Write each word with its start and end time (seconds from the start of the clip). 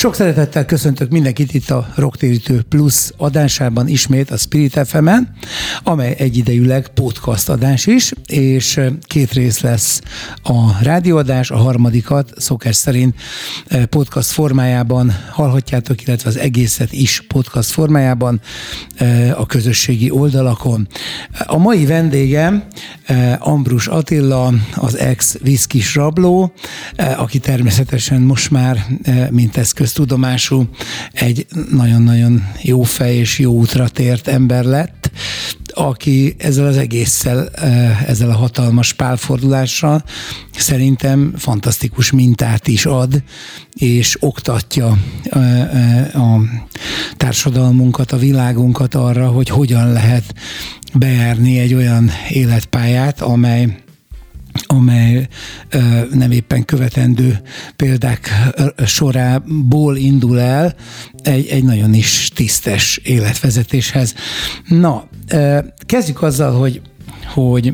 Sok 0.00 0.14
szeretettel 0.14 0.64
köszöntök 0.64 1.10
mindenkit 1.10 1.54
itt 1.54 1.70
a 1.70 1.88
Rocktérítő 1.94 2.62
Plus 2.68 3.10
adásában 3.16 3.88
ismét 3.88 4.30
a 4.30 4.36
Spirit 4.36 4.80
fm 4.84 5.08
amely 5.82 6.14
egyidejűleg 6.18 6.88
podcast 6.88 7.48
adás 7.48 7.86
is, 7.86 8.12
és 8.26 8.80
két 9.02 9.32
rész 9.32 9.60
lesz 9.60 10.00
a 10.42 10.82
rádióadás, 10.82 11.50
a 11.50 11.56
harmadikat 11.56 12.32
szokás 12.36 12.76
szerint 12.76 13.14
podcast 13.88 14.30
formájában 14.30 15.12
hallhatjátok, 15.30 16.02
illetve 16.02 16.28
az 16.28 16.36
egészet 16.36 16.92
is 16.92 17.24
podcast 17.28 17.70
formájában 17.70 18.40
a 19.34 19.46
közösségi 19.46 20.10
oldalakon. 20.10 20.88
A 21.46 21.56
mai 21.56 21.86
vendégem 21.86 22.64
Ambrus 23.38 23.86
Attila, 23.86 24.52
az 24.74 24.98
ex-viszkis 24.98 25.94
rabló, 25.94 26.52
aki 27.16 27.38
természetesen 27.38 28.20
most 28.20 28.50
már, 28.50 28.86
mint 29.30 29.56
eszköz 29.56 29.89
köztudomású, 29.90 30.68
egy 31.12 31.46
nagyon-nagyon 31.70 32.46
jó 32.62 32.82
fej 32.82 33.16
és 33.16 33.38
jó 33.38 33.52
útra 33.52 33.88
tért 33.88 34.28
ember 34.28 34.64
lett, 34.64 35.10
aki 35.66 36.34
ezzel 36.38 36.66
az 36.66 36.76
egésszel, 36.76 37.48
eh, 37.48 38.02
ezzel 38.08 38.30
a 38.30 38.36
hatalmas 38.36 38.92
pálfordulással 38.92 40.04
szerintem 40.56 41.32
fantasztikus 41.36 42.10
mintát 42.10 42.68
is 42.68 42.86
ad, 42.86 43.22
és 43.74 44.16
oktatja 44.20 44.98
eh, 45.24 45.60
eh, 45.60 46.34
a 46.34 46.40
társadalmunkat, 47.16 48.12
a 48.12 48.16
világunkat 48.16 48.94
arra, 48.94 49.28
hogy 49.28 49.48
hogyan 49.48 49.92
lehet 49.92 50.34
bejárni 50.94 51.58
egy 51.58 51.74
olyan 51.74 52.10
életpályát, 52.28 53.20
amely 53.20 53.76
amely 54.70 55.28
nem 56.12 56.30
éppen 56.30 56.64
követendő 56.64 57.40
példák 57.76 58.30
sorából 58.84 59.96
indul 59.96 60.40
el 60.40 60.74
egy, 61.22 61.46
egy 61.46 61.64
nagyon 61.64 61.94
is 61.94 62.30
tisztes 62.34 62.96
életvezetéshez. 62.96 64.14
Na, 64.68 65.08
kezdjük 65.86 66.22
azzal, 66.22 66.58
hogy, 66.58 66.80
hogy 67.34 67.72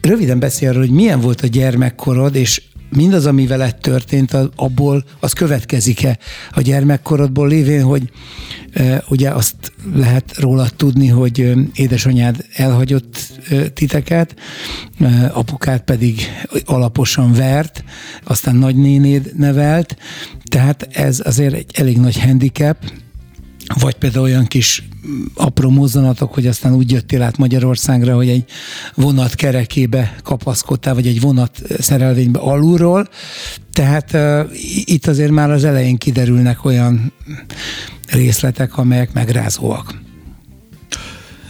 röviden 0.00 0.38
beszél 0.38 0.68
arról, 0.68 0.80
hogy 0.80 0.94
milyen 0.94 1.20
volt 1.20 1.40
a 1.40 1.46
gyermekkorod, 1.46 2.34
és 2.34 2.62
mindaz, 2.88 3.26
ami 3.26 3.46
veled 3.46 3.76
történt, 3.76 4.36
abból 4.56 5.04
az 5.20 5.32
következik-e 5.32 6.18
a 6.50 6.60
gyermekkorodból 6.60 7.48
lévén, 7.48 7.82
hogy 7.82 8.10
ugye 9.08 9.30
azt 9.30 9.72
lehet 9.94 10.38
róla 10.38 10.68
tudni, 10.68 11.08
hogy 11.08 11.52
édesanyád 11.74 12.44
elhagyott 12.54 13.40
titeket, 13.74 14.34
apukát 15.32 15.82
pedig 15.82 16.20
alaposan 16.64 17.32
vert, 17.32 17.84
aztán 18.24 18.56
nagynénéd 18.56 19.32
nevelt, 19.36 19.96
tehát 20.50 20.88
ez 20.92 21.20
azért 21.24 21.54
egy 21.54 21.70
elég 21.74 21.98
nagy 21.98 22.20
handicap, 22.20 22.76
vagy 23.74 23.94
például 23.94 24.24
olyan 24.24 24.46
kis 24.46 24.88
apró 25.34 25.70
mozzanatok, 25.70 26.34
hogy 26.34 26.46
aztán 26.46 26.74
úgy 26.74 26.90
jöttél 26.90 27.22
át 27.22 27.36
Magyarországra, 27.36 28.14
hogy 28.14 28.28
egy 28.28 28.44
vonat 28.94 29.34
kerekébe 29.34 30.16
kapaszkodtál, 30.22 30.94
vagy 30.94 31.06
egy 31.06 31.20
vonat 31.20 31.62
szerelvénybe 31.78 32.38
alulról. 32.38 33.08
Tehát 33.72 34.12
uh, 34.12 34.40
itt 34.84 35.06
azért 35.06 35.30
már 35.30 35.50
az 35.50 35.64
elején 35.64 35.96
kiderülnek 35.96 36.64
olyan 36.64 37.12
részletek, 38.08 38.78
amelyek 38.78 39.12
megrázóak. 39.12 39.94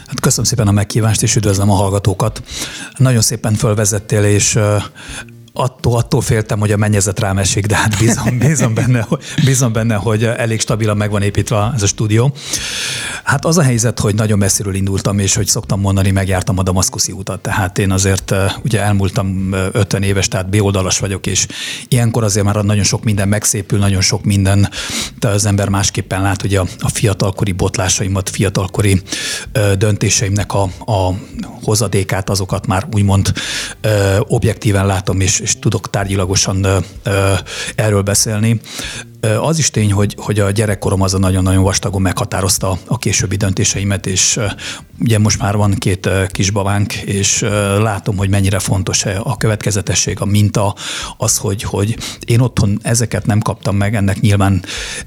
Hát 0.06 0.20
köszönöm 0.20 0.44
szépen 0.44 0.68
a 0.68 0.72
meghívást, 0.72 1.22
és 1.22 1.36
üdvözlöm 1.36 1.70
a 1.70 1.74
hallgatókat. 1.74 2.42
Nagyon 2.96 3.20
szépen 3.20 3.54
fölvezettél, 3.54 4.24
és 4.24 4.58
attól, 5.56 5.96
attól 5.96 6.20
féltem, 6.20 6.58
hogy 6.58 6.72
a 6.72 6.76
mennyezet 6.76 7.20
rám 7.20 7.38
esik, 7.38 7.66
de 7.66 7.76
hát 7.76 7.98
bízom, 7.98 8.38
bízom, 8.46 8.74
benne, 8.74 9.06
bízom 9.44 9.72
benne, 9.72 9.94
hogy 9.94 10.24
elég 10.24 10.60
stabilan 10.60 10.96
meg 10.96 11.10
van 11.10 11.22
építve 11.22 11.72
ez 11.74 11.82
a 11.82 11.86
stúdió. 11.86 12.34
Hát 13.24 13.44
az 13.44 13.58
a 13.58 13.62
helyzet, 13.62 14.00
hogy 14.00 14.14
nagyon 14.14 14.38
messziről 14.38 14.74
indultam, 14.74 15.18
és 15.18 15.34
hogy 15.34 15.46
szoktam 15.46 15.80
mondani, 15.80 16.10
megjártam 16.10 16.58
a 16.58 16.62
damaszkuszi 16.62 17.12
utat. 17.12 17.40
Tehát 17.40 17.78
én 17.78 17.90
azért 17.90 18.34
ugye 18.64 18.82
elmúltam 18.82 19.52
50 19.72 20.02
éves, 20.02 20.28
tehát 20.28 20.48
B-oldalas 20.48 20.98
vagyok, 20.98 21.26
és 21.26 21.46
ilyenkor 21.88 22.24
azért 22.24 22.46
már 22.46 22.54
nagyon 22.54 22.84
sok 22.84 23.04
minden 23.04 23.28
megszépül, 23.28 23.78
nagyon 23.78 24.00
sok 24.00 24.24
minden, 24.24 24.70
de 25.18 25.28
az 25.28 25.46
ember 25.46 25.68
másképpen 25.68 26.22
lát, 26.22 26.40
hogy 26.40 26.54
a, 26.54 26.66
fiatalkori 26.92 27.52
botlásaimat, 27.52 28.30
fiatalkori 28.30 29.02
döntéseimnek 29.78 30.52
a, 30.52 30.62
a 30.92 31.14
hozadékát, 31.62 32.30
azokat 32.30 32.66
már 32.66 32.86
úgymond 32.92 33.32
objektíven 34.20 34.86
látom, 34.86 35.20
és, 35.20 35.40
és 35.46 35.58
tudok 35.58 35.90
tárgyilagosan 35.90 36.66
erről 37.74 38.02
beszélni. 38.02 38.60
Az 39.40 39.58
is 39.58 39.70
tény, 39.70 39.92
hogy, 39.92 40.14
hogy 40.18 40.40
a 40.40 40.50
gyerekkorom 40.50 41.02
az 41.02 41.14
a 41.14 41.18
nagyon-nagyon 41.18 41.62
vastagon 41.62 42.02
meghatározta 42.02 42.78
a 42.86 42.98
későbbi 42.98 43.36
döntéseimet, 43.36 44.06
és 44.06 44.40
ugye 45.00 45.18
most 45.18 45.38
már 45.38 45.56
van 45.56 45.74
két 45.74 46.08
kisbabánk, 46.28 46.94
és 46.94 47.40
látom, 47.78 48.16
hogy 48.16 48.28
mennyire 48.28 48.58
fontos 48.58 49.04
a 49.04 49.36
következetesség, 49.36 50.20
a 50.20 50.24
minta, 50.24 50.74
az, 51.16 51.36
hogy, 51.36 51.62
hogy 51.62 51.96
én 52.26 52.40
otthon 52.40 52.78
ezeket 52.82 53.26
nem 53.26 53.40
kaptam 53.40 53.76
meg, 53.76 53.94
ennek 53.94 54.20
nyilván, 54.20 54.64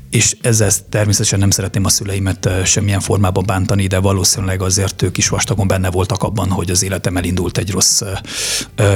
és 0.10 0.36
ezzel 0.42 0.72
természetesen 0.90 1.40
nem 1.40 1.50
szeretném 1.50 1.86
a 1.86 1.90
szüleimet 1.90 2.50
semmilyen 2.66 3.00
formában 3.00 3.44
bántani, 3.46 3.88
de 3.88 4.00
valószínűleg 4.00 4.62
azért 4.62 5.02
ők 5.02 5.18
is 5.18 5.30
vastagon 5.30 5.68
benne 5.68 5.90
voltak 5.90 6.24
abban, 6.24 6.50
hogy 6.50 6.70
az 6.70 6.84
életem 6.84 7.18
elindult 7.18 7.58
egy 7.58 7.72
rossz 7.72 8.02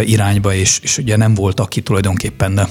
irányba, 0.04 0.54
és, 0.54 0.80
és 0.82 0.98
ugye 0.98 1.16
nem 1.16 1.34
volt, 1.34 1.60
aki 1.60 1.82
tulajdonképpen 1.82 2.68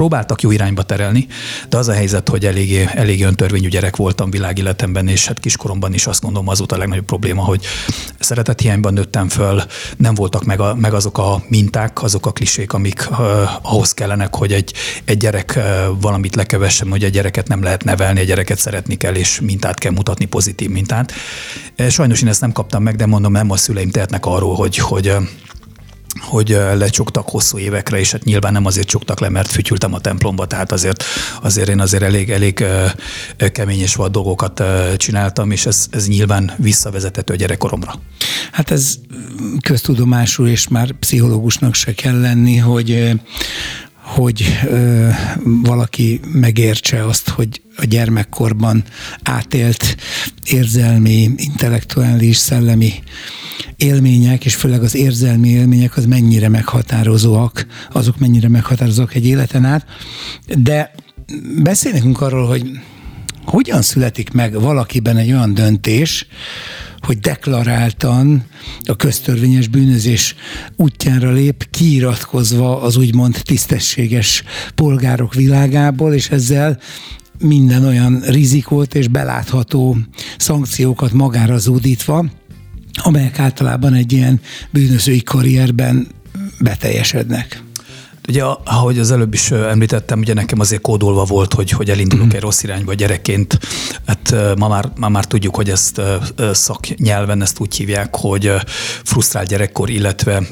próbáltak 0.00 0.42
jó 0.42 0.50
irányba 0.50 0.82
terelni, 0.82 1.26
de 1.68 1.76
az 1.76 1.88
a 1.88 1.92
helyzet, 1.92 2.28
hogy 2.28 2.46
eléggé, 2.46 2.88
eléggé 2.94 3.24
öntörvényű 3.24 3.68
gyerek 3.68 3.96
voltam 3.96 4.30
világéletemben, 4.30 5.08
és 5.08 5.26
hát 5.26 5.40
kiskoromban 5.40 5.94
is 5.94 6.06
azt 6.06 6.22
gondolom 6.22 6.48
az 6.48 6.58
volt 6.58 6.72
a 6.72 6.76
legnagyobb 6.76 7.04
probléma, 7.04 7.42
hogy 7.42 7.64
szeretethiányban 8.18 8.92
nőttem 8.92 9.28
föl, 9.28 9.62
nem 9.96 10.14
voltak 10.14 10.44
meg, 10.44 10.60
a, 10.60 10.74
meg 10.74 10.94
azok 10.94 11.18
a 11.18 11.42
minták, 11.48 12.02
azok 12.02 12.26
a 12.26 12.32
klisék, 12.32 12.72
amik 12.72 13.08
uh, 13.10 13.18
ahhoz 13.62 13.92
kellenek, 13.92 14.34
hogy 14.34 14.52
egy, 14.52 14.74
egy 15.04 15.16
gyerek 15.16 15.54
uh, 15.56 15.64
valamit 16.00 16.34
lekevessem, 16.34 16.90
hogy 16.90 17.04
egy 17.04 17.12
gyereket 17.12 17.48
nem 17.48 17.62
lehet 17.62 17.84
nevelni, 17.84 18.20
egy 18.20 18.26
gyereket 18.26 18.58
szeretni 18.58 18.94
kell, 18.94 19.14
és 19.14 19.40
mintát 19.40 19.78
kell 19.78 19.92
mutatni, 19.92 20.24
pozitív 20.24 20.70
mintát. 20.70 21.12
Sajnos 21.88 22.22
én 22.22 22.28
ezt 22.28 22.40
nem 22.40 22.52
kaptam 22.52 22.82
meg, 22.82 22.96
de 22.96 23.06
mondom, 23.06 23.32
nem 23.32 23.50
a 23.50 23.56
szüleim 23.56 23.90
tehetnek 23.90 24.26
arról, 24.26 24.54
hogy, 24.54 24.76
hogy 24.76 25.16
hogy 26.18 26.48
lecsuktak 26.74 27.28
hosszú 27.28 27.58
évekre, 27.58 27.98
és 27.98 28.12
hát 28.12 28.24
nyilván 28.24 28.52
nem 28.52 28.66
azért 28.66 28.86
csuktak 28.86 29.20
le, 29.20 29.28
mert 29.28 29.50
fütyültem 29.50 29.94
a 29.94 30.00
templomba, 30.00 30.46
tehát 30.46 30.72
azért, 30.72 31.04
azért 31.42 31.68
én 31.68 31.80
azért 31.80 32.02
elég, 32.02 32.30
elég 32.30 32.64
kemény 33.52 33.80
és 33.80 33.94
vad 33.94 34.12
dolgokat 34.12 34.62
csináltam, 34.96 35.50
és 35.50 35.66
ez, 35.66 35.86
ez 35.90 36.08
nyilván 36.08 36.52
visszavezethető 36.56 37.32
a 37.32 37.36
gyerekkoromra. 37.36 37.94
Hát 38.52 38.70
ez 38.70 38.94
köztudomású, 39.60 40.46
és 40.46 40.68
már 40.68 40.92
pszichológusnak 40.92 41.74
se 41.74 41.94
kell 41.94 42.20
lenni, 42.20 42.56
hogy 42.56 43.20
hogy 44.14 44.44
ö, 44.66 45.08
valaki 45.44 46.20
megértse 46.32 47.04
azt, 47.04 47.28
hogy 47.28 47.62
a 47.76 47.84
gyermekkorban 47.84 48.84
átélt 49.22 49.96
érzelmi, 50.44 51.30
intellektuális, 51.36 52.36
szellemi 52.36 52.92
élmények, 53.76 54.44
és 54.44 54.54
főleg 54.54 54.82
az 54.82 54.94
érzelmi 54.94 55.48
élmények 55.48 55.96
az 55.96 56.06
mennyire 56.06 56.48
meghatározóak, 56.48 57.66
azok 57.92 58.18
mennyire 58.18 58.48
meghatározóak 58.48 59.14
egy 59.14 59.26
életen 59.26 59.64
át. 59.64 59.86
De 60.58 60.90
beszélnünk 61.62 62.20
arról, 62.20 62.46
hogy 62.46 62.70
hogyan 63.44 63.82
születik 63.82 64.32
meg 64.32 64.60
valakiben 64.60 65.16
egy 65.16 65.32
olyan 65.32 65.54
döntés, 65.54 66.26
hogy 67.02 67.18
deklaráltan 67.18 68.44
a 68.84 68.96
köztörvényes 68.96 69.68
bűnözés 69.68 70.34
útjára 70.76 71.30
lép, 71.30 71.66
kiiratkozva 71.70 72.82
az 72.82 72.96
úgymond 72.96 73.40
tisztességes 73.42 74.44
polgárok 74.74 75.34
világából, 75.34 76.14
és 76.14 76.30
ezzel 76.30 76.78
minden 77.38 77.84
olyan 77.84 78.20
rizikót 78.20 78.94
és 78.94 79.08
belátható 79.08 79.96
szankciókat 80.38 81.12
magára 81.12 81.58
zúdítva, 81.58 82.24
amelyek 83.02 83.38
általában 83.38 83.94
egy 83.94 84.12
ilyen 84.12 84.40
bűnözői 84.70 85.22
karrierben 85.22 86.06
beteljesednek. 86.60 87.62
Ugye, 88.30 88.44
ahogy 88.64 88.98
az 88.98 89.10
előbb 89.10 89.34
is 89.34 89.50
említettem, 89.50 90.18
ugye 90.18 90.34
nekem 90.34 90.60
azért 90.60 90.82
kódolva 90.82 91.24
volt, 91.24 91.54
hogy, 91.54 91.70
hogy 91.70 91.90
elindulok 91.90 92.26
mm. 92.26 92.30
egy 92.34 92.40
rossz 92.40 92.62
irányba 92.62 92.94
gyerekként. 92.94 93.58
hát 94.06 94.56
ma 94.56 94.68
már, 94.68 94.92
ma 94.96 95.08
már 95.08 95.24
tudjuk, 95.24 95.56
hogy 95.56 95.70
ezt 95.70 96.00
szaknyelven 96.52 97.42
ezt 97.42 97.60
úgy 97.60 97.76
hívják, 97.76 98.16
hogy 98.16 98.52
frusztrált 99.04 99.48
gyerekkor, 99.48 99.90
illetve 99.90 100.42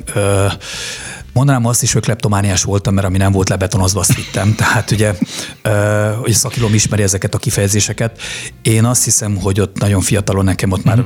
Mondanám 1.33 1.67
azt 1.67 1.83
is, 1.83 1.93
hogy 1.93 2.03
kleptomániás 2.03 2.63
voltam, 2.63 2.95
mert 2.95 3.07
ami 3.07 3.17
nem 3.17 3.33
volt 3.33 3.49
lebetonozva, 3.49 4.01
azt 4.01 4.15
vittem. 4.15 4.55
Tehát 4.59 4.91
ugye, 4.91 5.15
hogy 6.21 6.33
szakilom 6.33 6.75
ismeri 6.75 7.03
ezeket 7.03 7.35
a 7.35 7.39
kifejezéseket. 7.39 8.21
Én 8.63 8.85
azt 8.85 9.05
hiszem, 9.05 9.37
hogy 9.37 9.61
ott 9.61 9.79
nagyon 9.79 10.01
fiatalon 10.01 10.45
nekem 10.45 10.71
ott 10.71 10.85
már 10.85 11.05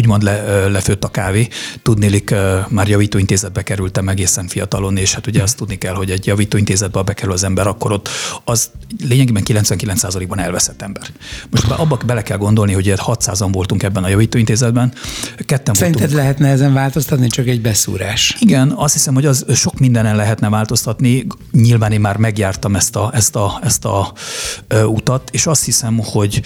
úgymond 0.00 0.22
le, 0.22 0.66
lefőtt 0.68 1.04
a 1.04 1.08
kávé. 1.08 1.48
Tudnélik, 1.82 2.34
már 2.68 2.88
javítóintézetbe 2.88 3.62
kerültem 3.62 4.08
egészen 4.08 4.46
fiatalon, 4.46 4.96
és 4.96 5.14
hát 5.14 5.26
ugye 5.26 5.42
azt 5.42 5.56
tudni 5.56 5.78
kell, 5.78 5.94
hogy 5.94 6.10
egy 6.10 6.26
javítóintézetbe 6.26 7.02
bekerül 7.02 7.32
az 7.32 7.44
ember, 7.44 7.66
akkor 7.66 7.92
ott 7.92 8.08
az 8.44 8.70
lényegében 9.08 9.42
99%-ban 9.46 10.38
elveszett 10.38 10.82
ember. 10.82 11.02
Most 11.50 11.70
abba 11.70 11.98
bele 12.06 12.22
kell 12.22 12.36
gondolni, 12.36 12.72
hogy 12.72 12.92
600-an 12.96 13.48
voltunk 13.52 13.82
ebben 13.82 14.04
a 14.04 14.08
javítóintézetben. 14.08 14.92
Ketten 15.46 15.74
Szerinted 15.74 16.00
voltunk. 16.00 16.20
lehetne 16.20 16.48
ezen 16.48 16.72
változtatni, 16.72 17.26
csak 17.26 17.46
egy 17.46 17.60
beszúrás? 17.60 18.36
Igen, 18.40 18.72
azt 18.76 18.92
hiszem, 18.92 19.14
hogy 19.14 19.26
az 19.26 19.44
sok 19.54 19.78
mindenen 19.78 20.16
lehetne 20.16 20.48
változtatni. 20.48 21.26
Nyilván 21.52 21.92
én 21.92 22.00
már 22.00 22.16
megjártam 22.16 22.76
ezt 22.76 22.96
a, 22.96 23.10
ezt 23.14 23.36
a, 23.36 23.60
ezt 23.62 23.84
a 23.84 24.12
utat, 24.84 25.28
és 25.32 25.46
azt 25.46 25.64
hiszem, 25.64 25.98
hogy 26.02 26.42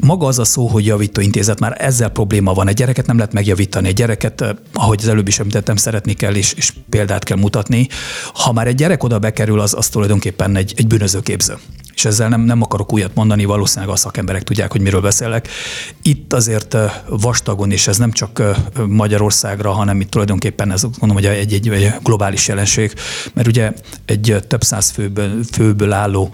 maga 0.00 0.26
az 0.26 0.38
a 0.38 0.44
szó, 0.44 0.66
hogy 0.66 0.86
javítóintézet, 0.86 1.60
már 1.60 1.76
ezzel 1.78 2.08
probléma 2.08 2.52
van. 2.52 2.68
Egy 2.68 2.82
gyereket 2.84 3.06
nem 3.06 3.16
lehet 3.16 3.32
megjavítani. 3.32 3.88
Egy 3.88 3.94
gyereket, 3.94 4.44
ahogy 4.72 4.98
az 5.02 5.08
előbb 5.08 5.28
is 5.28 5.38
említettem, 5.38 5.76
szeretni 5.76 6.12
kell 6.12 6.34
és, 6.34 6.52
és 6.52 6.72
példát 6.90 7.24
kell 7.24 7.36
mutatni. 7.36 7.88
Ha 8.34 8.52
már 8.52 8.66
egy 8.66 8.74
gyerek 8.74 9.02
oda 9.02 9.18
bekerül, 9.18 9.60
az, 9.60 9.74
az 9.74 9.88
tulajdonképpen 9.88 10.56
egy, 10.56 10.74
egy 10.76 10.86
bűnözőképző 10.86 11.58
és 11.94 12.04
ezzel 12.04 12.28
nem, 12.28 12.40
nem 12.40 12.62
akarok 12.62 12.92
újat 12.92 13.14
mondani, 13.14 13.44
valószínűleg 13.44 13.94
a 13.94 13.96
szakemberek 13.96 14.42
tudják, 14.42 14.72
hogy 14.72 14.80
miről 14.80 15.00
beszélek. 15.00 15.48
Itt 16.02 16.32
azért 16.32 16.76
vastagon, 17.08 17.70
és 17.70 17.86
ez 17.86 17.98
nem 17.98 18.12
csak 18.12 18.42
Magyarországra, 18.88 19.70
hanem 19.70 20.00
itt 20.00 20.10
tulajdonképpen 20.10 20.72
ez 20.72 20.82
mondom, 20.82 21.22
hogy 21.22 21.26
egy, 21.26 21.52
egy, 21.52 21.68
egy 21.68 21.92
globális 22.02 22.48
jelenség, 22.48 22.92
mert 23.32 23.48
ugye 23.48 23.72
egy 24.04 24.36
több 24.48 24.62
száz 24.62 24.90
főből, 24.90 25.44
főből 25.52 25.92
álló 25.92 26.30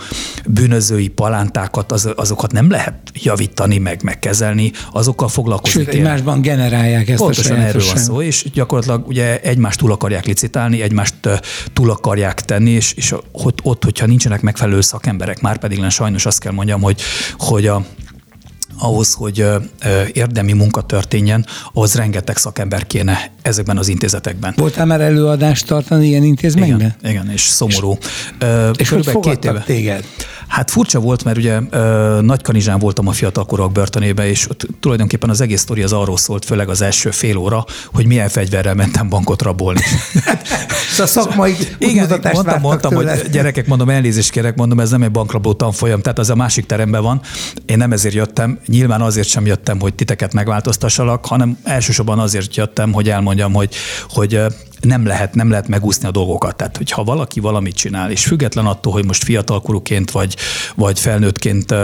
bűnözői 0.47 1.09
palántákat, 1.09 1.93
az, 1.93 2.09
azokat 2.17 2.53
nem 2.53 2.71
lehet 2.71 2.95
javítani, 3.15 3.79
meg 3.79 4.03
megkezelni, 4.03 4.73
azokkal 4.93 5.29
foglalkozni 5.29 5.85
Sőt, 5.85 5.95
egymásban 5.95 6.41
generálják 6.41 7.09
ezt 7.09 7.23
Pontosan 7.23 7.59
a 7.59 7.61
erről 7.61 7.83
van 7.87 7.97
szó, 7.97 8.23
és 8.23 8.47
gyakorlatilag 8.53 9.07
ugye 9.07 9.41
egymást 9.41 9.79
túl 9.79 9.93
akarják 9.93 10.25
licitálni, 10.25 10.83
egymást 10.83 11.15
túl 11.73 11.91
akarják 11.91 12.41
tenni, 12.41 12.71
és, 12.71 12.93
és 12.93 13.15
ott, 13.33 13.59
ott, 13.63 13.85
hogyha 13.85 14.07
nincsenek 14.07 14.41
megfelelő 14.41 14.81
szakemberek, 14.81 15.41
már 15.51 15.59
pedig 15.59 15.79
sajnos 15.91 16.27
azt 16.27 16.41
kell 16.41 16.53
mondjam, 16.53 16.81
hogy, 16.81 17.01
hogy 17.39 17.67
a, 17.67 17.85
ahhoz, 18.81 19.15
hogy 19.15 19.47
érdemi 20.13 20.53
munka 20.53 20.81
történjen, 20.81 21.47
ahhoz 21.73 21.95
rengeteg 21.95 22.37
szakember 22.37 22.87
kéne 22.87 23.31
ezekben 23.43 23.77
az 23.77 23.89
intézetekben. 23.89 24.55
Voltál 24.57 24.87
már 24.87 25.01
előadást 25.01 25.67
tartani 25.67 26.07
ilyen 26.07 26.23
intézményben? 26.23 26.79
Igen, 26.79 27.11
igen 27.11 27.31
és 27.31 27.41
szomorú. 27.41 27.99
És 28.77 28.89
hogy 28.89 29.19
két 29.21 29.45
éve? 29.45 29.63
téged? 29.67 30.05
Hát 30.51 30.71
furcsa 30.71 31.01
volt, 31.01 31.25
mert 31.25 31.37
ugye 31.37 31.61
Nagykanizsán 32.21 32.79
voltam 32.79 33.07
a 33.07 33.13
fiatalkorok 33.13 33.73
börtönébe, 33.73 34.29
és 34.29 34.51
ott 34.51 34.67
tulajdonképpen 34.81 35.31
az 35.31 35.41
egész 35.41 35.61
sztori 35.61 35.83
az 35.83 35.93
arról 35.93 36.17
szólt, 36.17 36.45
főleg 36.45 36.69
az 36.69 36.83
első 36.83 37.11
fél 37.11 37.37
óra, 37.37 37.65
hogy 37.93 38.07
milyen 38.07 38.29
fegyverrel 38.29 38.75
mentem 38.75 39.09
bankot 39.09 39.43
rabolni. 39.43 39.81
szóval 40.91 41.07
szakmai 41.07 41.57
Igen, 41.79 42.21
mondtam, 42.33 42.61
mondtam 42.61 42.95
hogy 42.95 43.09
gyerekek, 43.31 43.67
mondom, 43.67 43.89
elnézést 43.89 44.31
kérek, 44.31 44.57
mondom, 44.57 44.81
ez 44.81 44.91
nem 44.91 45.03
egy 45.03 45.11
bankrabló 45.11 45.53
tanfolyam, 45.53 46.01
tehát 46.01 46.19
az 46.19 46.31
a 46.31 46.35
másik 46.35 46.67
teremben 46.67 47.03
van. 47.03 47.21
Én 47.67 47.77
nem 47.77 47.93
ezért 47.93 48.15
jöttem, 48.15 48.59
nyilván 48.71 49.01
azért 49.01 49.29
sem 49.29 49.47
jöttem, 49.47 49.81
hogy 49.81 49.95
titeket 49.95 50.33
megváltoztassalak, 50.33 51.27
hanem 51.27 51.59
elsősorban 51.65 52.19
azért 52.19 52.57
jöttem, 52.57 52.93
hogy 52.93 53.09
elmondjam, 53.11 53.53
hogy, 53.53 53.75
hogy 54.09 54.41
nem 54.81 55.07
lehet, 55.07 55.35
nem 55.35 55.51
lehet 55.51 55.69
megúszni 55.69 56.09
a 56.09 56.11
dolgokat. 56.11 56.57
Tehát, 56.57 56.77
hogyha 56.77 57.05
valaki 57.05 57.41
valamit 57.41 57.75
csinál, 57.75 58.11
és 58.11 58.25
független 58.25 58.67
attól, 58.67 58.93
hogy 58.93 59.05
most 59.05 59.25
fiatalkorúként 59.25 60.11
vagy, 60.11 60.37
vagy 60.75 61.01
felnőttként 61.01 61.75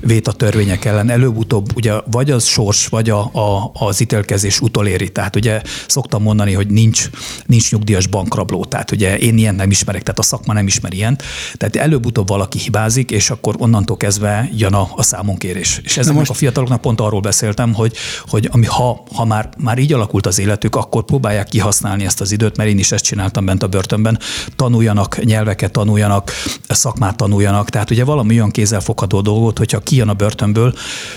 vét 0.00 0.28
a 0.28 0.32
törvények 0.32 0.84
ellen, 0.84 1.10
előbb-utóbb 1.10 1.76
ugye 1.76 1.92
vagy 2.10 2.30
az 2.30 2.44
sors, 2.44 2.86
vagy 2.86 3.10
a, 3.10 3.20
a, 3.20 3.70
az 3.72 4.00
ítélkezés 4.00 4.60
utoléri. 4.60 5.08
Tehát 5.08 5.36
ugye 5.36 5.62
szoktam 5.86 6.22
mondani, 6.22 6.52
hogy 6.52 6.66
nincs, 6.66 7.10
nincs 7.46 7.72
nyugdíjas 7.72 8.06
bankrabló. 8.06 8.64
Tehát 8.64 8.90
ugye 8.90 9.18
én 9.18 9.38
ilyen 9.38 9.54
nem 9.54 9.70
ismerek, 9.70 10.02
tehát 10.02 10.18
a 10.18 10.22
szakma 10.22 10.52
nem 10.52 10.66
ismer 10.66 10.92
ilyent. 10.92 11.22
Tehát 11.54 11.76
előbb-utóbb 11.76 12.28
valaki 12.28 12.58
hibázik, 12.58 13.10
és 13.10 13.30
akkor 13.30 13.54
onnantól 13.58 13.96
kezdve 13.96 14.50
jön 14.56 14.74
a, 14.74 14.88
a 14.96 15.02
számonkérés. 15.02 15.80
És 15.84 15.96
ezeknek 15.96 16.18
most... 16.18 16.30
a 16.30 16.34
fiataloknak 16.34 16.80
pont 16.80 17.00
arról 17.00 17.20
beszéltem, 17.20 17.74
hogy, 17.74 17.96
hogy 18.26 18.48
ami, 18.52 18.66
ha, 18.66 19.02
ha 19.14 19.24
már, 19.24 19.48
már 19.58 19.78
így 19.78 19.92
alakult 19.92 20.26
az 20.26 20.38
életük, 20.38 20.76
akkor 20.76 21.04
próbálják 21.04 21.48
kihasználni 21.48 22.04
ezt 22.04 22.20
az 22.20 22.32
időt, 22.40 22.56
mert 22.56 22.70
én 22.70 22.78
is 22.78 22.92
ezt 22.92 23.04
csináltam 23.04 23.44
bent 23.44 23.62
a 23.62 23.66
börtönben, 23.66 24.18
tanuljanak 24.56 25.24
nyelveket, 25.24 25.72
tanuljanak, 25.72 26.32
szakmát 26.68 27.16
tanuljanak, 27.16 27.70
tehát 27.70 27.90
ugye 27.90 28.04
valami 28.04 28.34
olyan 28.34 28.50
kézzelfogható 28.50 29.20
dolgot, 29.20 29.58
hogyha 29.58 29.78
kijön 29.78 30.08
a 30.08 30.14
börtönből, 30.14 30.74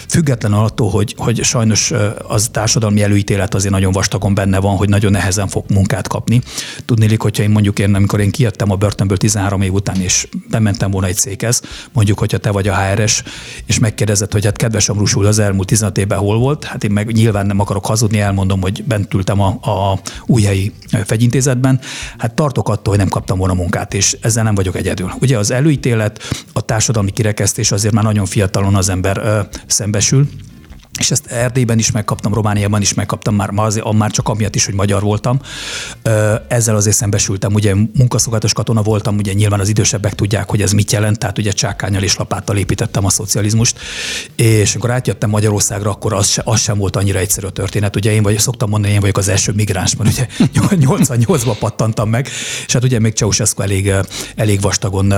független 0.09 0.53
attól, 0.53 0.89
hogy, 0.89 1.15
hogy 1.17 1.43
sajnos 1.43 1.93
az 2.27 2.49
társadalmi 2.51 3.01
előítélet 3.01 3.53
azért 3.53 3.73
nagyon 3.73 3.91
vastagon 3.91 4.33
benne 4.33 4.59
van, 4.59 4.75
hogy 4.75 4.89
nagyon 4.89 5.11
nehezen 5.11 5.47
fog 5.47 5.65
munkát 5.69 6.07
kapni. 6.07 6.41
Tudnélik, 6.85 7.21
hogyha 7.21 7.43
én 7.43 7.49
mondjuk 7.49 7.79
én, 7.79 7.95
amikor 7.95 8.19
én 8.19 8.31
kijöttem 8.31 8.71
a 8.71 8.75
börtönből 8.75 9.17
13 9.17 9.61
év 9.61 9.73
után, 9.73 10.01
és 10.01 10.27
bementem 10.49 10.91
volna 10.91 11.07
egy 11.07 11.15
székhez, 11.15 11.61
mondjuk, 11.93 12.19
hogyha 12.19 12.37
te 12.37 12.51
vagy 12.51 12.67
a 12.67 12.75
HRS, 12.75 13.23
és 13.65 13.79
megkérdezed, 13.79 14.31
hogy 14.31 14.45
hát 14.45 14.57
kedves 14.57 14.89
Amrusul 14.89 15.25
az 15.25 15.39
elmúlt 15.39 15.67
15 15.67 15.97
évben 15.97 16.17
hol 16.17 16.37
volt, 16.37 16.63
hát 16.63 16.83
én 16.83 16.91
meg 16.91 17.11
nyilván 17.11 17.45
nem 17.45 17.59
akarok 17.59 17.85
hazudni, 17.85 18.19
elmondom, 18.19 18.61
hogy 18.61 18.83
bent 18.83 19.13
ültem 19.13 19.41
a, 19.41 19.47
a 19.47 19.99
újhelyi 20.25 20.71
fegyintézetben, 21.13 21.79
hát 22.17 22.33
tartok 22.33 22.69
attól, 22.69 22.93
hogy 22.93 22.97
nem 22.97 23.07
kaptam 23.07 23.37
volna 23.37 23.53
munkát, 23.53 23.93
és 23.93 24.17
ezzel 24.21 24.43
nem 24.43 24.55
vagyok 24.55 24.75
egyedül. 24.75 25.11
Ugye 25.21 25.37
az 25.37 25.51
előítélet, 25.51 26.19
a 26.53 26.61
társadalmi 26.61 27.11
kirekesztés 27.11 27.71
azért 27.71 27.93
már 27.93 28.03
nagyon 28.03 28.25
fiatalon 28.25 28.75
az 28.75 28.89
ember 28.89 29.17
ö, 29.17 29.39
szembesül, 29.65 30.27
és 30.99 31.11
ezt 31.11 31.25
Erdélyben 31.25 31.77
is 31.77 31.91
megkaptam, 31.91 32.33
Romániában 32.33 32.81
is 32.81 32.93
megkaptam, 32.93 33.35
már, 33.35 33.49
már, 33.49 33.65
azért, 33.65 33.91
már 33.91 34.11
csak 34.11 34.29
amiatt 34.29 34.55
is, 34.55 34.65
hogy 34.65 34.73
magyar 34.73 35.01
voltam. 35.01 35.39
Ezzel 36.47 36.75
azért 36.75 36.95
szembesültem, 36.95 37.53
ugye 37.53 37.73
munkaszolgálatos 37.97 38.53
katona 38.53 38.81
voltam, 38.81 39.17
ugye 39.17 39.33
nyilván 39.33 39.59
az 39.59 39.69
idősebbek 39.69 40.15
tudják, 40.15 40.49
hogy 40.49 40.61
ez 40.61 40.71
mit 40.71 40.91
jelent, 40.91 41.19
tehát 41.19 41.37
ugye 41.37 41.51
csákányal 41.51 42.03
és 42.03 42.15
lapáttal 42.15 42.57
építettem 42.57 43.05
a 43.05 43.09
szocializmust, 43.09 43.79
és 44.35 44.71
amikor 44.73 44.91
átjöttem 44.91 45.29
Magyarországra, 45.29 45.89
akkor 45.89 46.13
az, 46.13 46.27
se, 46.27 46.41
az 46.45 46.59
sem 46.59 46.77
volt 46.77 46.95
annyira 46.95 47.19
egyszerű 47.19 47.47
a 47.47 47.51
történet. 47.51 47.95
Ugye 47.95 48.11
én 48.11 48.23
vagy, 48.23 48.37
szoktam 48.37 48.69
mondani, 48.69 48.93
én 48.93 48.99
vagyok 48.99 49.17
az 49.17 49.27
első 49.27 49.51
migráns, 49.51 49.95
mert 49.95 50.09
ugye 50.09 50.27
88-ban 50.85 51.55
pattantam 51.59 52.09
meg, 52.09 52.27
és 52.65 52.73
hát 52.73 52.83
ugye 52.83 52.99
még 52.99 53.13
Ceausescu 53.13 53.61
elég, 53.61 53.93
elég 54.35 54.61
vastagon 54.61 55.13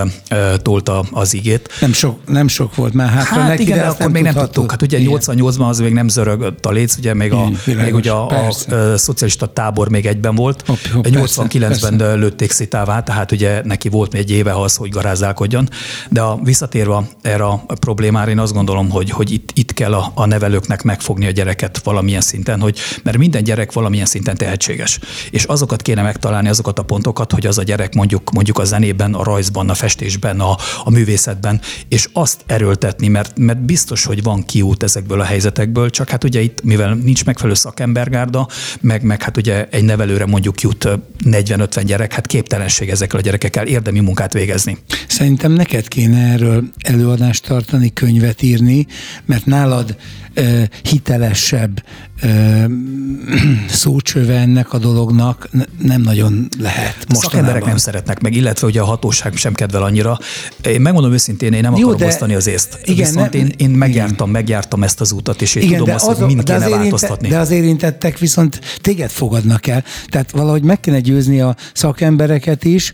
tolta 0.62 1.06
az 1.12 1.34
igét. 1.34 1.70
Nem 1.80 1.94
sok, 1.94 2.20
nem 2.26 2.48
sok 2.48 2.76
volt 2.76 2.94
már 2.94 3.10
hátra 3.10 3.40
hát 3.40 3.48
neki, 3.48 3.62
igen, 3.62 3.78
de 3.78 3.86
akkor 3.86 4.12
még 4.12 4.24
nem 4.24 4.34
tudtuk. 4.34 4.72
Hát 4.72 4.82
ugye 4.82 5.00
88-ban 5.02 5.65
az 5.68 5.80
még 5.80 5.94
nem 5.94 6.08
zörögött 6.08 6.66
a 6.66 6.72
léc, 6.72 6.98
ugye 6.98 7.14
még, 7.14 7.34
a, 7.34 7.50
Igen, 7.66 7.84
még 7.84 7.96
ugye 7.96 8.12
a, 8.12 8.30
a, 8.30 8.48
a, 8.48 8.98
szocialista 8.98 9.46
tábor 9.46 9.90
még 9.90 10.06
egyben 10.06 10.36
volt. 10.36 10.64
Hopp, 10.68 10.78
hopp, 10.94 11.06
89-ben 11.10 11.98
persze. 11.98 12.14
lőtték 12.14 12.52
szitává, 12.52 13.04
tehát 13.04 13.32
ugye 13.32 13.62
neki 13.64 13.90
volt 13.90 14.12
még 14.12 14.22
egy 14.22 14.32
éve 14.32 14.54
az, 14.54 14.76
hogy 14.76 14.90
garázálkodjon. 14.90 15.70
De 16.10 16.22
a, 16.22 16.40
visszatérve 16.44 17.08
erre 17.22 17.46
a 17.46 17.64
problémára, 17.80 18.32
én 18.32 18.40
azt 18.40 18.54
gondolom, 18.54 18.90
hogy, 18.90 19.10
hogy 19.10 19.32
itt, 19.32 19.50
itt 19.54 19.74
kell 19.74 19.94
a, 19.94 20.12
a 20.14 20.26
nevelőknek 20.26 20.84
megfogni 20.84 21.26
a 21.26 21.32
gyereket 21.32 21.82
valamilyen 21.84 22.22
szinten, 22.22 22.60
hogy 22.60 22.80
mert 23.04 23.18
minden 23.18 23.44
gyerek 23.44 23.74
valamilyen 23.74 24.06
szinten 24.06 24.36
tehetséges. 24.36 25.00
És 25.32 25.44
azokat 25.44 25.82
kéne 25.82 26.02
megtalálni, 26.02 26.50
azokat 26.50 26.80
a 26.80 26.84
pontokat, 26.84 27.32
hogy 27.32 27.46
az 27.46 27.58
a 27.58 27.64
gyerek 27.64 27.94
mondjuk, 27.94 28.32
mondjuk 28.32 28.60
a 28.60 28.64
zenében, 28.64 29.14
a 29.14 29.24
rajzban, 29.24 29.70
a 29.70 29.74
festésben, 29.74 30.40
a, 30.40 30.58
a 30.84 30.90
művészetben, 30.90 31.62
és 31.88 32.10
azt 32.14 32.44
erőltetni, 32.46 33.08
mert, 33.08 33.38
mert 33.38 33.62
biztos, 33.62 34.06
hogy 34.06 34.24
van 34.24 34.46
kiút 34.46 34.84
ezekből 34.84 35.20
a 35.20 35.24
helyzetekből, 35.24 35.55
helyzetekből, 35.56 35.90
csak 35.90 36.10
hát 36.10 36.24
ugye 36.24 36.42
itt, 36.42 36.64
mivel 36.64 36.94
nincs 36.94 37.26
megfelelő 37.26 37.56
szakembergárda, 37.56 38.48
meg, 38.82 39.04
meg 39.04 39.24
hát 39.24 39.38
ugye 39.38 39.68
egy 39.72 39.84
nevelőre 39.84 40.26
mondjuk 40.26 40.62
jut 40.62 40.88
40-50 41.24 41.82
gyerek, 41.86 42.14
hát 42.14 42.28
képtelenség 42.28 42.90
ezekkel 42.90 43.20
a 43.20 43.22
gyerekekkel 43.22 43.68
érdemi 43.68 44.00
munkát 44.00 44.34
végezni. 44.34 44.78
Szerintem 45.08 45.52
neked 45.52 45.88
kéne 45.88 46.32
erről 46.32 46.64
előadást 46.80 47.48
tartani, 47.48 47.94
könyvet 47.94 48.42
írni, 48.42 48.88
mert 49.26 49.46
nálad 49.46 49.96
hitelesebb 50.82 51.84
szócsöve 53.68 54.40
ennek 54.40 54.74
a 54.74 54.78
dolognak 54.78 55.50
nem 55.82 56.02
nagyon 56.02 56.48
lehet. 56.60 57.06
Most 57.08 57.22
szakemberek 57.22 57.66
nem 57.66 57.78
szeretnek 57.78 58.22
meg, 58.22 58.34
illetve 58.34 58.68
ugye 58.68 58.82
a 58.82 58.86
hatóság 58.86 59.36
sem 59.36 59.54
kedvel 59.54 59.84
annyira. 59.84 60.20
Én 60.64 60.82
megmondom 60.82 61.14
őszintén, 61.14 61.54
én 61.54 61.62
nem 61.62 61.76
Jó, 61.76 61.90
akarom 61.90 62.08
osztani 62.08 62.36
az 62.36 62.48
észt. 62.48 62.80
Igen, 62.84 63.08
Viszont 63.08 63.34
nem, 63.34 63.42
én, 63.42 63.54
én 63.58 63.70
megjártam, 63.70 64.30
megjártam 64.30 64.84
ezt 64.84 65.02
az 65.02 65.12
útat, 65.12 65.42
és 65.46 65.56
én 65.56 65.64
Igen, 65.64 65.78
tudom 65.78 65.96
azt, 65.96 66.06
hogy 66.06 66.26
mind 66.26 66.42
de 66.42 66.54
kéne 66.54 66.66
az 66.66 66.72
változtatni. 66.72 67.28
De 67.28 67.38
az 67.38 67.52
érintettek 67.52 68.18
viszont 68.18 68.60
téged 68.82 69.10
fogadnak 69.10 69.68
el. 69.68 69.84
Tehát 70.08 70.32
valahogy 70.32 70.64
meg 70.64 70.80
kéne 70.80 71.00
győzni 71.00 71.42
a 71.42 71.56
szakembereket 71.74 72.64
is, 72.64 72.94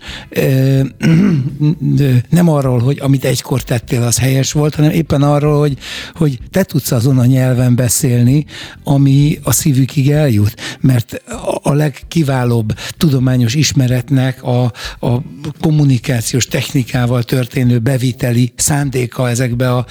nem 2.29 2.49
arról, 2.49 2.79
hogy 2.79 2.99
amit 3.01 3.25
egykor 3.25 3.61
tettél, 3.61 4.01
az 4.01 4.19
helyes 4.19 4.51
volt, 4.51 4.75
hanem 4.75 4.91
éppen 4.91 5.21
arról, 5.21 5.59
hogy, 5.59 5.77
hogy 6.13 6.39
te 6.51 6.63
tudsz 6.63 6.91
azon 6.91 7.19
a 7.19 7.25
nyelven 7.25 7.75
beszélni, 7.75 8.45
ami 8.83 9.39
a 9.43 9.51
szívükig 9.51 10.11
eljut. 10.11 10.55
Mert 10.79 11.21
a 11.61 11.73
legkiválóbb 11.73 12.77
tudományos 12.97 13.55
ismeretnek 13.55 14.43
a, 14.43 14.63
a 14.99 15.21
kommunikációs 15.59 16.45
technikával 16.45 17.23
történő 17.23 17.79
beviteli 17.79 18.53
szándéka 18.55 19.29
ezekbe 19.29 19.73
a 19.73 19.85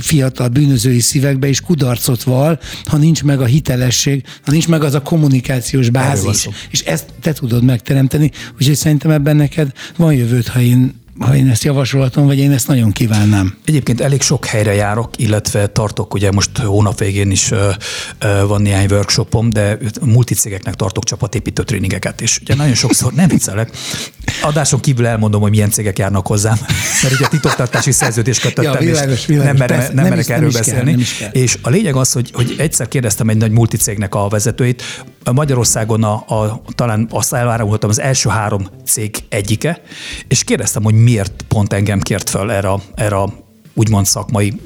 fiatal 0.00 0.48
bűnözői 0.48 1.00
szívekbe 1.00 1.48
is 1.48 1.60
kudarcot 1.76 2.22
val, 2.22 2.58
ha 2.84 2.96
nincs 2.96 3.22
meg 3.22 3.40
a 3.40 3.44
hitelesség, 3.44 4.24
ha 4.44 4.50
nincs 4.50 4.68
meg 4.68 4.84
az 4.84 4.94
a 4.94 5.02
kommunikációs 5.02 5.90
bázis. 5.90 6.48
És 6.70 6.80
ezt 6.80 7.04
te 7.20 7.32
tudod 7.32 7.64
megteremteni, 7.64 8.30
úgyhogy 8.58 8.74
szerintem 8.74 9.10
ebben 9.10 9.36
neked 9.36 9.72
van 9.96 10.14
jövőd, 10.14 10.46
ha 10.46 10.60
én 10.60 11.04
ha 11.18 11.36
én 11.36 11.48
ezt 11.48 11.64
javasolhatom, 11.64 12.26
vagy 12.26 12.38
én 12.38 12.52
ezt 12.52 12.68
nagyon 12.68 12.92
kívánnám. 12.92 13.54
Egyébként 13.64 14.00
elég 14.00 14.22
sok 14.22 14.44
helyre 14.44 14.74
járok, 14.74 15.10
illetve 15.16 15.66
tartok, 15.66 16.14
ugye 16.14 16.30
most 16.30 16.58
hónap 16.58 16.98
végén 16.98 17.30
is 17.30 17.52
van 18.46 18.62
néhány 18.62 18.86
workshopom, 18.90 19.50
de 19.50 19.78
multicégeknek 20.00 20.74
tartok 20.74 21.04
csapatépítő 21.04 21.62
tréningeket, 21.62 22.20
és 22.20 22.38
ugye 22.40 22.54
nagyon 22.54 22.74
sokszor 22.74 23.12
nem 23.12 23.28
viccelek, 23.28 23.70
adáson 24.42 24.80
kívül 24.80 25.06
elmondom, 25.06 25.40
hogy 25.40 25.50
milyen 25.50 25.70
cégek 25.70 25.98
járnak 25.98 26.26
hozzám, 26.26 26.56
mert 27.02 27.14
ugye 27.14 27.28
titoktartási 27.28 27.92
szerződést 27.92 28.40
kötöttem, 28.40 28.72
ja, 28.72 28.78
világos, 28.78 29.26
világos, 29.26 29.58
nem, 29.58 29.68
mere, 29.68 29.90
nem, 29.92 30.08
merek 30.08 30.28
erről 30.28 30.50
nem 30.50 30.60
beszélni. 30.60 30.96
Kell, 31.18 31.30
és 31.30 31.58
a 31.62 31.68
lényeg 31.68 31.94
az, 31.94 32.12
hogy, 32.12 32.30
hogy 32.32 32.54
egyszer 32.58 32.88
kérdeztem 32.88 33.28
egy 33.28 33.36
nagy 33.36 33.50
multicégnek 33.50 34.14
a 34.14 34.28
vezetőit, 34.28 34.82
Magyarországon 35.32 36.04
a, 36.04 36.12
a, 36.12 36.62
talán 36.74 37.06
azt 37.10 37.32
elvárulhatom 37.32 37.90
az 37.90 38.00
első 38.00 38.28
három 38.28 38.66
cég 38.84 39.16
egyike, 39.28 39.80
és 40.28 40.44
kérdeztem, 40.44 40.82
hogy 40.82 40.94
miért 41.06 41.44
pont 41.48 41.72
engem 41.72 42.00
kért 42.00 42.30
fel 42.30 42.52
erre, 42.52 42.72
erre 42.94 43.16
úgymond 43.76 44.06
szakmai 44.06 44.60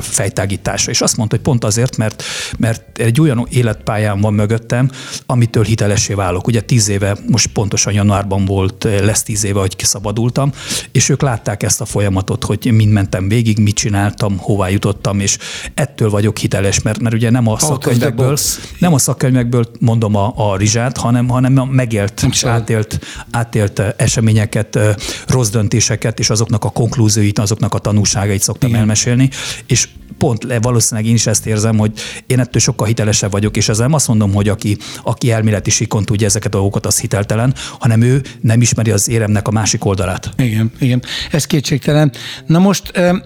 fejtágításra. 0.00 0.90
És 0.90 1.00
azt 1.00 1.16
mondta, 1.16 1.36
hogy 1.36 1.44
pont 1.44 1.64
azért, 1.64 1.96
mert, 1.96 2.22
mert 2.58 2.98
egy 2.98 3.20
olyan 3.20 3.46
életpályám 3.50 4.20
van 4.20 4.34
mögöttem, 4.34 4.90
amitől 5.26 5.64
hitelessé 5.64 6.14
válok. 6.14 6.46
Ugye 6.46 6.60
tíz 6.60 6.88
éve, 6.88 7.16
most 7.28 7.46
pontosan 7.46 7.92
januárban 7.92 8.44
volt, 8.44 8.84
lesz 8.84 9.22
tíz 9.22 9.44
éve, 9.44 9.60
hogy 9.60 9.76
kiszabadultam, 9.76 10.52
és 10.92 11.08
ők 11.08 11.22
látták 11.22 11.62
ezt 11.62 11.80
a 11.80 11.84
folyamatot, 11.84 12.44
hogy 12.44 12.72
mind 12.72 12.92
mentem 12.92 13.28
végig, 13.28 13.58
mit 13.58 13.74
csináltam, 13.74 14.38
hová 14.38 14.68
jutottam, 14.68 15.20
és 15.20 15.38
ettől 15.74 16.10
vagyok 16.10 16.38
hiteles, 16.38 16.82
mert, 16.82 17.00
mert 17.00 17.14
ugye 17.14 17.30
nem 17.30 17.48
a 17.48 17.58
szakkönyvekből, 17.58 18.36
nem 18.78 18.94
a 18.94 18.98
szakkönyvekből 18.98 19.70
mondom 19.80 20.14
a, 20.14 20.32
a 20.36 20.56
rizsát, 20.56 20.96
hanem, 20.96 21.28
hanem 21.28 21.58
a 21.58 21.64
megélt 21.64 22.26
és 22.30 22.44
átélt, 22.44 22.98
átélt 23.30 23.78
eseményeket, 23.96 24.78
rossz 25.26 25.48
döntéseket, 25.48 26.18
és 26.18 26.30
azoknak 26.30 26.64
a 26.64 26.70
konklúzióit, 26.70 27.38
azoknak 27.38 27.74
a 27.74 27.78
tanulságait 27.78 28.42
szoktam 28.56 28.68
Igen. 28.68 28.80
elmesélni, 28.80 29.30
és 29.66 29.88
pont 30.18 30.46
valószínűleg 30.60 31.08
én 31.08 31.14
is 31.14 31.26
ezt 31.26 31.46
érzem, 31.46 31.78
hogy 31.78 31.92
én 32.26 32.38
ettől 32.38 32.60
sokkal 32.60 32.86
hitelesebb 32.86 33.30
vagyok, 33.30 33.56
és 33.56 33.68
ezzel 33.68 33.86
nem 33.86 33.94
azt 33.94 34.08
mondom, 34.08 34.34
hogy 34.34 34.48
aki, 34.48 34.76
aki 35.02 35.30
elméleti 35.30 35.70
sikon 35.70 36.04
tudja 36.04 36.26
ezeket 36.26 36.54
a 36.54 36.56
dolgokat, 36.56 36.86
az 36.86 37.00
hiteltelen, 37.00 37.54
hanem 37.78 38.00
ő 38.00 38.22
nem 38.40 38.60
ismeri 38.60 38.90
az 38.90 39.08
éremnek 39.08 39.48
a 39.48 39.50
másik 39.50 39.84
oldalát. 39.84 40.30
Igen, 40.36 40.72
igen. 40.78 41.02
Ez 41.30 41.44
kétségtelen. 41.44 42.12
Na 42.46 42.58
most 42.58 42.92
uh, 42.96 43.16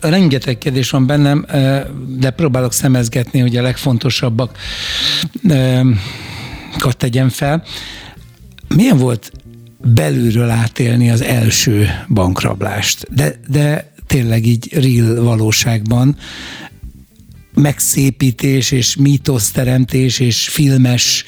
rengeteg 0.00 0.58
kérdés 0.58 0.90
van 0.90 1.06
bennem, 1.06 1.44
uh, 1.52 1.80
de 2.18 2.30
próbálok 2.30 2.72
szemezgetni, 2.72 3.40
hogy 3.40 3.56
a 3.56 3.62
legfontosabbak 3.62 4.58
uh, 5.42 5.90
tegyem 6.96 7.28
fel. 7.28 7.62
Milyen 8.68 8.98
volt 8.98 9.32
belülről 9.84 10.50
átélni 10.50 11.10
az 11.10 11.22
első 11.22 11.88
bankrablást? 12.08 13.06
De, 13.10 13.40
de 13.48 13.93
tényleg 14.14 14.46
így 14.46 14.72
real 14.72 15.22
valóságban 15.22 16.16
megszépítés 17.54 18.70
és 18.70 18.96
mítoszteremtés 18.96 20.20
és 20.20 20.48
filmes 20.48 21.24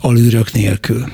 alűrök 0.00 0.52
nélkül. 0.52 1.10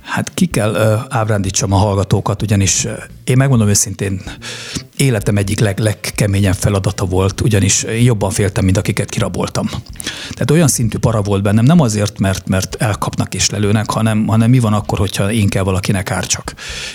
Hát 0.00 0.34
ki 0.34 0.46
kell 0.46 1.06
ábrándítsam 1.08 1.72
a 1.72 1.76
hallgatókat, 1.76 2.42
ugyanis 2.42 2.86
én 3.24 3.36
megmondom 3.36 3.68
őszintén, 3.68 4.22
életem 5.02 5.36
egyik 5.36 5.60
leg, 5.60 5.78
legkeményebb 5.78 6.54
feladata 6.54 7.04
volt, 7.04 7.40
ugyanis 7.40 7.84
jobban 8.02 8.30
féltem, 8.30 8.64
mint 8.64 8.76
akiket 8.76 9.08
kiraboltam. 9.08 9.68
Tehát 10.30 10.50
olyan 10.50 10.68
szintű 10.68 10.98
para 10.98 11.22
volt 11.22 11.42
bennem, 11.42 11.64
nem 11.64 11.80
azért, 11.80 12.18
mert, 12.18 12.48
mert 12.48 12.74
elkapnak 12.74 13.34
és 13.34 13.50
lelőnek, 13.50 13.90
hanem, 13.90 14.26
hanem 14.26 14.50
mi 14.50 14.58
van 14.58 14.72
akkor, 14.72 14.98
hogyha 14.98 15.32
én 15.32 15.48
kell 15.48 15.62
valakinek 15.62 16.10
árcsak. 16.10 16.54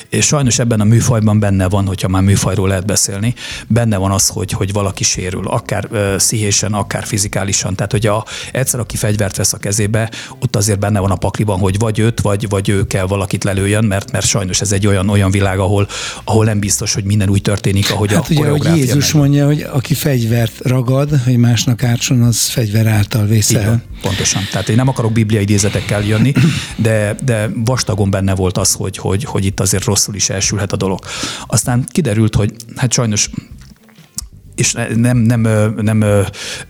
És 0.09 0.25
sajnos 0.25 0.59
ebben 0.59 0.79
a 0.79 0.83
műfajban 0.83 1.39
benne 1.39 1.69
van, 1.69 1.85
hogyha 1.85 2.07
már 2.07 2.21
műfajról 2.21 2.67
lehet 2.67 2.85
beszélni, 2.85 3.33
benne 3.67 3.97
van 3.97 4.11
az, 4.11 4.27
hogy, 4.27 4.51
hogy 4.51 4.73
valaki 4.73 5.03
sérül, 5.03 5.47
akár 5.47 5.87
uh, 5.91 6.17
szíhésen, 6.17 6.73
akár 6.73 7.05
fizikálisan. 7.05 7.75
Tehát, 7.75 7.91
hogy 7.91 8.07
a, 8.07 8.25
egyszer, 8.51 8.79
aki 8.79 8.97
fegyvert 8.97 9.35
vesz 9.35 9.53
a 9.53 9.57
kezébe, 9.57 10.11
ott 10.39 10.55
azért 10.55 10.79
benne 10.79 10.99
van 10.99 11.11
a 11.11 11.15
pakliban, 11.15 11.59
hogy 11.59 11.79
vagy 11.79 11.99
őt, 11.99 12.21
vagy, 12.21 12.49
vagy 12.49 12.69
ő 12.69 12.87
kell 12.87 13.05
valakit 13.05 13.43
lelőjön, 13.43 13.85
mert, 13.85 14.11
mert 14.11 14.25
sajnos 14.25 14.61
ez 14.61 14.71
egy 14.71 14.87
olyan, 14.87 15.09
olyan 15.09 15.31
világ, 15.31 15.59
ahol, 15.59 15.87
ahol 16.23 16.45
nem 16.45 16.59
biztos, 16.59 16.93
hogy 16.93 17.03
minden 17.03 17.29
úgy 17.29 17.41
történik, 17.41 17.89
ahogy 17.97 18.13
hát 18.13 18.29
a 18.29 18.33
ugye, 18.33 18.49
hogy 18.49 18.77
Jézus 18.77 19.13
meg. 19.13 19.21
mondja, 19.21 19.45
hogy 19.45 19.61
aki 19.71 19.93
fegyvert 19.93 20.59
ragad, 20.61 21.09
hogy 21.23 21.37
másnak 21.37 21.83
ártson, 21.83 22.21
az 22.21 22.47
fegyver 22.47 22.85
által 22.85 23.25
vészel. 23.25 23.81
pontosan. 24.01 24.41
Tehát 24.51 24.69
én 24.69 24.75
nem 24.75 24.87
akarok 24.87 25.11
bibliai 25.11 25.41
idézetekkel 25.41 26.01
jönni, 26.01 26.33
de, 26.75 27.15
de 27.23 27.49
vastagon 27.65 28.09
benne 28.09 28.35
volt 28.35 28.57
az, 28.57 28.73
hogy, 28.73 28.97
hogy, 28.97 29.23
hogy 29.23 29.45
itt 29.45 29.59
azért 29.59 29.83
rosszul 29.83 30.15
is 30.15 30.29
elsülhet 30.29 30.71
a 30.71 30.75
dolog. 30.75 30.99
Aztán 31.47 31.85
kiderült, 31.91 32.35
hogy 32.35 32.53
hát 32.75 32.91
sajnos 32.91 33.29
és 34.57 34.75
nem, 34.95 35.17
nem, 35.17 35.41
nem 35.75 36.05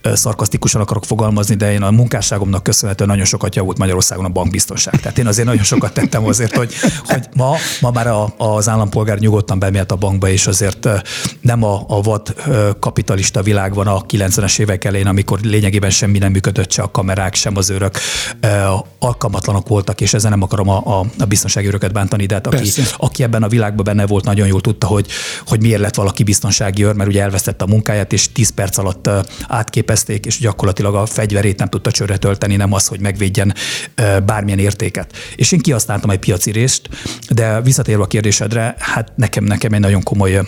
szarkasztikusan 0.02 0.80
akarok 0.80 1.04
fogalmazni, 1.04 1.54
de 1.54 1.72
én 1.72 1.82
a 1.82 1.90
munkásságomnak 1.90 2.62
köszönhetően 2.62 3.08
nagyon 3.08 3.24
sokat 3.24 3.54
javult 3.54 3.78
Magyarországon 3.78 4.24
a 4.24 4.28
bankbiztonság. 4.28 5.00
Tehát 5.00 5.18
én 5.18 5.26
azért 5.26 5.46
nagyon 5.46 5.62
sokat 5.62 5.92
tettem 5.92 6.26
azért, 6.26 6.56
hogy, 6.56 6.74
hogy 7.06 7.28
ma, 7.34 7.56
ma 7.80 7.90
már 7.90 8.06
a, 8.06 8.34
az 8.36 8.68
állampolgár 8.68 9.18
nyugodtan 9.18 9.58
bemélt 9.58 9.92
a 9.92 9.96
bankba, 9.96 10.28
és 10.28 10.46
azért 10.46 10.88
nem 11.40 11.62
a, 11.64 11.84
a 11.88 12.00
vad 12.00 12.34
kapitalista 12.80 13.42
világ 13.42 13.74
van 13.74 13.86
a 13.86 14.00
90-es 14.06 14.58
évek 14.58 14.84
elején, 14.84 15.06
amikor 15.06 15.40
lényegében 15.40 15.90
semmi 15.90 16.18
nem 16.18 16.32
működött, 16.32 16.70
se 16.70 16.82
a 16.82 16.90
kamerák, 16.90 17.34
sem 17.34 17.56
az 17.56 17.70
őrök 17.70 17.98
alkalmatlanok 18.98 19.68
voltak, 19.68 20.00
és 20.00 20.14
ezzel 20.14 20.30
nem 20.30 20.42
akarom 20.42 20.68
a, 20.68 20.98
a, 20.98 21.06
a 21.18 21.24
biztonsági 21.24 21.66
őröket 21.66 21.92
bántani, 21.92 22.26
de 22.26 22.34
hát 22.34 22.46
aki, 22.46 22.70
aki 22.96 23.22
ebben 23.22 23.42
a 23.42 23.48
világban 23.48 23.84
benne 23.84 24.06
volt, 24.06 24.24
nagyon 24.24 24.46
jól 24.46 24.60
tudta, 24.60 24.86
hogy, 24.86 25.06
hogy 25.46 25.60
miért 25.60 25.80
lett 25.80 25.94
valaki 25.94 26.22
biztonsági 26.22 26.84
őr, 26.84 26.94
mert 26.94 27.08
ugye 27.08 27.22
elvesztette 27.22 27.64
a 27.64 27.68
munkáját, 27.78 28.12
és 28.12 28.32
10 28.32 28.50
perc 28.50 28.78
alatt 28.78 29.10
átképezték, 29.48 30.26
és 30.26 30.38
gyakorlatilag 30.38 30.94
a 30.94 31.06
fegyverét 31.06 31.58
nem 31.58 31.68
tudta 31.68 31.90
csőre 31.90 32.16
tölteni, 32.16 32.56
nem 32.56 32.72
az, 32.72 32.86
hogy 32.86 33.00
megvédjen 33.00 33.54
bármilyen 34.26 34.58
értéket. 34.58 35.16
És 35.36 35.52
én 35.52 35.58
kihasználtam 35.58 36.10
egy 36.10 36.18
piaci 36.18 36.50
részt, 36.50 36.88
de 37.28 37.60
visszatérve 37.60 38.02
a 38.02 38.06
kérdésedre, 38.06 38.74
hát 38.78 39.12
nekem, 39.14 39.44
nekem 39.44 39.72
egy 39.72 39.80
nagyon 39.80 40.02
komoly 40.02 40.40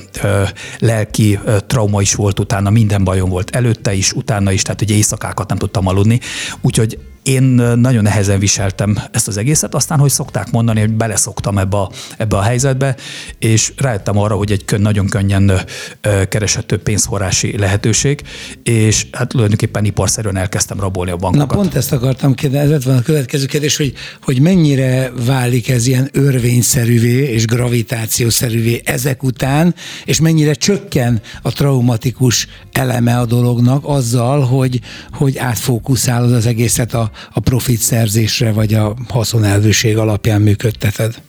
lelki 0.79 1.39
trauma 1.67 2.01
is 2.01 2.15
volt 2.15 2.39
utána, 2.41 2.71
minden 2.71 3.05
bajom 3.05 3.29
volt 3.29 3.57
előtte 3.57 3.95
is, 3.95 4.13
utána 4.13 4.53
is, 4.53 4.63
tehát 4.63 4.79
hogy 4.79 4.91
éjszakákat 4.91 5.49
nem 5.49 5.59
tudtam 5.59 5.87
aludni. 5.87 6.21
Úgyhogy 6.61 6.99
én 7.23 7.43
nagyon 7.43 8.03
nehezen 8.03 8.39
viseltem 8.39 8.99
ezt 9.11 9.29
az 9.29 9.37
egészet, 9.37 9.75
aztán, 9.75 9.99
hogy 9.99 10.11
szokták 10.11 10.51
mondani, 10.51 10.81
hogy 10.81 10.93
beleszoktam 10.93 11.59
ebbe 11.59 11.77
a, 11.77 11.91
ebbe 12.17 12.37
a 12.37 12.43
helyzetbe, 12.43 12.97
és 13.39 13.73
rájöttem 13.77 14.19
arra, 14.19 14.37
hogy 14.37 14.53
egy 14.53 14.65
nagyon 14.79 15.09
könnyen 15.09 15.53
kereshető 16.29 16.79
pénzforrási 16.79 17.59
lehetőség, 17.59 18.23
és 18.63 19.07
hát 19.13 19.29
tulajdonképpen 19.29 19.85
iparszerűen 19.85 20.37
elkezdtem 20.37 20.81
rabolni 20.81 21.11
a 21.11 21.17
bankokat. 21.17 21.49
Na 21.49 21.55
pont 21.55 21.75
ezt 21.75 21.93
akartam 21.93 22.35
kérdezni, 22.35 22.75
ez 22.75 22.85
van 22.85 22.97
a 22.97 23.03
következő 23.03 23.47
kérdés, 23.47 23.77
hogy, 23.77 23.93
hogy 24.23 24.41
mennyire 24.41 25.13
válik 25.27 25.69
ez 25.69 25.87
ilyen 25.87 26.09
örvényszerűvé 26.13 27.33
és 27.33 27.47
gravitációszerűvé 27.47 28.83
ezek 28.85 29.23
után, 29.23 29.75
és 30.05 30.21
mennyire 30.21 30.55
csökken 30.55 31.21
a 31.43 31.53
traumatikus 31.53 32.47
eleme 32.73 33.19
a 33.19 33.27
dolognak 33.27 33.85
azzal, 33.87 34.41
hogy, 34.41 34.81
hogy 35.13 35.39
átfókuszálod 35.39 36.33
az 36.33 36.47
egészet 36.47 36.95
a 36.95 37.10
a 37.33 37.41
profit 37.41 37.81
szerzésre 37.81 38.53
vagy 38.53 38.75
a 38.75 38.95
haszonelvűség 39.09 39.97
alapján 39.97 40.41
működteted? 40.41 41.23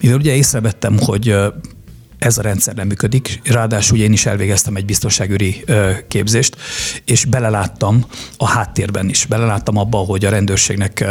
Mivel 0.00 0.16
ugye 0.16 0.34
észrevettem, 0.34 0.98
hogy 0.98 1.34
ez 2.18 2.38
a 2.38 2.42
rendszer 2.42 2.74
nem 2.74 2.86
működik. 2.86 3.40
Ráadásul 3.44 3.98
én 3.98 4.12
is 4.12 4.26
elvégeztem 4.26 4.76
egy 4.76 4.84
biztonságüri 4.84 5.64
képzést, 6.08 6.56
és 7.04 7.24
beleláttam 7.24 8.04
a 8.36 8.48
háttérben 8.48 9.08
is. 9.08 9.26
Beleláttam 9.26 9.76
abba, 9.76 9.98
hogy 9.98 10.24
a 10.24 10.30
rendőrségnek 10.30 11.04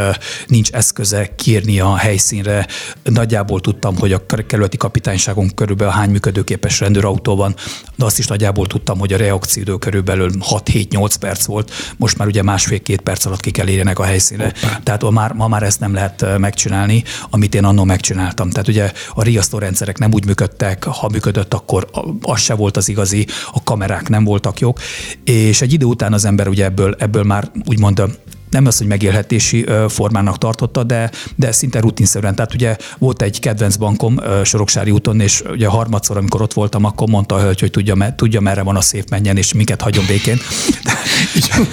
nincs 0.46 0.70
eszköze 0.70 1.34
kírni 1.34 1.80
a 1.80 1.96
helyszínre. 1.96 2.66
Nagyjából 3.02 3.60
tudtam, 3.60 3.96
hogy 3.96 4.12
a 4.12 4.26
kerületi 4.26 4.76
kapitányságon 4.76 5.54
körülbelül 5.54 5.92
hány 5.92 6.10
működőképes 6.10 6.80
rendőrautó 6.80 7.36
van, 7.36 7.54
de 7.96 8.04
azt 8.04 8.18
is 8.18 8.26
nagyjából 8.26 8.66
tudtam, 8.66 8.98
hogy 8.98 9.12
a 9.12 9.16
reakcióidő 9.16 9.76
körülbelül 9.76 10.30
6-7-8 10.40 11.14
perc 11.20 11.44
volt. 11.44 11.72
Most 11.96 12.18
már 12.18 12.28
ugye 12.28 12.42
másfél-két 12.42 13.00
perc 13.00 13.24
alatt 13.24 13.40
ki 13.40 13.50
kell 13.50 13.68
érjenek 13.68 13.98
a 13.98 14.04
helyszínre. 14.04 14.52
Hoppá. 14.60 14.80
Tehát 14.82 15.02
ma 15.02 15.10
már, 15.10 15.32
ma 15.32 15.48
már 15.48 15.62
ezt 15.62 15.80
nem 15.80 15.94
lehet 15.94 16.38
megcsinálni, 16.38 17.04
amit 17.30 17.54
én 17.54 17.64
annól 17.64 17.84
megcsináltam. 17.84 18.50
Tehát 18.50 18.68
ugye 18.68 18.92
a 19.14 19.22
riasztórendszerek 19.22 19.98
nem 19.98 20.12
úgy 20.12 20.26
működtek, 20.26 20.86
ha 20.98 21.08
működött, 21.08 21.54
akkor 21.54 21.88
az 22.22 22.40
se 22.40 22.54
volt 22.54 22.76
az 22.76 22.88
igazi, 22.88 23.26
a 23.52 23.62
kamerák 23.62 24.08
nem 24.08 24.24
voltak 24.24 24.58
jók, 24.58 24.78
és 25.24 25.60
egy 25.60 25.72
idő 25.72 25.84
után 25.84 26.12
az 26.12 26.24
ember 26.24 26.48
ugye 26.48 26.64
ebből, 26.64 26.94
ebből 26.98 27.22
már 27.22 27.50
úgymond 27.66 28.02
nem 28.50 28.66
az, 28.66 28.78
hogy 28.78 28.86
megélhetési 28.86 29.66
formának 29.88 30.38
tartotta, 30.38 30.82
de, 30.82 31.10
de 31.34 31.52
szinte 31.52 31.80
rutinszerűen. 31.80 32.34
Tehát 32.34 32.54
ugye 32.54 32.76
volt 32.98 33.22
egy 33.22 33.40
kedvenc 33.40 33.76
bankom 33.76 34.20
Soroksári 34.44 34.90
úton, 34.90 35.20
és 35.20 35.42
ugye 35.50 35.66
harmadszor, 35.66 36.16
amikor 36.16 36.42
ott 36.42 36.52
voltam, 36.52 36.84
akkor 36.84 37.08
mondta 37.08 37.34
a 37.34 37.40
hölgy, 37.40 37.60
hogy 37.60 37.70
tudja, 37.70 38.14
tudja 38.16 38.40
merre 38.40 38.62
van 38.62 38.76
a 38.76 38.80
szép 38.80 39.10
menjen, 39.10 39.36
és 39.36 39.52
minket 39.52 39.80
hagyjon 39.80 40.04
békén. 40.06 40.38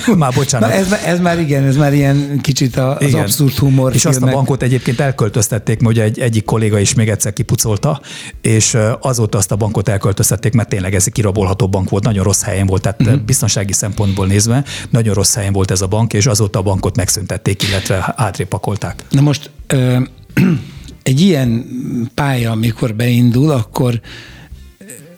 már 0.17 0.34
bocsánat. 0.34 0.70
Na 0.70 0.75
ez, 0.75 0.91
ez, 0.91 1.20
már 1.20 1.39
igen, 1.39 1.63
ez 1.63 1.75
már 1.75 1.94
ilyen 1.94 2.39
kicsit 2.41 2.77
az 2.77 2.96
igen. 3.00 3.22
abszurd 3.22 3.58
humor. 3.58 3.94
És 3.94 4.01
filmek. 4.01 4.22
azt 4.22 4.32
a 4.32 4.36
bankot 4.36 4.63
egyébként 4.63 5.00
elköltöztették, 5.00 5.79
mert 5.79 5.96
ugye 5.96 6.03
egy, 6.03 6.20
egyik 6.20 6.46
kolléga 6.46 6.79
is 6.79 6.94
még 6.94 7.10
egyszer 7.10 7.34
kipucolta, 7.34 8.01
és 8.41 8.77
azóta 9.00 9.38
azt 9.38 9.51
a 9.51 9.55
bankot 9.55 9.89
elköltöztették, 9.89 10.53
mert 10.53 10.70
tényleg 10.70 10.96
ez 10.96 11.03
egy 11.05 11.13
kirabolható 11.13 11.67
bank 11.67 11.89
volt, 11.89 12.03
nagyon 12.03 12.24
rossz 12.24 12.41
helyen 12.41 12.65
volt, 12.65 12.82
tehát 12.82 13.01
uh-huh. 13.01 13.22
biztonsági 13.22 13.74
szempontból 13.74 14.27
nézve 14.27 14.63
nagyon 14.89 15.13
rossz 15.13 15.36
helyen 15.36 15.53
volt 15.53 15.72
ez 15.72 15.82
a 15.82 15.88
bank, 15.88 16.13
és 16.13 16.25
azóta 16.25 16.62
bankot 16.66 16.96
megszüntették, 16.96 17.64
illetve 17.64 18.14
átrépakolták. 18.18 19.04
Na 19.10 19.22
most 19.22 19.50
ö, 19.68 19.98
egy 21.04 21.22
ilyen 21.22 21.66
pálya, 22.14 22.52
amikor 22.52 22.96
beindul, 22.96 23.52
akkor 23.52 24.02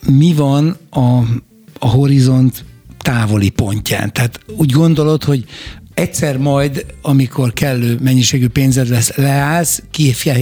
mi 0.07 0.33
van 0.33 0.77
a, 0.89 1.17
a 1.79 1.87
horizont 1.87 2.65
távoli 2.97 3.49
pontján? 3.49 4.13
Tehát 4.13 4.39
úgy 4.57 4.71
gondolod, 4.71 5.23
hogy 5.23 5.45
egyszer 5.93 6.37
majd, 6.37 6.85
amikor 7.01 7.53
kellő 7.53 7.97
mennyiségű 8.01 8.47
pénzed 8.47 8.89
lesz, 8.89 9.15
leállsz, 9.15 9.83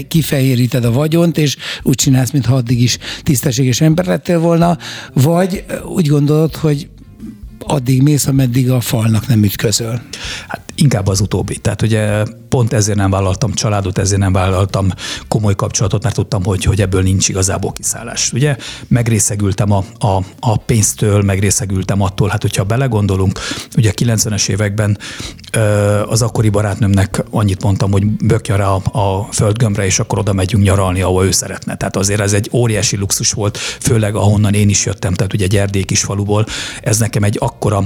kifehéríted 0.08 0.86
a 0.86 0.92
vagyont, 0.92 1.38
és 1.38 1.58
úgy 1.84 1.96
csinálsz, 1.96 2.32
mintha 2.32 2.56
addig 2.56 2.82
is 2.82 2.98
tisztességes 3.24 3.82
ember 3.82 4.06
lettél 4.06 4.40
volna, 4.40 4.78
vagy 5.14 5.66
úgy 5.84 6.08
gondolod, 6.08 6.56
hogy 6.56 6.90
addig 7.60 8.02
mész, 8.02 8.28
ameddig 8.28 8.72
a 8.72 8.80
falnak 8.80 9.28
nem 9.28 9.44
ütközöl. 9.44 10.02
Hát 10.48 10.65
inkább 10.76 11.08
az 11.08 11.20
utóbbi. 11.20 11.58
Tehát 11.58 11.82
ugye 11.82 12.24
pont 12.50 12.74
ezért 12.74 12.98
nem 12.98 13.10
vállaltam 13.10 13.54
családot, 13.54 13.98
ezért 13.98 14.20
nem 14.20 14.34
vállaltam 14.34 14.92
komoly 15.28 15.56
kapcsolatot, 15.56 16.04
mert 16.04 16.16
tudtam, 16.16 16.44
hogy, 16.44 16.64
hogy 16.64 16.82
ebből 16.82 17.02
nincs 17.02 17.30
igazából 17.30 17.72
kiszállás. 17.72 18.34
Ugye 18.34 18.58
megrészegültem 18.88 19.72
a, 19.72 19.84
a, 20.00 20.24
a 20.40 20.58
pénztől, 20.58 21.22
megrészegültem 21.22 22.02
attól, 22.02 22.30
hát 22.30 22.42
hogyha 22.42 22.64
belegondolunk, 22.64 23.40
ugye 23.78 23.90
a 23.90 23.94
90-es 23.94 24.50
években 24.50 24.98
az 26.06 26.22
akkori 26.22 26.50
barátnőmnek 26.50 27.24
annyit 27.30 27.64
mondtam, 27.64 27.92
hogy 27.92 28.06
bökja 28.06 28.56
rá 28.56 28.68
a, 28.68 28.82
a 28.92 29.28
földgömbre, 29.32 29.86
és 29.86 30.00
akkor 30.00 30.20
oda 30.20 30.34
megyünk 30.34 30.64
nyaralni, 30.64 31.02
ahol 31.02 31.26
ő 31.26 31.32
szeretne. 31.32 31.76
Tehát 31.76 31.96
azért 31.96 32.22
ez 32.22 32.34
egy 32.34 32.50
óriási 32.54 32.98
luxus 32.98 33.32
volt, 33.32 33.58
főleg 33.58 34.16
ahonnan 34.16 34.54
én 34.54 34.70
is 34.70 34.86
jöttem, 34.86 35.14
tehát 35.14 35.34
ugye 35.34 35.48
gyerdék 35.48 35.92
is 35.92 36.02
faluból. 36.02 36.46
Ez 36.82 36.98
nekem 36.98 37.24
egy 37.24 37.38
akkora, 37.40 37.84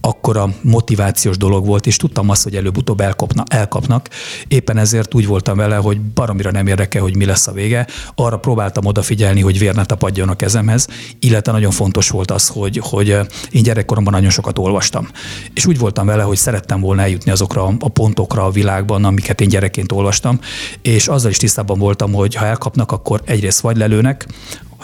akkora 0.00 0.48
motivációs 0.60 1.36
dolog 1.36 1.66
volt, 1.66 1.81
és 1.86 1.96
tudtam 1.96 2.28
azt, 2.28 2.42
hogy 2.42 2.56
előbb-utóbb 2.56 3.00
elkopna, 3.00 3.44
elkapnak. 3.48 4.08
Éppen 4.48 4.78
ezért 4.78 5.14
úgy 5.14 5.26
voltam 5.26 5.56
vele, 5.56 5.76
hogy 5.76 6.00
baromira 6.00 6.50
nem 6.50 6.66
érdekel, 6.66 7.02
hogy 7.02 7.16
mi 7.16 7.24
lesz 7.24 7.46
a 7.46 7.52
vége. 7.52 7.86
Arra 8.14 8.38
próbáltam 8.38 8.84
odafigyelni, 8.84 9.40
hogy 9.40 9.58
vér 9.58 9.74
ne 9.74 9.84
tapadjon 9.84 10.28
a 10.28 10.34
kezemhez, 10.36 10.86
illetve 11.18 11.52
nagyon 11.52 11.70
fontos 11.70 12.08
volt 12.08 12.30
az, 12.30 12.48
hogy, 12.48 12.80
hogy 12.82 13.08
én 13.50 13.62
gyerekkoromban 13.62 14.12
nagyon 14.12 14.30
sokat 14.30 14.58
olvastam. 14.58 15.08
És 15.54 15.66
úgy 15.66 15.78
voltam 15.78 16.06
vele, 16.06 16.22
hogy 16.22 16.36
szerettem 16.36 16.80
volna 16.80 17.02
eljutni 17.02 17.30
azokra 17.30 17.74
a 17.78 17.88
pontokra 17.88 18.44
a 18.44 18.50
világban, 18.50 19.04
amiket 19.04 19.40
én 19.40 19.48
gyerekként 19.48 19.92
olvastam, 19.92 20.38
és 20.82 21.08
azzal 21.08 21.30
is 21.30 21.36
tisztában 21.36 21.78
voltam, 21.78 22.12
hogy 22.12 22.34
ha 22.34 22.44
elkapnak, 22.44 22.92
akkor 22.92 23.22
egyrészt 23.24 23.60
vagy 23.60 23.76
lelőnek, 23.76 24.26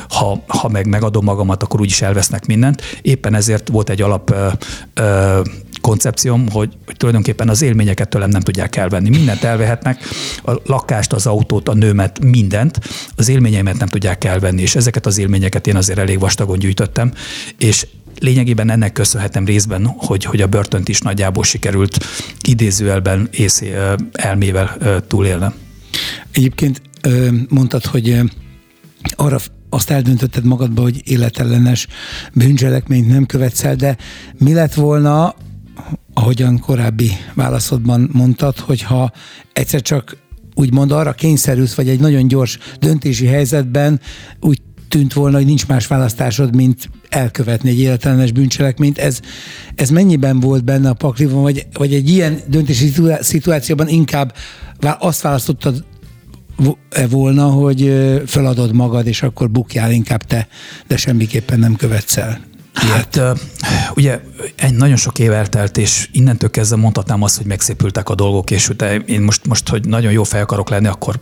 ha, 0.09 0.43
ha 0.47 0.69
meg 0.69 0.87
megadom 0.87 1.25
magamat, 1.25 1.63
akkor 1.63 1.81
úgyis 1.81 2.03
elvesznek 2.03 2.47
mindent. 2.47 2.83
Éppen 3.03 3.35
ezért 3.35 3.69
volt 3.69 3.91
egy 3.91 4.03
alap 4.03 4.31
ö, 4.31 4.49
ö, 4.95 5.41
koncepcióm, 5.81 6.51
hogy, 6.51 6.73
hogy 6.87 6.97
tulajdonképpen 6.97 7.49
az 7.49 7.63
élményeket 7.63 8.09
tőlem 8.09 8.31
nem 8.31 8.41
tudják 8.41 8.77
elvenni. 8.77 9.09
Mindent 9.09 9.45
elvehetnek, 9.45 10.03
a 10.45 10.53
lakást, 10.65 11.13
az 11.13 11.27
autót, 11.27 11.69
a 11.69 11.75
nőmet, 11.75 12.25
mindent, 12.25 12.81
az 13.17 13.29
élményeimet 13.29 13.79
nem 13.79 13.89
tudják 13.89 14.25
elvenni, 14.25 14.63
és 14.63 14.75
ezeket 14.75 15.07
az 15.07 15.19
élményeket 15.19 15.67
én 15.67 15.77
azért 15.77 15.99
elég 15.99 16.19
vastagon 16.19 16.59
gyűjtöttem, 16.59 17.13
és 17.59 17.87
lényegében 18.21 18.71
ennek 18.71 18.93
köszönhetem 18.93 19.45
részben, 19.45 19.95
hogy, 19.97 20.25
hogy 20.25 20.41
a 20.41 20.47
börtönt 20.47 20.89
is 20.89 21.01
nagyjából 21.01 21.45
sikerült 21.45 21.99
idézőelben 22.43 23.29
ész 23.31 23.63
elmével 24.13 24.77
túlélnem. 25.07 25.55
Egyébként 26.31 26.83
mondtad, 27.49 27.85
hogy 27.85 28.21
arra 29.11 29.39
azt 29.71 29.91
eldöntötted 29.91 30.45
magadba, 30.45 30.83
hogy 30.83 31.01
életellenes 31.05 31.87
bűncselekményt 32.33 33.09
nem 33.09 33.27
követsz 33.27 33.65
el, 33.65 33.77
de 33.77 33.97
mi 34.39 34.53
lett 34.53 34.75
volna, 34.75 35.35
ahogyan 36.15 36.59
korábbi 36.59 37.11
válaszodban 37.35 38.11
mondtad, 38.13 38.59
hogyha 38.59 39.13
egyszer 39.53 39.83
csak 39.83 40.17
úgymond 40.55 40.93
arra 40.93 41.13
kényszerülsz, 41.13 41.75
vagy 41.75 41.89
egy 41.89 42.01
nagyon 42.01 42.29
gyors 42.29 42.59
döntési 42.79 43.27
helyzetben 43.27 44.01
úgy 44.41 44.61
tűnt 44.89 45.13
volna, 45.13 45.37
hogy 45.37 45.47
nincs 45.47 45.67
más 45.67 45.87
választásod, 45.87 46.55
mint 46.55 46.91
elkövetni 47.09 47.71
egy 47.71 47.79
életellenes 47.79 48.33
bűncselekményt. 48.33 48.99
Ez, 48.99 49.21
ez 49.75 49.91
mennyiben 49.91 50.41
volt 50.41 50.65
benne 50.65 50.89
a 50.89 50.95
pakliban, 50.95 51.43
vagy, 51.43 51.67
vagy 51.73 51.95
egy 51.95 52.09
ilyen 52.09 52.41
döntési 52.47 52.93
szituációban 53.21 53.89
inkább 53.89 54.35
azt 54.99 55.21
választottad 55.21 55.85
E 56.91 57.07
volna, 57.07 57.45
hogy 57.47 57.95
feladod 58.27 58.73
magad, 58.73 59.07
és 59.07 59.23
akkor 59.23 59.51
bukjál 59.51 59.93
inkább 59.93 60.23
te, 60.23 60.49
de 60.87 60.97
semmiképpen 60.97 61.59
nem 61.59 61.77
követsz 61.77 62.17
el. 62.17 62.48
Hát 62.79 63.21
ugye 63.95 64.21
egy 64.57 64.75
nagyon 64.75 64.97
sok 64.97 65.19
év 65.19 65.33
eltelt, 65.33 65.77
és 65.77 66.09
innentől 66.13 66.51
kezdve 66.51 66.77
mondhatnám 66.77 67.23
azt, 67.23 67.37
hogy 67.37 67.47
megszépültek 67.47 68.09
a 68.09 68.15
dolgok, 68.15 68.51
és 68.51 68.73
én 69.07 69.21
most, 69.21 69.47
most, 69.47 69.69
hogy 69.69 69.89
nagyon 69.89 70.13
jó 70.13 70.25
fel 70.25 70.43
akarok 70.43 70.69
lenni, 70.69 70.87
akkor 70.87 71.19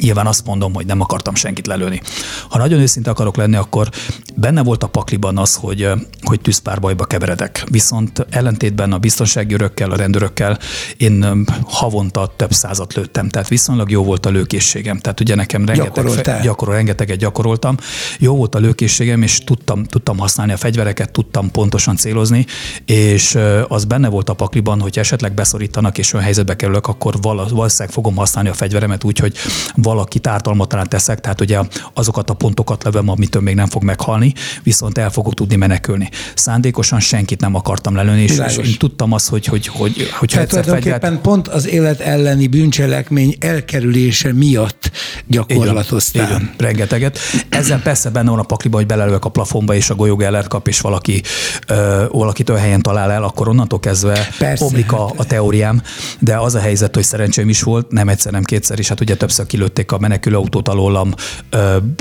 nyilván 0.00 0.26
azt 0.26 0.46
mondom, 0.46 0.74
hogy 0.74 0.86
nem 0.86 1.00
akartam 1.00 1.34
senkit 1.34 1.66
lelőni. 1.66 2.00
Ha 2.48 2.58
nagyon 2.58 2.80
őszinte 2.80 3.10
akarok 3.10 3.36
lenni, 3.36 3.56
akkor 3.56 3.88
benne 4.34 4.62
volt 4.62 4.82
a 4.82 4.86
pakliban 4.86 5.38
az, 5.38 5.54
hogy, 5.54 5.88
hogy 6.22 6.40
tűzpárbajba 6.40 7.04
keveredek. 7.04 7.64
Viszont 7.70 8.26
ellentétben 8.30 8.92
a 8.92 8.98
biztonsági 8.98 9.54
örökkel, 9.54 9.90
a 9.90 9.96
rendőrökkel 9.96 10.58
én 10.96 11.44
havonta 11.66 12.32
több 12.36 12.52
százat 12.52 12.94
lőttem, 12.94 13.28
tehát 13.28 13.48
viszonylag 13.48 13.90
jó 13.90 14.04
volt 14.04 14.26
a 14.26 14.30
lőkészségem. 14.30 14.98
Tehát 14.98 15.20
ugye 15.20 15.34
nekem 15.34 15.66
rengeteg, 15.66 16.08
fe, 16.08 16.40
gyakorol, 16.42 16.74
rengeteget 16.74 17.18
gyakoroltam. 17.18 17.76
Jó 18.18 18.36
volt 18.36 18.54
a 18.54 18.58
lőkészségem, 18.58 19.22
és 19.22 19.44
tudtam, 19.44 19.84
tudtam 19.84 20.18
használni 20.18 20.52
a 20.52 20.56
fegyvereket, 20.56 21.10
tudtam 21.10 21.50
pontosan 21.50 21.96
célozni, 21.96 22.46
és 22.84 23.38
az 23.68 23.84
benne 23.84 24.08
volt 24.08 24.28
a 24.28 24.34
pakliban, 24.34 24.80
hogy 24.80 24.98
esetleg 24.98 25.34
beszorítanak, 25.34 25.98
és 25.98 26.12
olyan 26.12 26.24
helyzetbe 26.24 26.56
kerülök, 26.56 26.86
akkor 26.86 27.14
valószínűleg 27.20 27.90
fogom 27.90 28.16
használni 28.16 28.48
a 28.48 28.54
fegyveremet 28.54 29.04
úgy, 29.04 29.18
hogy 29.18 29.36
valakit 29.86 30.26
ártalmatlan 30.26 30.88
teszek, 30.88 31.20
tehát 31.20 31.40
ugye 31.40 31.60
azokat 31.94 32.30
a 32.30 32.34
pontokat 32.34 32.84
levem, 32.84 33.08
amitől 33.08 33.42
még 33.42 33.54
nem 33.54 33.66
fog 33.66 33.82
meghalni, 33.82 34.32
viszont 34.62 34.98
el 34.98 35.10
fogok 35.10 35.34
tudni 35.34 35.56
menekülni. 35.56 36.08
Szándékosan 36.34 37.00
senkit 37.00 37.40
nem 37.40 37.54
akartam 37.54 37.94
lelőni, 37.94 38.22
és, 38.22 38.38
és 38.46 38.56
én 38.56 38.76
tudtam 38.78 39.12
azt, 39.12 39.28
hogy, 39.28 39.46
hogy, 39.46 39.66
hogy, 39.66 40.10
hogy 40.18 40.28
tehát 40.28 40.48
tulajdonképpen 40.48 41.00
fegyvert... 41.00 41.22
pont 41.22 41.48
az 41.48 41.68
élet 41.68 42.00
elleni 42.00 42.46
bűncselekmény 42.46 43.36
elkerülése 43.40 44.32
miatt 44.32 44.90
gyakorlatoztál. 45.26 46.26
Igen, 46.26 46.54
rengeteget. 46.58 47.18
Ezzel 47.48 47.82
persze 47.82 48.10
benne 48.10 48.30
van 48.30 48.38
a 48.38 48.42
pakliba, 48.42 48.76
hogy 48.76 48.86
belelőek 48.86 49.24
a 49.24 49.28
plafonba, 49.28 49.74
és 49.74 49.90
a 49.90 49.94
golyógellert 49.94 50.48
kap, 50.48 50.68
és 50.68 50.80
valaki 50.80 51.22
ö, 51.66 52.04
valakit 52.10 52.50
helyen 52.50 52.82
talál 52.82 53.10
el, 53.10 53.24
akkor 53.24 53.48
onnantól 53.48 53.80
kezdve 53.80 54.28
persze, 54.38 54.64
omlik 54.64 54.92
a, 54.92 55.12
a 55.16 55.24
teóriám, 55.24 55.82
de 56.18 56.36
az 56.36 56.54
a 56.54 56.58
helyzet, 56.58 56.94
hogy 56.94 57.04
szerencsém 57.04 57.48
is 57.48 57.62
volt, 57.62 57.90
nem 57.90 58.08
egyszer, 58.08 58.32
nem 58.32 58.42
kétszer, 58.42 58.78
és 58.78 58.88
hát 58.88 59.00
ugye 59.00 59.16
többször 59.16 59.46
kilőtt 59.46 59.75
eltörölték 59.76 59.92
a 59.92 59.98
menekülőautót 59.98 60.68
alólam, 60.68 61.14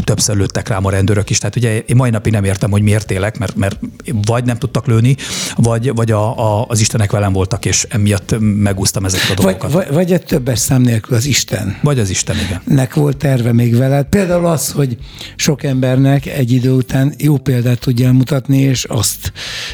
többször 0.04 0.36
lőttek 0.38 0.68
rám 0.68 0.86
a 0.86 0.90
rendőrök 0.90 1.30
is. 1.30 1.38
Tehát 1.38 1.56
ugye 1.56 1.80
én 1.80 1.96
mai 1.96 2.10
napig 2.10 2.32
nem 2.32 2.44
értem, 2.44 2.72
hogy 2.72 2.82
miért 2.82 3.12
élek, 3.12 3.38
mert, 3.38 3.56
mert 3.56 3.80
vagy 4.26 4.46
nem 4.46 4.58
tudtak 4.58 4.88
lőni, 4.88 5.16
vagy, 5.56 5.92
vagy 5.96 6.12
a, 6.12 6.60
a, 6.60 6.66
az 6.68 6.80
Istenek 6.80 7.12
velem 7.12 7.34
voltak, 7.34 7.66
és 7.66 7.88
emiatt 7.90 8.36
megúsztam 8.40 9.06
ezeket 9.06 9.30
a 9.30 9.34
dolgokat. 9.42 9.72
Vagy, 9.72 9.86
vagy, 9.86 9.96
vagy 9.96 10.12
egy 10.12 10.24
többes 10.24 10.60
szám 10.60 10.82
nélkül 10.82 11.16
az 11.16 11.26
Isten. 11.26 11.78
Vagy 11.82 12.00
az 12.00 12.10
Isten, 12.10 12.36
igen. 12.36 12.62
Nek 12.66 12.94
volt 12.94 13.18
terve 13.18 13.54
még 13.54 13.76
veled. 13.76 14.06
Például 14.06 14.46
az, 14.46 14.72
hogy 14.72 14.98
sok 15.36 15.64
embernek 15.64 16.26
egy 16.26 16.52
idő 16.52 16.72
után 16.72 17.14
jó 17.18 17.38
példát 17.38 17.80
tudja 17.80 18.12
mutatni, 18.12 18.58
és 18.58 18.84
azt 18.84 19.32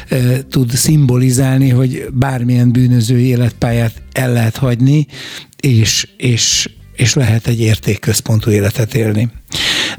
e, 0.08 0.42
tud 0.50 0.70
szimbolizálni, 0.70 1.68
hogy 1.68 2.06
bármilyen 2.12 2.72
bűnöző 2.72 3.18
életpályát 3.18 4.02
el 4.12 4.32
lehet 4.32 4.56
hagyni, 4.56 5.06
és, 5.60 6.08
és, 6.16 6.68
és 6.92 7.14
lehet 7.14 7.46
egy 7.46 7.60
értékközpontú 7.60 8.50
életet 8.50 8.94
élni. 8.94 9.30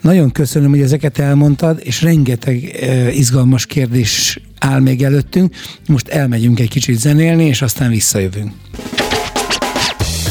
Nagyon 0.01 0.31
köszönöm, 0.31 0.69
hogy 0.69 0.81
ezeket 0.81 1.19
elmondtad, 1.19 1.79
és 1.83 2.01
rengeteg 2.01 2.63
e, 2.63 3.11
izgalmas 3.11 3.65
kérdés 3.65 4.39
áll 4.59 4.79
még 4.79 5.03
előttünk. 5.03 5.55
Most 5.87 6.07
elmegyünk 6.07 6.59
egy 6.59 6.69
kicsit 6.69 6.99
zenélni, 6.99 7.45
és 7.45 7.61
aztán 7.61 7.89
visszajövünk. 7.89 8.51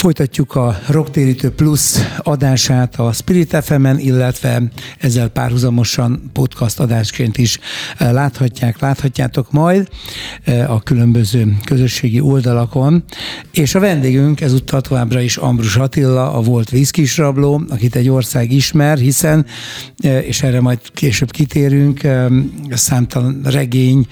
Folytatjuk 0.00 0.54
a 0.54 0.78
Rocktérítő 0.86 1.50
Plus 1.50 1.94
adását 2.18 2.96
a 2.96 3.12
Spirit 3.12 3.56
fm 3.62 3.86
illetve 3.96 4.62
ezzel 4.98 5.28
párhuzamosan 5.28 6.30
podcast 6.32 6.80
adásként 6.80 7.38
is 7.38 7.58
eh, 7.98 8.12
láthatják, 8.12 8.80
láthatjátok 8.80 9.52
majd 9.52 9.88
eh, 10.44 10.70
a 10.70 10.80
különböző 10.80 11.56
közösségi 11.64 12.20
oldalakon. 12.20 13.04
És 13.52 13.74
a 13.74 13.80
vendégünk 13.80 14.40
ezúttal 14.40 14.80
továbbra 14.80 15.20
is 15.20 15.36
Ambrus 15.36 15.76
Attila, 15.76 16.32
a 16.32 16.40
volt 16.40 16.70
vízkis 16.70 17.16
rabló, 17.16 17.62
akit 17.68 17.96
egy 17.96 18.08
ország 18.08 18.52
ismer, 18.52 18.98
hiszen, 18.98 19.46
eh, 19.98 20.26
és 20.26 20.42
erre 20.42 20.60
majd 20.60 20.78
később 20.94 21.30
kitérünk, 21.30 22.00
számtalan 22.70 23.40
regény 23.44 24.06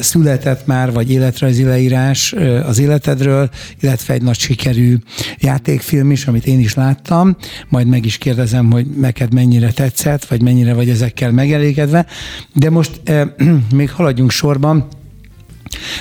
született 0.00 0.66
már, 0.66 0.92
vagy 0.92 1.10
életrajzi 1.10 1.62
leírás 1.62 2.32
az 2.66 2.78
életedről, 2.78 3.50
illetve 3.80 4.14
egy 4.14 4.22
nagy 4.22 4.38
siker 4.38 4.75
sikerű 4.76 4.96
játékfilm 5.38 6.10
is, 6.10 6.26
amit 6.26 6.46
én 6.46 6.58
is 6.58 6.74
láttam, 6.74 7.36
majd 7.68 7.86
meg 7.86 8.04
is 8.04 8.18
kérdezem, 8.18 8.70
hogy 8.70 8.86
neked 8.86 9.32
mennyire 9.32 9.70
tetszett, 9.72 10.24
vagy 10.24 10.42
mennyire 10.42 10.74
vagy 10.74 10.88
ezekkel 10.88 11.30
megelégedve, 11.30 12.06
de 12.52 12.70
most 12.70 13.00
eh, 13.04 13.28
még 13.74 13.90
haladjunk 13.90 14.30
sorban. 14.30 14.88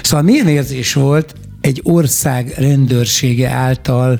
Szóval 0.04 0.26
milyen 0.26 0.48
érzés 0.48 0.94
volt 0.94 1.36
egy 1.62 1.82
ország 1.84 2.54
rendőrsége 2.58 3.50
által 3.50 4.20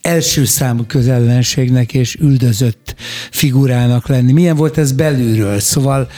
első 0.00 0.44
számú 0.44 0.82
közellenségnek 0.86 1.94
és 1.94 2.14
üldözött 2.14 2.94
figurának 3.30 4.08
lenni. 4.08 4.32
Milyen 4.32 4.56
volt 4.56 4.78
ez 4.78 4.92
belülről? 4.92 5.60
Szóval 5.60 6.08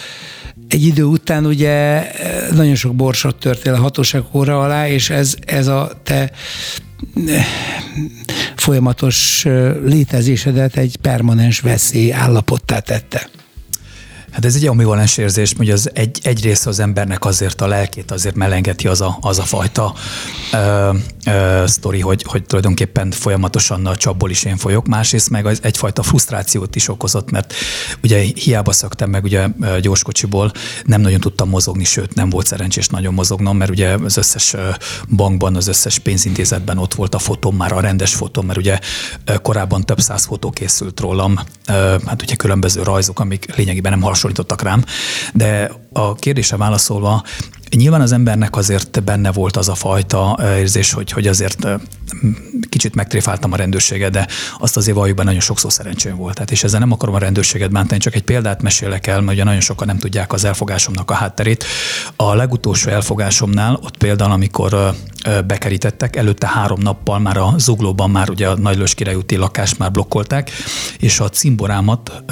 egy 0.69 0.85
idő 0.85 1.05
után 1.05 1.47
ugye 1.47 1.69
eh, 1.69 2.49
nagyon 2.55 2.75
sok 2.75 2.95
borsot 2.95 3.37
törtél 3.37 3.75
a 3.75 3.81
hatóság 3.81 4.23
óra 4.33 4.61
alá, 4.61 4.89
és 4.89 5.11
ez, 5.11 5.35
ez 5.47 5.67
a 5.67 6.01
te 6.03 6.31
folyamatos 8.57 9.47
létezésedet 9.85 10.77
egy 10.77 10.97
permanens 10.97 11.61
veszély 11.61 12.13
állapottá 12.13 12.79
tette. 12.79 13.31
Hát 14.31 14.45
ez 14.45 14.55
egy 14.55 14.67
ambivalens 14.67 15.17
érzés, 15.17 15.55
hogy 15.57 15.71
az 15.71 15.91
egy, 15.95 16.19
egy 16.23 16.43
része 16.43 16.69
az 16.69 16.81
embernek 16.81 17.25
azért 17.25 17.61
a 17.61 17.67
lelkét 17.67 18.11
azért 18.11 18.35
melengeti 18.35 18.89
az 18.89 19.01
a, 19.01 19.19
az 19.21 19.39
a 19.39 19.43
fajta 19.43 19.95
ö, 20.53 20.91
ö, 21.31 21.67
sztori, 21.67 22.01
hogy, 22.01 22.23
hogy 22.27 22.45
tulajdonképpen 22.45 23.11
folyamatosan 23.11 23.87
a 23.87 23.97
csapból 23.97 24.31
is 24.31 24.45
én 24.45 24.57
folyok, 24.57 24.87
másrészt 24.87 25.31
meg 25.31 25.47
az 25.47 25.59
egyfajta 25.63 26.03
frusztrációt 26.03 26.77
is 26.77 26.89
okozott, 26.89 27.31
mert 27.31 27.55
ugye 28.03 28.19
hiába 28.35 28.73
szöktem 28.73 29.11
meg 29.11 29.25
ugye 29.25 29.49
gyorskocsiból, 29.81 30.53
nem 30.85 31.01
nagyon 31.01 31.21
tudtam 31.21 31.49
mozogni, 31.49 31.85
sőt 31.85 32.15
nem 32.15 32.31
volt 32.31 32.47
szerencsés 32.47 32.89
nagyon 32.89 33.15
mozognom, 33.15 33.57
mert 33.57 33.71
ugye 33.71 33.89
az 33.89 34.17
összes 34.17 34.55
bankban, 35.17 35.57
az 35.57 35.67
összes 35.67 35.99
pénzintézetben 35.99 36.79
ott 36.79 36.95
volt 36.95 37.15
a 37.15 37.19
fotóm, 37.19 37.57
már 37.57 37.73
a 37.73 37.81
rendes 37.81 38.15
fotóm, 38.15 38.47
mert 38.47 38.59
ugye 38.59 38.79
korábban 39.43 39.85
több 39.85 40.01
száz 40.01 40.25
fotó 40.25 40.51
készült 40.51 41.01
rólam, 41.01 41.39
hát 42.07 42.23
ugye 42.23 42.35
különböző 42.35 42.83
rajzok, 42.83 43.21
amik 43.21 43.57
lényegében 43.57 43.93
nem 43.93 44.01
hasonlítottak 44.01 44.63
rám, 44.63 44.85
de 45.33 45.71
a 45.93 46.15
kérdése 46.15 46.57
válaszolva, 46.57 47.25
Nyilván 47.77 48.01
az 48.01 48.13
embernek 48.13 48.57
azért 48.57 49.03
benne 49.03 49.33
volt 49.33 49.57
az 49.57 49.69
a 49.69 49.75
fajta 49.75 50.39
érzés, 50.57 50.93
hogy, 50.93 51.11
hogy 51.11 51.27
azért 51.27 51.67
kicsit 52.69 52.95
megtréfáltam 52.95 53.53
a 53.53 53.57
rendőrséget, 53.57 54.11
de 54.11 54.27
azt 54.59 54.77
azért 54.77 54.97
valójában 54.97 55.25
nagyon 55.25 55.41
sokszor 55.41 55.73
szerencsém 55.73 56.17
volt. 56.17 56.35
Tehát, 56.35 56.51
és 56.51 56.65
ezzel 56.65 56.81
nem 56.81 56.93
akarom 56.93 57.15
a 57.15 57.19
rendőrséget 57.19 57.71
bántani, 57.71 58.01
csak 58.01 58.15
egy 58.15 58.23
példát 58.23 58.63
mesélek 58.63 59.07
el, 59.07 59.21
mert 59.21 59.33
ugye 59.33 59.45
nagyon 59.45 59.61
sokan 59.61 59.87
nem 59.87 59.99
tudják 59.99 60.33
az 60.33 60.45
elfogásomnak 60.45 61.11
a 61.11 61.15
hátterét. 61.15 61.65
A 62.17 62.35
legutolsó 62.35 62.91
elfogásomnál, 62.91 63.79
ott 63.83 63.97
például, 63.97 64.33
amikor 64.33 64.95
bekerítettek, 65.47 66.17
előtte 66.17 66.49
három 66.49 66.81
nappal 66.81 67.19
már 67.19 67.37
a 67.37 67.55
zuglóban 67.59 68.11
már 68.11 68.31
ugye 68.31 68.49
a 68.49 68.57
Nagy 68.57 69.15
úti 69.17 69.37
lakást 69.37 69.79
már 69.79 69.91
blokkolták, 69.91 70.51
és 70.99 71.21
a 71.21 71.29
cimborámat 71.29 72.23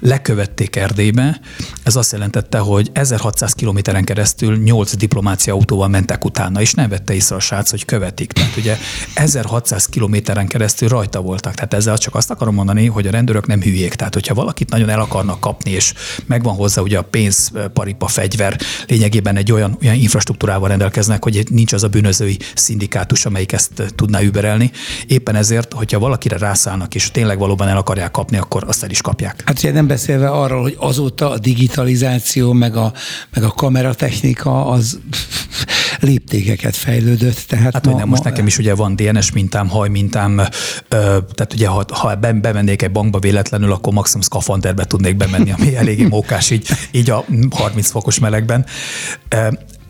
lekövették 0.00 0.76
Erdélybe. 0.76 1.40
Ez 1.82 1.96
azt 1.96 2.12
jelentette, 2.12 2.58
hogy 2.58 2.90
1600 2.92 3.52
kilométeren 3.52 4.04
keresztül 4.04 4.53
8 4.62 4.96
diplomácia 4.96 5.52
autóval 5.52 5.88
mentek 5.88 6.24
utána, 6.24 6.60
és 6.60 6.72
nem 6.72 6.88
vette 6.88 7.14
észre 7.14 7.36
a 7.36 7.40
srác, 7.40 7.70
hogy 7.70 7.84
követik. 7.84 8.32
Tehát 8.32 8.56
ugye 8.56 8.76
1600 9.14 9.86
kilométeren 9.86 10.46
keresztül 10.46 10.88
rajta 10.88 11.20
voltak. 11.20 11.54
Tehát 11.54 11.74
ezzel 11.74 11.98
csak 11.98 12.14
azt 12.14 12.30
akarom 12.30 12.54
mondani, 12.54 12.86
hogy 12.86 13.06
a 13.06 13.10
rendőrök 13.10 13.46
nem 13.46 13.62
hülyék. 13.62 13.94
Tehát, 13.94 14.14
hogyha 14.14 14.34
valakit 14.34 14.70
nagyon 14.70 14.88
el 14.88 15.00
akarnak 15.00 15.40
kapni, 15.40 15.70
és 15.70 15.94
megvan 16.26 16.54
hozzá 16.54 16.82
ugye 16.82 16.98
a 16.98 17.02
pénz, 17.02 17.52
paripa, 17.72 18.06
fegyver, 18.06 18.58
lényegében 18.86 19.36
egy 19.36 19.52
olyan, 19.52 19.78
olyan 19.82 19.94
infrastruktúrával 19.94 20.68
rendelkeznek, 20.68 21.22
hogy 21.24 21.46
nincs 21.50 21.72
az 21.72 21.82
a 21.82 21.88
bűnözői 21.88 22.38
szindikátus, 22.54 23.26
amelyik 23.26 23.52
ezt 23.52 23.92
tudná 23.94 24.20
überelni. 24.20 24.70
Éppen 25.06 25.34
ezért, 25.34 25.72
hogyha 25.72 25.98
valakire 25.98 26.36
rászállnak, 26.36 26.94
és 26.94 27.10
tényleg 27.10 27.38
valóban 27.38 27.68
el 27.68 27.76
akarják 27.76 28.10
kapni, 28.10 28.36
akkor 28.36 28.64
azt 28.66 28.82
el 28.82 28.90
is 28.90 29.00
kapják. 29.00 29.42
Hát 29.44 29.58
ugye 29.58 29.72
nem 29.72 29.86
beszélve 29.86 30.28
arról, 30.28 30.62
hogy 30.62 30.76
azóta 30.78 31.30
a 31.30 31.38
digitalizáció, 31.38 32.52
meg 32.52 32.76
a, 32.76 32.92
meg 33.34 33.44
a 33.44 33.48
kameratechnika 33.48 34.43
az 34.46 34.98
léptékeket 36.00 36.76
fejlődött. 36.76 37.44
Tehát 37.48 37.72
hát, 37.72 37.86
ma, 37.86 37.96
nem, 37.96 38.08
most 38.08 38.24
ma, 38.24 38.30
nekem 38.30 38.46
is 38.46 38.58
ugye 38.58 38.74
van 38.74 38.96
DNS 38.96 39.32
mintám, 39.32 39.68
haj 39.68 39.88
mintám, 39.88 40.40
tehát 40.88 41.52
ugye 41.52 41.68
ha, 41.68 41.84
ha 41.88 42.14
bemennék 42.16 42.82
egy 42.82 42.90
bankba 42.90 43.18
véletlenül, 43.18 43.72
akkor 43.72 43.92
maximum 43.92 44.22
szkafanderbe 44.22 44.84
tudnék 44.84 45.16
bemenni, 45.16 45.52
ami 45.52 45.76
eléggé 45.76 46.04
mókás 46.04 46.50
így, 46.50 46.68
így 46.90 47.10
a 47.10 47.24
30 47.50 47.90
fokos 47.90 48.18
melegben. 48.18 48.66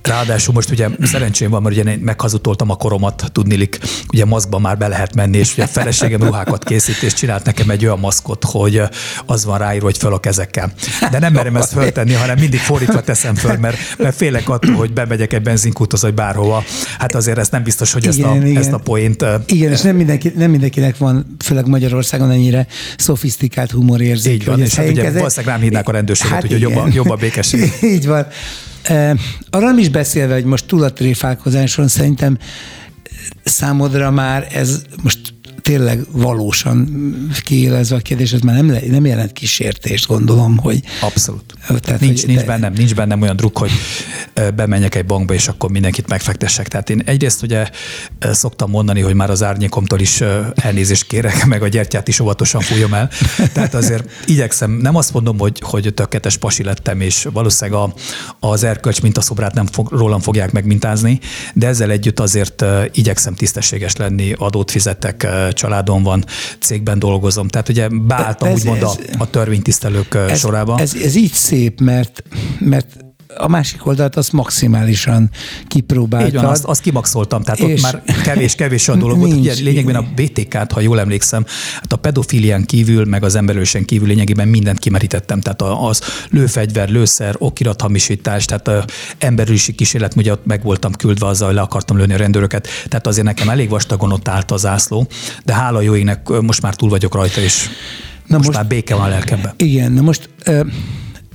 Ráadásul 0.09 0.55
most 0.55 0.71
ugye 0.71 0.89
szerencsém 1.03 1.51
van, 1.51 1.63
mert 1.63 1.77
ugye 1.77 1.91
én 1.91 1.99
meghazutoltam 1.99 2.71
a 2.71 2.77
koromat, 2.77 3.25
tudnilik, 3.33 3.79
ugye 4.13 4.25
maszkban 4.25 4.61
már 4.61 4.79
be 4.79 4.89
lehet 4.89 5.15
menni, 5.15 5.39
és 5.39 5.53
ugye 5.53 5.63
a 5.63 5.67
feleségem 5.67 6.23
ruhákat 6.23 6.65
készít, 6.65 7.03
és 7.03 7.13
csinált 7.13 7.45
nekem 7.45 7.71
egy 7.71 7.85
olyan 7.85 7.99
maszkot, 7.99 8.45
hogy 8.45 8.83
az 9.27 9.45
van 9.45 9.59
ráírva, 9.59 9.85
hogy 9.85 9.99
föl 9.99 10.13
a 10.13 10.21
kezekkel. 10.21 10.73
De 11.11 11.19
nem 11.19 11.33
merem 11.33 11.57
ezt 11.57 11.73
föltenni, 11.73 12.13
hanem 12.13 12.39
mindig 12.39 12.61
fordítva 12.61 13.01
teszem 13.01 13.35
föl, 13.35 13.57
mert, 13.57 13.77
mert 13.99 14.17
félek 14.17 14.49
attól, 14.49 14.75
hogy 14.75 14.93
bemegyek 14.93 15.33
egy 15.33 15.43
benzinkúthoz, 15.43 16.03
vagy 16.03 16.15
bárhova. 16.15 16.65
Hát 16.99 17.15
azért 17.15 17.39
ez 17.39 17.49
nem 17.49 17.63
biztos, 17.63 17.93
hogy 17.93 18.05
igen, 18.05 18.29
ezt, 18.29 18.43
a, 18.43 18.47
igen. 18.47 18.57
ezt 18.57 18.73
a 18.73 18.79
poént... 18.79 19.25
Igen, 19.47 19.73
és 19.73 19.81
nem, 19.81 19.97
mindenki, 19.97 20.33
nem 20.37 20.51
mindenkinek 20.51 20.99
van, 20.99 21.37
főleg 21.45 21.67
Magyarországon 21.67 22.31
ennyire 22.31 22.67
szofisztikált 22.97 23.71
humorérzék. 23.71 24.33
Így 24.33 24.45
van, 24.45 24.61
és 24.61 24.75
hát 24.75 24.89
ugye 24.89 25.11
valószínűleg 25.11 25.55
rám 25.55 25.63
hívnák 25.63 25.89
a 25.89 25.93
rendőrséget, 25.93 26.33
hát 26.33 26.47
hogy 26.47 26.61
jobb 26.61 26.77
a, 26.77 26.87
jobb 26.93 27.11
a 27.11 27.17
békesség. 27.17 27.73
Így 27.95 28.07
van. 28.07 28.27
Arra 29.51 29.67
nem 29.67 29.79
is 29.79 29.89
beszélve, 29.89 30.35
hogy 30.35 30.45
most 30.45 30.67
túl 30.67 30.83
a 30.83 30.93
tréfálkozáson 30.93 31.89
szerintem 31.89 32.39
számodra 33.45 34.11
már 34.11 34.47
ez 34.53 34.83
most 35.03 35.34
tényleg 35.65 36.01
valósan 36.11 36.89
kiélezve 37.45 37.97
a 37.97 37.99
kérdés, 37.99 38.33
ez 38.33 38.41
már 38.41 38.55
nem, 38.55 38.79
nem 38.89 39.05
jelent 39.07 39.33
kísértést, 39.33 40.07
gondolom, 40.07 40.57
hogy... 40.57 40.83
Abszolút. 41.01 41.55
Tehát, 41.81 42.01
nincs, 42.01 42.21
hogy, 42.21 42.29
nincs, 42.29 42.41
de... 42.41 42.47
bennem, 42.47 42.73
nincs 42.73 42.95
bennem 42.95 43.23
olyan 43.23 43.37
druk, 43.37 43.59
hogy 43.59 43.71
bemenjek 44.55 44.95
egy 44.95 45.07
bankba, 45.07 45.35
és 45.35 45.49
akkor 45.49 45.71
mindenkit 45.71 46.09
megfektessek. 46.09 46.69
Tehát 46.69 46.91
én 46.91 47.03
egyrészt 47.05 47.43
ugye 47.43 47.69
szoktam 48.21 48.71
mondani, 48.71 49.01
hogy 49.01 49.15
már 49.15 49.31
az 49.31 49.43
árnyékomtól 49.43 50.01
is 50.01 50.21
elnézést 50.55 51.07
kérek, 51.07 51.45
meg 51.53 51.63
a 51.63 51.69
gyertyát 51.69 52.09
is 52.09 52.21
óvatosan 52.21 52.61
fújom 52.61 52.95
el. 52.95 53.11
Tehát 53.53 53.75
azért 53.75 54.11
igyekszem, 54.27 54.71
nem 54.71 54.97
azt 54.97 55.13
mondom, 55.13 55.39
hogy, 55.39 55.61
hogy 55.61 55.95
tökéletes 55.95 56.37
pasi 56.37 56.63
lettem, 56.63 57.01
és 57.01 57.29
valószínűleg 57.33 57.81
a, 57.81 57.95
az 58.49 58.65
erkölcs 58.65 59.03
mintaszobrát 59.03 59.55
nem 59.55 59.67
fog, 59.67 59.89
rólam 59.91 60.21
fogják 60.21 60.53
megmintázni, 60.53 61.21
de 61.55 61.67
ezzel 61.67 61.91
együtt 61.91 62.21
azért 62.21 62.65
igyekszem 62.93 63.35
tisztességes 63.35 63.97
lenni, 63.97 64.33
adót 64.39 64.71
fizetek, 64.71 65.27
családom 65.55 66.03
van, 66.03 66.25
cégben 66.59 66.99
dolgozom. 66.99 67.49
Tehát 67.49 67.69
ugye 67.69 67.89
beálltam 67.89 68.49
ez, 68.49 68.55
úgymond 68.59 68.83
ez, 68.83 68.89
a, 68.89 69.23
a 69.23 69.31
törvénytisztelők 69.31 70.15
ez, 70.15 70.39
sorában. 70.39 70.81
Ez, 70.81 70.95
ez 70.95 71.15
így 71.15 71.33
szép, 71.33 71.81
mert, 71.81 72.23
mert 72.59 73.04
a 73.37 73.49
másik 73.49 73.87
oldalt 73.87 74.17
azt 74.17 74.33
maximálisan 74.33 75.31
kipróbáltad. 75.67 76.35
Így 76.35 76.41
van, 76.41 76.45
azt, 76.45 76.65
azt 76.65 76.81
kimaxoltam, 76.81 77.43
tehát 77.43 77.61
ott 77.61 77.81
már 77.81 78.03
kevés-kevés 78.23 78.89
a 78.89 78.97
dolog 78.97 79.19
volt. 79.19 79.33
Ugye 79.33 79.55
lényegben 79.55 79.95
a 79.95 80.05
BTK-t, 80.15 80.73
ha 80.73 80.81
jól 80.81 81.01
emlékszem, 81.01 81.45
hát 81.75 81.93
a 81.93 81.97
pedofilián 81.97 82.65
kívül, 82.65 83.05
meg 83.05 83.23
az 83.23 83.35
emberősen 83.35 83.85
kívül 83.85 84.09
lényegében 84.09 84.49
mindent 84.49 84.79
kimerítettem. 84.79 85.41
Tehát 85.41 85.63
az 85.63 86.01
lőfegyver, 86.31 86.89
lőszer, 86.89 87.35
okirathamisítás, 87.39 88.45
tehát 88.45 88.93
emberülési 89.19 89.75
kísérlet, 89.75 90.17
ugye 90.17 90.33
ott 90.33 90.47
meg 90.47 90.63
voltam 90.63 90.93
küldve 90.93 91.27
azzal, 91.27 91.53
le 91.53 91.61
akartam 91.61 91.97
lőni 91.97 92.15
a 92.15 92.17
rendőröket. 92.17 92.69
Tehát 92.89 93.07
azért 93.07 93.27
nekem 93.27 93.49
elég 93.49 93.69
vastagon 93.69 94.13
ott 94.13 94.29
állt 94.29 94.51
az 94.51 94.67
ászló, 94.67 95.07
de 95.45 95.55
hála 95.55 95.81
jó 95.81 95.97
égnek 95.97 96.29
most 96.29 96.63
már 96.63 96.75
túl 96.75 96.89
vagyok 96.89 97.15
rajta, 97.15 97.41
és 97.41 97.69
Na 98.27 98.37
most, 98.37 98.49
most 98.49 98.59
már 98.59 98.69
béke 98.69 98.95
van 98.95 99.05
a 99.05 99.09
lelkemben. 99.09 99.53
Igen, 99.57 99.93
na 99.93 100.01
most 100.01 100.29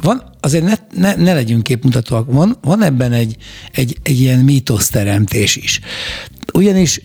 van, 0.02 0.24
azért 0.40 0.64
ne, 0.64 0.74
ne, 1.02 1.16
ne 1.16 1.34
legyünk 1.34 1.64
képmutatóak, 1.64 2.32
van, 2.32 2.58
van 2.62 2.84
ebben 2.84 3.12
egy, 3.12 3.36
egy, 3.72 3.98
egy 4.04 4.20
ilyen 4.20 4.40
mítoszteremtés 4.40 5.56
is. 5.56 5.80
Ugyanis 6.54 7.02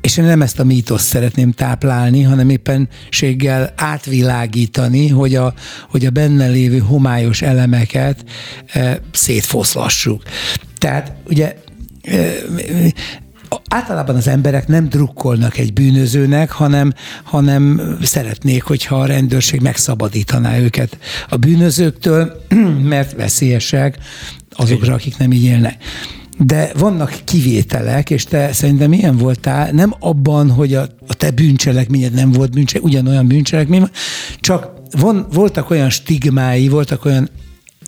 és 0.00 0.16
én 0.16 0.24
nem 0.24 0.42
ezt 0.42 0.58
a 0.58 0.64
mítoszt 0.64 1.06
szeretném 1.06 1.52
táplálni, 1.52 2.22
hanem 2.22 2.50
éppenséggel 2.50 3.72
átvilágítani, 3.76 5.08
hogy 5.08 5.34
a, 5.34 5.54
hogy 5.90 6.06
a 6.06 6.10
benne 6.10 6.46
lévő 6.46 6.78
homályos 6.78 7.42
elemeket 7.42 8.24
szétfoszlassuk. 9.12 10.22
Tehát 10.78 11.12
ugye 11.26 11.54
általában 13.68 14.16
az 14.16 14.28
emberek 14.28 14.66
nem 14.66 14.88
drukkolnak 14.88 15.58
egy 15.58 15.72
bűnözőnek, 15.72 16.50
hanem, 16.50 16.92
hanem 17.24 17.96
szeretnék, 18.02 18.62
hogyha 18.62 19.00
a 19.00 19.06
rendőrség 19.06 19.60
megszabadítaná 19.60 20.58
őket 20.58 20.98
a 21.28 21.36
bűnözőktől, 21.36 22.44
mert 22.94 23.12
veszélyesek 23.12 23.98
azokra, 24.50 24.94
akik 24.94 25.16
nem 25.16 25.32
így 25.32 25.44
élnek. 25.44 25.84
De 26.38 26.70
vannak 26.78 27.14
kivételek, 27.24 28.10
és 28.10 28.24
te 28.24 28.52
szerintem 28.52 28.88
milyen 28.88 29.16
voltál, 29.16 29.70
nem 29.70 29.94
abban, 30.00 30.50
hogy 30.50 30.74
a, 30.74 30.88
a 31.06 31.14
te 31.14 31.30
bűncselekményed 31.30 32.12
nem 32.12 32.32
volt 32.32 32.50
bűncselekmény, 32.50 32.92
ugyanolyan 32.92 33.26
bűncselekmény, 33.26 33.88
csak 34.40 34.72
von, 34.90 35.26
voltak 35.32 35.70
olyan 35.70 35.90
stigmái, 35.90 36.68
voltak 36.68 37.04
olyan 37.04 37.28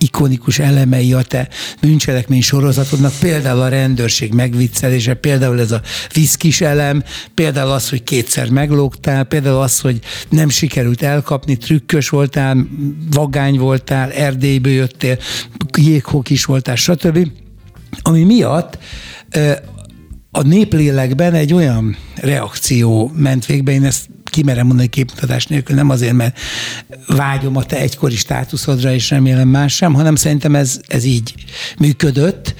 ikonikus 0.01 0.59
elemei 0.59 1.13
a 1.13 1.21
te 1.21 1.47
bűncselekmény 1.81 2.41
sorozatodnak, 2.41 3.13
például 3.19 3.61
a 3.61 3.67
rendőrség 3.67 4.33
megviccelése, 4.33 5.13
például 5.13 5.59
ez 5.59 5.71
a 5.71 5.81
viszkis 6.13 6.61
elem, 6.61 7.03
például 7.33 7.71
az, 7.71 7.89
hogy 7.89 8.03
kétszer 8.03 8.49
meglógtál, 8.49 9.23
például 9.23 9.61
az, 9.61 9.79
hogy 9.79 9.99
nem 10.29 10.49
sikerült 10.49 11.01
elkapni, 11.01 11.57
trükkös 11.57 12.09
voltál, 12.09 12.67
vagány 13.11 13.57
voltál, 13.57 14.11
Erdélyből 14.11 14.73
jöttél, 14.73 15.17
jéghók 15.77 16.29
is 16.29 16.45
voltál, 16.45 16.75
stb. 16.75 17.27
Ami 18.01 18.23
miatt 18.23 18.77
a 20.31 20.41
néplélekben 20.41 21.33
egy 21.33 21.53
olyan 21.53 21.97
reakció 22.15 23.11
ment 23.15 23.45
végbe, 23.45 23.71
én 23.71 23.83
ezt 23.83 24.09
kimerem 24.31 24.67
mondani 24.67 24.87
képmutatás 24.87 25.45
nélkül, 25.45 25.75
nem 25.75 25.89
azért, 25.89 26.13
mert 26.13 26.39
vágyom 27.07 27.55
a 27.57 27.63
te 27.63 27.77
egykori 27.77 28.15
státuszodra, 28.15 28.93
és 28.93 29.09
remélem 29.09 29.47
más 29.47 29.75
sem, 29.75 29.93
hanem 29.93 30.15
szerintem 30.15 30.55
ez, 30.55 30.79
ez 30.87 31.03
így 31.03 31.33
működött, 31.77 32.55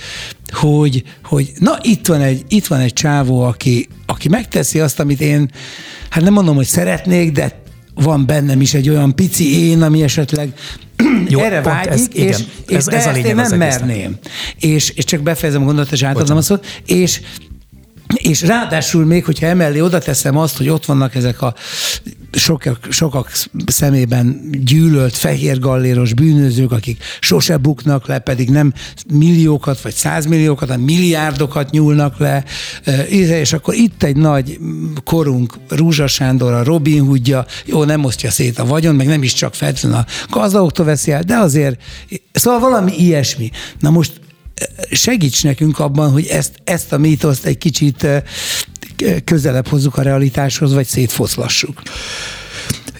hogy, 0.51 1.03
hogy 1.23 1.51
na 1.59 1.77
itt 1.81 2.07
van 2.07 2.21
egy, 2.21 2.43
itt 2.47 2.67
van 2.67 2.79
egy 2.79 2.93
csávó, 2.93 3.41
aki, 3.41 3.87
aki 4.05 4.29
megteszi 4.29 4.79
azt, 4.79 4.99
amit 4.99 5.21
én, 5.21 5.51
hát 6.09 6.23
nem 6.23 6.33
mondom, 6.33 6.55
hogy 6.55 6.65
szeretnék, 6.65 7.31
de 7.31 7.61
van 7.95 8.25
bennem 8.25 8.61
is 8.61 8.73
egy 8.73 8.89
olyan 8.89 9.15
pici 9.15 9.69
én, 9.69 9.81
ami 9.81 10.03
esetleg 10.03 10.53
Jó, 11.27 11.39
erre 11.39 11.61
vágyik, 11.61 11.91
ez, 11.91 12.07
igen, 12.11 12.27
és, 12.27 12.37
és 12.67 12.75
ez, 12.75 12.85
de 12.85 12.95
ez 12.95 13.05
a 13.05 13.27
én 13.27 13.35
nem 13.35 13.57
merném. 13.57 14.17
És, 14.59 14.89
és 14.89 15.03
csak 15.03 15.21
befejezem 15.21 15.61
a 15.61 15.65
gondolatot, 15.65 15.93
és 15.93 16.03
átadom 16.03 16.37
a 16.37 16.41
szót, 16.41 16.65
és 16.85 17.21
és 18.21 18.41
ráadásul 18.41 19.05
még, 19.05 19.25
hogyha 19.25 19.45
emellé 19.45 19.79
oda 19.79 19.99
teszem 19.99 20.37
azt, 20.37 20.57
hogy 20.57 20.69
ott 20.69 20.85
vannak 20.85 21.15
ezek 21.15 21.41
a 21.41 21.53
sokak, 22.31 22.87
sokak 22.89 23.31
szemében 23.65 24.49
gyűlölt 24.63 25.17
fehér 25.17 25.59
galléros 25.59 26.13
bűnözők, 26.13 26.71
akik 26.71 27.03
sose 27.19 27.57
buknak 27.57 28.07
le, 28.07 28.19
pedig 28.19 28.49
nem 28.49 28.73
milliókat 29.13 29.81
vagy 29.81 29.93
százmilliókat, 29.93 30.69
hanem 30.69 30.83
milliárdokat 30.83 31.69
nyúlnak 31.69 32.17
le, 32.17 32.43
és 33.09 33.53
akkor 33.53 33.73
itt 33.73 34.03
egy 34.03 34.15
nagy 34.15 34.59
korunk, 35.03 35.53
Rúzsa 35.69 36.07
Sándor, 36.07 36.53
a 36.53 36.63
Robin 36.63 37.05
Hoodja, 37.05 37.45
jó, 37.65 37.83
nem 37.83 38.03
osztja 38.03 38.31
szét 38.31 38.59
a 38.59 38.65
vagyon, 38.65 38.95
meg 38.95 39.07
nem 39.07 39.23
is 39.23 39.33
csak 39.33 39.53
feltétlenül 39.53 39.97
a 39.97 40.05
gazdagoktól 40.29 40.85
veszi 40.85 41.11
el, 41.11 41.23
de 41.23 41.35
azért, 41.35 41.81
szóval 42.31 42.59
valami 42.59 42.91
ilyesmi. 42.97 43.51
Na 43.79 43.89
most 43.89 44.19
segíts 44.91 45.43
nekünk 45.43 45.79
abban, 45.79 46.11
hogy 46.11 46.25
ezt, 46.25 46.51
ezt 46.63 46.93
a 46.93 46.97
mítoszt 46.97 47.45
egy 47.45 47.57
kicsit 47.57 48.07
közelebb 49.23 49.67
hozzuk 49.67 49.97
a 49.97 50.01
realitáshoz, 50.01 50.73
vagy 50.73 50.87
szétfoszlassuk. 50.87 51.81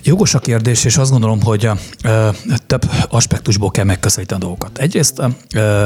Jogos 0.03 0.33
a 0.33 0.39
kérdés, 0.39 0.85
és 0.85 0.97
azt 0.97 1.11
gondolom, 1.11 1.41
hogy 1.41 1.69
ö, 2.03 2.29
több 2.67 2.91
aspektusból 3.09 3.71
kell 3.71 3.85
megközelíteni 3.85 4.41
a 4.41 4.43
dolgokat. 4.43 4.77
Egyrészt 4.77 5.21
ö, 5.55 5.83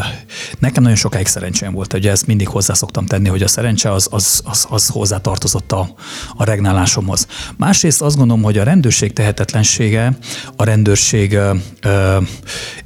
nekem 0.60 0.84
nagyon 0.84 0.98
sokáig 0.98 1.28
szerencsém 1.28 1.74
volt, 1.74 1.94
ugye 1.94 2.12
ezt 2.12 2.28
mindig 2.28 2.48
hozzá 2.48 2.74
szoktam 2.74 3.06
tenni, 3.06 3.30
hogy 3.30 3.42
a 3.42 3.48
szerencse 3.48 3.92
az, 3.92 4.08
az, 4.12 4.42
az, 4.46 4.66
az 4.70 4.88
hozzá 4.88 5.18
tartozott 5.18 5.72
a, 5.72 5.94
a 6.36 6.44
regnálásomhoz. 6.44 7.28
Másrészt 7.58 8.02
azt 8.02 8.18
gondolom, 8.18 8.44
hogy 8.44 8.58
a 8.58 8.64
rendőrség 8.64 9.14
tehetetlensége, 9.14 10.18
a 10.56 10.64
rendőrség 10.64 11.34
ö, 11.82 12.18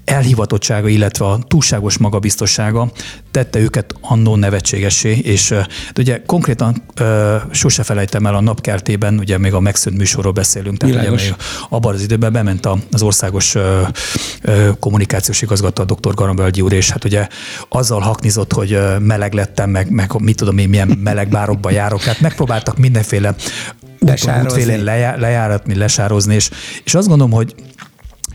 elhivatottsága, 0.05 0.87
illetve 0.87 1.25
a 1.25 1.39
túlságos 1.47 1.97
magabiztossága 1.97 2.91
tette 3.31 3.59
őket 3.59 3.95
annó 4.01 4.35
nevetségessé, 4.35 5.17
és 5.17 5.49
de 5.93 6.01
ugye 6.01 6.21
konkrétan 6.25 6.83
ö, 6.95 7.35
sose 7.51 7.83
felejtem 7.83 8.25
el 8.25 8.35
a 8.35 8.41
napkertében, 8.41 9.19
ugye 9.19 9.37
még 9.37 9.53
a 9.53 9.59
megszűnt 9.59 9.97
műsorról 9.97 10.31
beszélünk, 10.31 10.77
tehát 10.77 10.95
még 11.21 11.35
abban 11.69 11.93
az 11.93 12.01
időben 12.01 12.31
bement 12.31 12.67
az 12.91 13.01
országos 13.01 13.55
ö, 13.55 13.81
ö, 14.41 14.69
kommunikációs 14.79 15.41
igazgató, 15.41 15.83
a 15.83 15.85
dr. 15.85 16.13
Garambelgyi 16.13 16.61
úr, 16.61 16.73
és 16.73 16.89
hát 16.89 17.03
ugye 17.03 17.27
azzal 17.69 17.99
haknizott, 17.99 18.53
hogy 18.53 18.79
meleg 18.99 19.33
lettem, 19.33 19.69
meg, 19.69 19.89
meg 19.89 20.11
mit 20.19 20.35
tudom 20.35 20.57
én, 20.57 20.69
milyen 20.69 20.87
meleg 20.87 21.29
bárokba 21.29 21.69
járok, 21.69 22.01
hát 22.01 22.19
megpróbáltak 22.19 22.77
mindenféle 22.77 23.35
úton, 23.99 24.41
útfélén 24.41 24.83
lejáratni, 25.17 25.75
lesározni, 25.75 26.35
és, 26.35 26.49
és 26.83 26.93
azt 26.93 27.07
gondolom, 27.07 27.31
hogy 27.31 27.55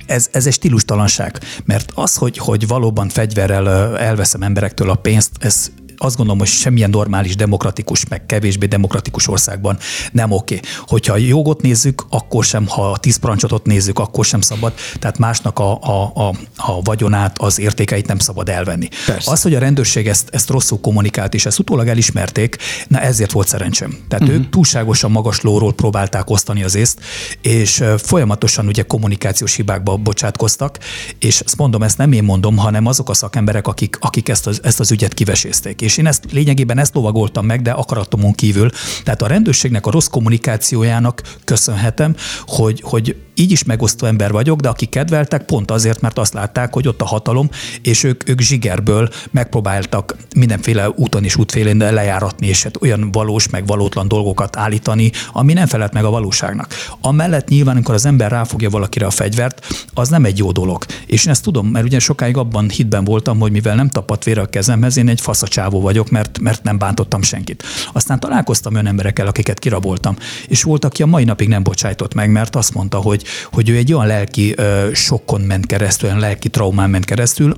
ez, 0.07 0.29
ez 0.33 0.47
egy 0.47 0.53
stílustalanság, 0.53 1.38
mert 1.64 1.92
az, 1.94 2.14
hogy, 2.14 2.38
hogy 2.38 2.66
valóban 2.66 3.09
fegyverrel 3.09 3.99
elveszem 3.99 4.42
emberektől 4.42 4.90
a 4.90 4.94
pénzt, 4.94 5.31
ez 5.38 5.70
azt 5.96 6.16
gondolom, 6.16 6.40
hogy 6.40 6.48
semmilyen 6.48 6.90
normális, 6.90 7.37
demokratikus, 7.37 8.09
meg 8.09 8.26
kevésbé 8.26 8.66
demokratikus 8.66 9.28
országban 9.28 9.78
nem 10.12 10.30
oké. 10.30 10.54
Okay. 10.54 10.70
Hogyha 10.87 11.12
a 11.12 11.16
jogot 11.16 11.62
nézzük, 11.62 12.07
akkor 12.11 12.44
sem, 12.44 12.66
ha 12.68 12.90
a 12.90 12.96
tíz 12.96 13.16
parancsotot 13.16 13.66
nézzük, 13.66 13.98
akkor 13.98 14.24
sem 14.24 14.40
szabad. 14.40 14.72
Tehát 14.98 15.18
másnak 15.18 15.59
a, 15.59 15.78
a, 15.83 16.12
a, 16.14 16.35
a 16.57 16.83
vagyonát, 16.83 17.38
az 17.38 17.59
értékeit 17.59 18.07
nem 18.07 18.18
szabad 18.18 18.48
elvenni. 18.48 18.88
Persze. 19.07 19.30
Az, 19.30 19.42
hogy 19.42 19.54
a 19.54 19.59
rendőrség 19.59 20.09
ezt, 20.09 20.28
ezt 20.33 20.50
rosszul 20.50 20.80
kommunikált, 20.80 21.35
és 21.35 21.46
ezt 21.46 21.59
utólag 21.59 21.88
elismerték, 21.88 22.57
na 22.88 23.00
ezért 23.00 23.33
volt 23.33 23.48
szerencsém. 23.48 23.98
Tehát 24.09 24.24
uh-huh. 24.24 24.42
ők 24.42 24.50
túlságosan 24.50 25.11
magas 25.11 25.40
lóról 25.40 25.72
próbálták 25.72 26.30
osztani 26.30 26.62
az 26.62 26.74
észt, 26.74 27.00
és 27.42 27.85
folyamatosan 27.96 28.66
ugye 28.66 28.83
kommunikációs 28.83 29.54
hibákba 29.54 29.96
bocsátkoztak, 29.96 30.78
és 31.18 31.40
ezt 31.40 31.57
mondom, 31.57 31.83
ezt 31.83 31.98
nem 31.98 32.12
én 32.12 32.24
mondom, 32.24 32.57
hanem 32.57 32.87
azok 32.87 33.09
a 33.09 33.14
szakemberek, 33.14 33.66
akik, 33.66 33.96
akik 34.00 34.28
ezt, 34.28 34.46
az, 34.46 34.61
ezt 34.62 34.80
az 34.80 34.90
ügyet 34.90 35.14
kivesézték 35.14 35.80
És 35.85 35.97
én 35.97 36.07
ezt 36.07 36.25
lényegében 36.33 36.79
ezt 36.79 36.94
lovagoltam 36.94 37.47
meg, 37.47 37.62
de 37.62 37.70
akaratomon 37.70 38.33
kívül. 38.33 38.70
Tehát 39.05 39.23
a 39.23 39.27
rendőrségnek 39.27 39.87
a 39.87 39.90
rossz 39.90 40.07
kommunikációjának 40.07 41.23
köszönhetem, 41.44 42.14
hogy, 42.47 42.81
hogy 42.85 43.16
így 43.35 43.51
is 43.51 43.64
megosztó 43.64 44.07
ember 44.07 44.33
vagyok, 44.33 44.61
de 44.61 44.68
akik 44.68 44.88
kedveltek, 44.88 45.44
pont 45.44 45.70
azért, 45.70 46.01
mert 46.01 46.18
azt 46.18 46.35
látták, 46.35 46.73
hogy 46.73 46.88
ott 46.88 47.01
a 47.01 47.05
hatalom, 47.05 47.49
és 47.83 48.03
ők, 48.03 48.29
ők 48.29 48.40
zsigerből 48.40 49.09
megpróbáltak 49.31 50.16
mindenféle 50.37 50.90
úton 50.90 51.25
és 51.25 51.37
útfélén 51.37 51.77
lejáratni, 51.77 52.47
és 52.47 52.62
hát 52.62 52.83
olyan 52.83 53.12
valós, 53.12 53.49
meg 53.49 53.66
valótlan 53.66 54.09
dolgokat 54.09 54.57
állítani, 54.57 55.11
ami 55.33 55.53
nem 55.53 55.66
felelt 55.66 55.92
meg 55.92 56.05
a 56.05 56.11
valóságnak. 56.11 56.75
Amellett 57.01 57.49
nyilván, 57.49 57.75
amikor 57.75 57.94
az 57.94 58.07
ember 58.07 58.31
ráfogja 58.31 58.70
valakire 58.70 59.07
a 59.07 59.11
fegyvert, 59.11 59.66
az 59.94 60.09
nem 60.09 60.25
egy 60.25 60.38
jó 60.38 60.53
dolog. 60.53 60.85
És 61.14 61.24
én 61.24 61.33
ezt 61.33 61.42
tudom, 61.42 61.66
mert 61.66 61.85
ugye 61.85 61.98
sokáig 61.98 62.37
abban 62.37 62.68
hitben 62.68 63.05
voltam, 63.05 63.38
hogy 63.38 63.53
mivel 63.53 63.74
nem 63.74 63.88
tapadt 63.88 64.24
vére 64.24 64.40
a 64.40 64.46
kezemhez, 64.46 64.96
én 64.96 65.09
egy 65.09 65.20
faszacsávó 65.20 65.81
vagyok, 65.81 66.11
mert, 66.11 66.38
mert 66.38 66.62
nem 66.62 66.79
bántottam 66.79 67.22
senkit. 67.22 67.62
Aztán 67.92 68.20
találkoztam 68.20 68.72
olyan 68.72 68.87
emberekkel, 68.87 69.27
akiket 69.27 69.59
kiraboltam, 69.59 70.16
és 70.48 70.62
volt, 70.62 70.85
aki 70.85 71.03
a 71.03 71.07
mai 71.07 71.24
napig 71.24 71.48
nem 71.48 71.62
bocsájtott 71.62 72.14
meg, 72.14 72.31
mert 72.31 72.57
azt 72.57 72.74
mondta, 72.74 72.98
hogy 72.98 73.24
hogy, 73.53 73.68
ő 73.68 73.77
egy 73.77 73.92
olyan 73.92 74.07
lelki 74.07 74.53
ö, 74.57 74.88
sokkon 74.92 75.40
ment 75.40 75.66
keresztül, 75.66 76.09
olyan 76.09 76.20
lelki 76.20 76.48
traumán 76.48 76.90
ment 76.90 77.05
keresztül, 77.05 77.57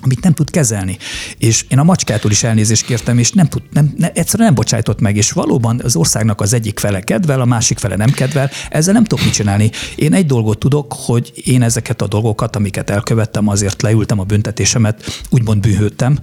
amit 0.00 0.22
nem 0.22 0.32
tud 0.32 0.50
kezelni. 0.50 0.98
És 1.38 1.64
én 1.68 1.78
a 1.78 1.82
macskától 1.82 2.30
is 2.30 2.42
elnézést 2.42 2.84
kértem, 2.84 3.18
és 3.18 3.32
nem 3.32 3.48
tud, 3.48 3.62
nem, 3.72 3.92
ne, 3.96 4.12
egyszerűen 4.12 4.46
nem 4.48 4.54
bocsájtott 4.54 5.00
meg, 5.00 5.16
és 5.16 5.30
valóban 5.30 5.80
az 5.84 5.96
országnak 5.96 6.40
az 6.40 6.52
egyik 6.52 6.78
fele 6.78 7.00
kedvel, 7.00 7.40
a 7.40 7.44
másik 7.44 7.78
fele 7.78 7.96
nem 7.96 8.10
kedvel, 8.10 8.50
ezzel 8.70 8.92
nem 8.92 9.04
tudok 9.04 9.24
mit 9.24 9.34
csinálni. 9.34 9.70
Én 9.96 10.14
egy 10.14 10.26
dolgot 10.26 10.58
tudok, 10.58 10.92
hogy 10.92 11.32
én 11.44 11.62
ezeket 11.62 12.02
a 12.02 12.06
dolgokat, 12.06 12.56
amiket 12.56 12.90
elkövettem, 12.90 13.48
azért 13.48 13.82
leültem 13.82 14.20
a 14.20 14.24
büntetésemet, 14.24 15.22
úgymond 15.30 15.60
bűhődtem, 15.60 16.18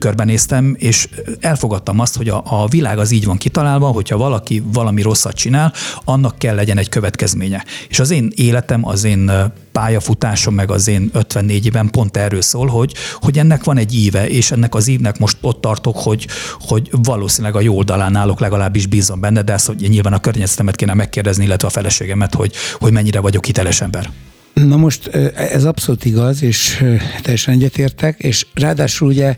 tükörben 0.00 0.26
néztem, 0.26 0.74
és 0.78 1.08
elfogadtam 1.40 1.98
azt, 1.98 2.16
hogy 2.16 2.28
a, 2.28 2.42
a 2.44 2.68
világ 2.68 2.98
az 2.98 3.10
így 3.10 3.24
van 3.24 3.36
kitalálva, 3.36 3.86
hogyha 3.86 4.16
valaki 4.16 4.62
valami 4.72 5.02
rosszat 5.02 5.34
csinál, 5.34 5.72
annak 6.04 6.38
kell 6.38 6.54
legyen 6.54 6.78
egy 6.78 6.88
következménye. 6.88 7.64
És 7.88 7.98
az 7.98 8.10
én 8.10 8.32
életem, 8.34 8.86
az 8.86 9.04
én 9.04 9.30
pályafutásom, 9.72 10.54
meg 10.54 10.70
az 10.70 10.88
én 10.88 11.10
54 11.12 11.66
éven 11.66 11.90
pont 11.90 12.16
erről 12.16 12.42
szól, 12.42 12.66
hogy, 12.66 12.94
hogy 13.14 13.38
ennek 13.38 13.64
van 13.64 13.76
egy 13.76 13.94
íve, 13.94 14.28
és 14.28 14.50
ennek 14.50 14.74
az 14.74 14.86
ívnek 14.86 15.18
most 15.18 15.36
ott 15.40 15.60
tartok, 15.60 15.96
hogy, 15.96 16.26
hogy 16.60 16.90
valószínűleg 16.90 17.56
a 17.56 17.60
jó 17.60 17.76
oldalán 17.76 18.16
állok, 18.16 18.40
legalábbis 18.40 18.86
bízom 18.86 19.20
benne, 19.20 19.42
de 19.42 19.52
ezt 19.52 19.66
hogy 19.66 19.86
nyilván 19.88 20.12
a 20.12 20.20
környezetemet 20.20 20.76
kéne 20.76 20.94
megkérdezni, 20.94 21.44
illetve 21.44 21.68
a 21.68 21.70
feleségemet, 21.70 22.34
hogy, 22.34 22.52
hogy 22.78 22.92
mennyire 22.92 23.20
vagyok 23.20 23.44
hiteles 23.44 23.80
ember. 23.80 24.10
Na 24.52 24.76
most 24.76 25.06
ez 25.36 25.64
abszolút 25.64 26.04
igaz, 26.04 26.42
és 26.42 26.84
teljesen 27.22 27.54
egyetértek, 27.54 28.18
és 28.18 28.46
ráadásul 28.54 29.08
ugye 29.08 29.36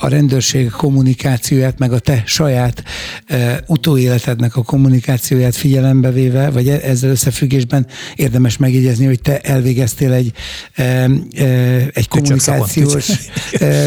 a 0.00 0.08
rendőrség 0.08 0.70
kommunikációját, 0.70 1.78
meg 1.78 1.92
a 1.92 1.98
te 1.98 2.22
saját 2.26 2.82
utóéletednek 3.66 4.56
a 4.56 4.62
kommunikációját 4.62 5.56
figyelembe 5.56 6.10
véve, 6.10 6.50
vagy 6.50 6.68
e, 6.68 6.80
ezzel 6.82 7.10
összefüggésben 7.10 7.86
érdemes 8.14 8.56
megjegyezni, 8.56 9.06
hogy 9.06 9.20
te 9.20 9.38
elvégeztél 9.38 10.12
egy, 10.12 10.32
egy 11.92 12.08
kommunikációs 12.08 13.10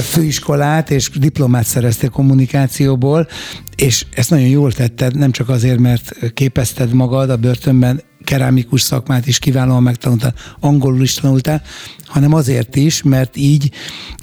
főiskolát, 0.09 0.91
és 0.91 1.09
diplomát 1.09 1.65
szereztél 1.65 2.09
kommunikációból, 2.09 3.27
és 3.75 4.05
ezt 4.15 4.29
nagyon 4.29 4.47
jól 4.47 4.71
tetted, 4.71 5.17
nem 5.17 5.31
csak 5.31 5.49
azért, 5.49 5.79
mert 5.79 6.33
képezted 6.33 6.93
magad 6.93 7.29
a 7.29 7.37
börtönben, 7.37 8.01
kerámikus 8.25 8.81
szakmát 8.81 9.27
is 9.27 9.39
kiválóan 9.39 9.83
megtanultál, 9.83 10.33
angolul 10.59 11.01
is 11.01 11.13
tanultál, 11.13 11.61
hanem 12.05 12.33
azért 12.33 12.75
is, 12.75 13.03
mert 13.03 13.37
így 13.37 13.71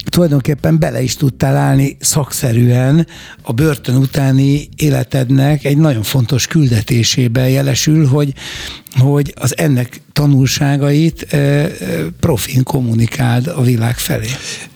tulajdonképpen 0.05 0.79
bele 0.79 1.01
is 1.01 1.15
tudtál 1.15 1.55
állni 1.55 1.97
szakszerűen 1.99 3.07
a 3.41 3.53
börtön 3.53 3.95
utáni 3.95 4.69
életednek 4.75 5.63
egy 5.65 5.77
nagyon 5.77 6.03
fontos 6.03 6.47
küldetésébe 6.47 7.49
jelesül, 7.49 8.07
hogy, 8.07 8.33
hogy 8.97 9.33
az 9.39 9.57
ennek 9.57 10.01
tanulságait 10.13 11.35
profin 12.19 12.63
kommunikáld 12.63 13.47
a 13.47 13.61
világ 13.61 13.97
felé 13.97 14.27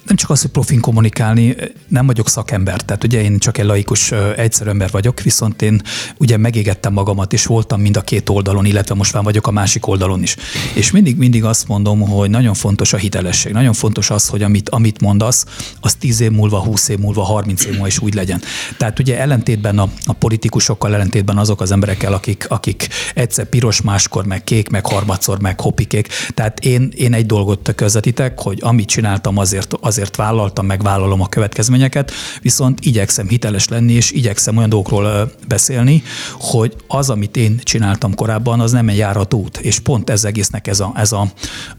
nem 0.08 0.16
csak 0.16 0.30
az, 0.30 0.42
hogy 0.42 0.50
profin 0.50 0.80
kommunikálni, 0.80 1.56
nem 1.88 2.06
vagyok 2.06 2.30
szakember, 2.30 2.82
tehát 2.82 3.04
ugye 3.04 3.22
én 3.22 3.40
csak 3.40 3.58
egy 3.58 3.66
laikus 3.66 4.12
egyszerű 4.12 4.70
ember 4.70 4.90
vagyok, 4.92 5.22
viszont 5.22 5.62
én 5.62 5.82
ugye 6.18 6.38
megégettem 6.38 6.94
magamat, 6.94 7.34
és 7.34 7.46
voltam 7.46 7.82
mind 7.82 7.98
a 7.98 8.02
két 8.02 8.30
oldalon, 8.30 8.66
illetve 8.66 8.96
most 8.96 9.14
már 9.14 9.24
vagyok 9.24 9.48
a 9.48 9.52
másik 9.52 9.88
oldalon 9.88 10.22
is. 10.22 10.36
És 10.74 10.92
mindig, 10.92 11.18
mindig 11.18 11.44
azt 11.44 11.68
mondom, 11.68 12.00
hogy 12.00 12.30
nagyon 12.30 12.54
fontos 12.54 12.94
a 12.94 12.98
hitelesség, 12.98 13.52
nagyon 13.52 13.74
fontos 13.74 14.10
az, 14.10 14.28
hogy 14.28 14.44
amit, 14.44 14.70
amit 14.70 15.02
mondasz, 15.02 15.46
az 15.80 15.96
10 15.96 16.20
év 16.20 16.32
múlva, 16.32 16.60
20 16.60 16.88
év 16.88 16.98
múlva, 16.98 17.24
30 17.24 17.66
év 17.66 17.72
múlva 17.72 17.88
is 17.88 18.00
úgy 18.00 18.14
legyen. 18.14 18.42
Tehát 18.78 19.00
ugye 19.00 19.20
ellentétben 19.20 19.80
a, 19.80 19.90
a 20.06 20.14
politikusokkal, 20.14 20.94
ellentétben 20.94 21.38
azok 21.38 21.62
az 21.62 21.72
emberekkel, 21.72 22.14
akik, 22.14 22.46
akik 22.50 22.88
egyszer 23.14 23.46
piros, 23.46 23.82
máskor 24.08 24.26
meg 24.26 24.44
kék, 24.44 24.70
meg 24.70 24.86
harmadszor 24.86 25.40
meg 25.40 25.60
hopikék. 25.60 26.08
Tehát 26.34 26.60
én, 26.60 26.92
én 26.96 27.14
egy 27.14 27.26
dolgot 27.26 27.74
közvetítek, 27.76 28.40
hogy 28.40 28.60
amit 28.62 28.88
csináltam 28.88 29.38
azért, 29.38 29.74
az 29.82 29.98
azért 29.98 30.16
vállaltam, 30.16 30.66
megvállalom 30.66 31.22
a 31.22 31.28
következményeket, 31.28 32.12
viszont 32.42 32.80
igyekszem 32.86 33.28
hiteles 33.28 33.68
lenni, 33.68 33.94
és 33.94 34.12
igyekszem 34.12 34.58
olyan 34.58 34.70
dolgokról 34.70 35.32
beszélni, 35.48 36.04
hogy 36.40 36.76
az, 36.88 37.10
amit 37.10 37.38
én 37.38 37.60
csináltam 37.64 38.16
korábban, 38.16 38.60
az 38.60 38.72
nem 38.72 38.90
egy 38.90 38.98
járat 38.98 39.34
út, 39.34 39.58
és 39.58 39.80
pont 39.80 40.10
ez 40.10 40.24
egésznek 40.24 40.68
ez 40.68 40.80
a, 40.80 40.92
ez 40.96 41.12
a, 41.12 41.28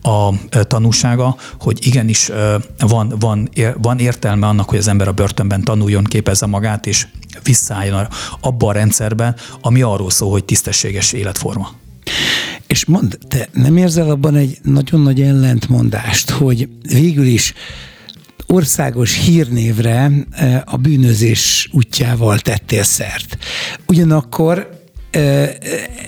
a 0.08 0.34
tanúsága, 0.62 1.36
hogy 1.60 1.86
igenis 1.86 2.30
van, 2.78 3.14
van, 3.18 3.48
van 3.76 3.98
értelme 3.98 4.46
annak, 4.46 4.68
hogy 4.68 4.78
az 4.78 4.88
ember 4.88 5.08
a 5.08 5.12
börtönben 5.12 5.64
tanuljon, 5.64 6.04
képezze 6.04 6.46
magát, 6.46 6.86
és 6.86 7.06
visszaálljon 7.42 8.08
abba 8.40 8.68
a 8.68 8.72
rendszerbe, 8.72 9.34
ami 9.60 9.82
arról 9.82 10.10
szól, 10.10 10.30
hogy 10.30 10.44
tisztességes 10.44 11.12
életforma. 11.12 11.70
És 12.68 12.84
mond, 12.84 13.18
te 13.28 13.48
nem 13.52 13.76
érzel 13.76 14.10
abban 14.10 14.34
egy 14.34 14.58
nagyon 14.62 15.00
nagy 15.00 15.20
ellentmondást, 15.20 16.30
hogy 16.30 16.68
végül 16.82 17.26
is 17.26 17.54
országos 18.46 19.14
hírnévre 19.24 20.10
eh, 20.30 20.62
a 20.64 20.76
bűnözés 20.76 21.68
útjával 21.72 22.38
tettél 22.38 22.82
szert. 22.82 23.38
Ugyanakkor 23.86 24.70
eh, 25.10 25.50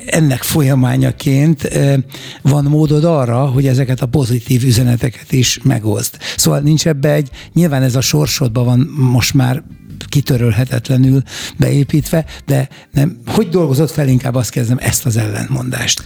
ennek 0.06 0.42
folyamányaként 0.42 1.64
eh, 1.64 1.96
van 2.42 2.64
módod 2.64 3.04
arra, 3.04 3.46
hogy 3.46 3.66
ezeket 3.66 4.00
a 4.00 4.06
pozitív 4.06 4.64
üzeneteket 4.64 5.32
is 5.32 5.60
megozd. 5.62 6.16
Szóval 6.36 6.60
nincs 6.60 6.86
ebbe 6.86 7.12
egy, 7.12 7.30
nyilván 7.52 7.82
ez 7.82 7.94
a 7.94 8.00
sorsodban 8.00 8.64
van 8.64 8.78
most 8.96 9.34
már 9.34 9.62
kitörölhetetlenül 10.08 11.22
beépítve, 11.56 12.24
de 12.46 12.68
nem, 12.92 13.20
hogy 13.26 13.48
dolgozott 13.48 13.90
fel, 13.90 14.08
inkább 14.08 14.34
azt 14.34 14.50
kezdem 14.50 14.78
ezt 14.80 15.06
az 15.06 15.16
ellentmondást. 15.16 16.04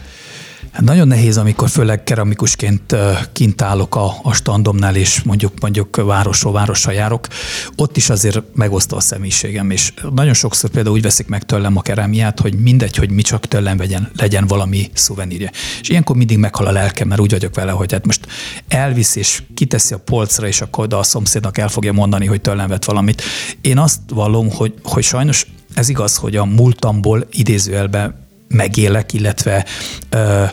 Hát 0.75 0.85
nagyon 0.85 1.09
nehéz, 1.09 1.37
amikor 1.37 1.69
főleg 1.69 2.03
keramikusként 2.03 2.97
kint 3.33 3.63
állok 3.63 3.97
a, 3.97 4.15
a 4.23 4.33
standomnál, 4.33 4.97
és 4.97 5.23
mondjuk 5.23 5.53
mondjuk 5.61 5.97
városról 5.97 6.53
városra 6.53 6.93
járok, 6.93 7.29
ott 7.77 7.97
is 7.97 8.11
azért 8.11 8.43
megosztó 8.55 8.97
a 8.97 9.01
személyiségem, 9.01 9.71
és 9.71 9.93
nagyon 10.15 10.35
sokszor 10.35 10.71
például 10.71 10.95
úgy 10.95 11.03
veszik 11.03 11.27
meg 11.27 11.43
tőlem 11.43 11.77
a 11.77 11.83
kerámiát, 11.83 12.41
hogy 12.41 12.55
mindegy, 12.55 12.97
hogy 12.97 13.11
mi 13.11 13.23
csak 13.23 13.47
tőlem 13.47 13.79
legyen, 13.79 14.11
legyen 14.17 14.47
valami 14.47 14.91
szuvenírje. 14.93 15.51
És 15.81 15.89
ilyenkor 15.89 16.17
mindig 16.17 16.39
meghal 16.39 16.67
a 16.67 16.73
lelkem, 16.73 17.09
mert 17.09 17.21
úgy 17.21 17.31
vagyok 17.31 17.55
vele, 17.55 17.71
hogy 17.71 17.93
hát 17.93 18.07
most 18.07 18.27
elvisz 18.69 19.17
és 19.17 19.43
kiteszi 19.55 19.95
a 19.95 19.99
polcra, 19.99 20.47
és 20.47 20.61
akkor 20.61 20.85
oda 20.85 20.99
a 20.99 21.03
szomszédnak 21.03 21.59
el 21.59 21.69
fogja 21.69 21.93
mondani, 21.93 22.27
hogy 22.27 22.41
tőlem 22.41 22.69
vett 22.69 22.85
valamit. 22.85 23.23
Én 23.61 23.79
azt 23.79 24.01
vallom, 24.09 24.51
hogy, 24.51 24.75
hogy 24.83 25.03
sajnos 25.03 25.47
ez 25.75 25.89
igaz, 25.89 26.17
hogy 26.17 26.37
a 26.37 26.45
múltamból 26.45 27.27
idézőjelben 27.31 28.23
megélek, 28.49 29.13
illetve 29.13 29.65
ö, 30.11 30.45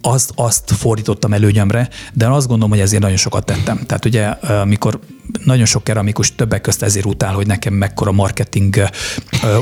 azt, 0.00 0.32
azt 0.34 0.70
fordítottam 0.70 1.32
előnyömre, 1.32 1.88
de 2.12 2.26
azt 2.26 2.46
gondolom, 2.46 2.70
hogy 2.70 2.80
ezért 2.80 3.02
nagyon 3.02 3.16
sokat 3.16 3.44
tettem. 3.44 3.80
Tehát 3.86 4.04
ugye, 4.04 4.26
amikor 4.26 5.00
nagyon 5.44 5.64
sok 5.64 5.84
keramikus 5.84 6.34
többek 6.34 6.60
közt 6.60 6.82
ezért 6.82 7.06
utál, 7.06 7.34
hogy 7.34 7.46
nekem 7.46 7.74
mekkora 7.74 8.12
marketing 8.12 8.88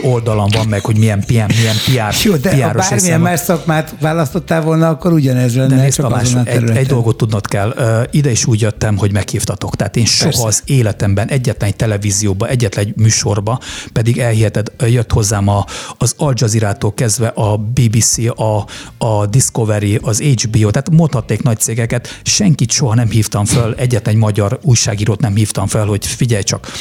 oldalam 0.02 0.48
van, 0.52 0.66
meg 0.66 0.84
hogy 0.84 0.98
milyen, 0.98 1.24
milyen, 1.28 1.50
milyen 1.56 1.74
PR, 2.10 2.14
Jó, 2.24 2.36
de 2.36 2.64
ha 2.64 2.72
bármilyen 2.72 3.20
más 3.20 3.40
szakmát 3.40 3.94
választottál 4.00 4.62
volna, 4.62 4.88
akkor 4.88 5.12
ugyanez 5.12 5.56
lenne. 5.56 5.76
De 5.76 5.82
nézd, 5.82 5.96
csak 5.96 6.08
Tamás, 6.08 6.34
egy, 6.44 6.70
egy 6.70 6.86
dolgot 6.86 7.16
tudnod 7.16 7.46
kell. 7.46 7.74
Ide 8.10 8.30
is 8.30 8.46
úgy 8.46 8.60
jöttem, 8.60 8.96
hogy 8.96 9.12
meghívtatok. 9.12 9.76
Tehát 9.76 9.96
én 9.96 10.04
soha 10.04 10.30
Persze. 10.30 10.46
az 10.46 10.62
életemben 10.64 11.28
egyetlen 11.28 11.68
egy 11.70 11.76
televízióba, 11.76 12.48
egyetlen 12.48 12.84
egy 12.84 12.96
műsorba, 12.96 13.60
pedig 13.92 14.18
elhiheted, 14.18 14.72
jött 14.86 15.12
hozzám 15.12 15.48
a, 15.48 15.64
az 15.98 16.14
Al 16.16 16.32
Jazeera-tól 16.36 16.94
kezdve 16.94 17.26
a 17.26 17.56
BBC, 17.56 18.18
a, 18.38 18.66
a 18.98 19.26
Discovery, 19.26 19.98
az 20.02 20.20
HBO, 20.20 20.70
tehát 20.70 20.90
mondhatték 20.90 21.42
nagy 21.42 21.58
cégeket, 21.58 22.20
senkit 22.22 22.70
soha 22.70 22.94
nem 22.94 23.08
hívtam 23.08 23.44
föl, 23.44 23.74
egyetlen 23.74 24.14
egy 24.14 24.20
magyar 24.20 24.58
újságírót 24.62 25.20
nem 25.20 25.34
hívtam 25.34 25.51
fel, 25.66 25.86
hogy 25.86 26.06
figyelj 26.06 26.42
csak, 26.42 26.72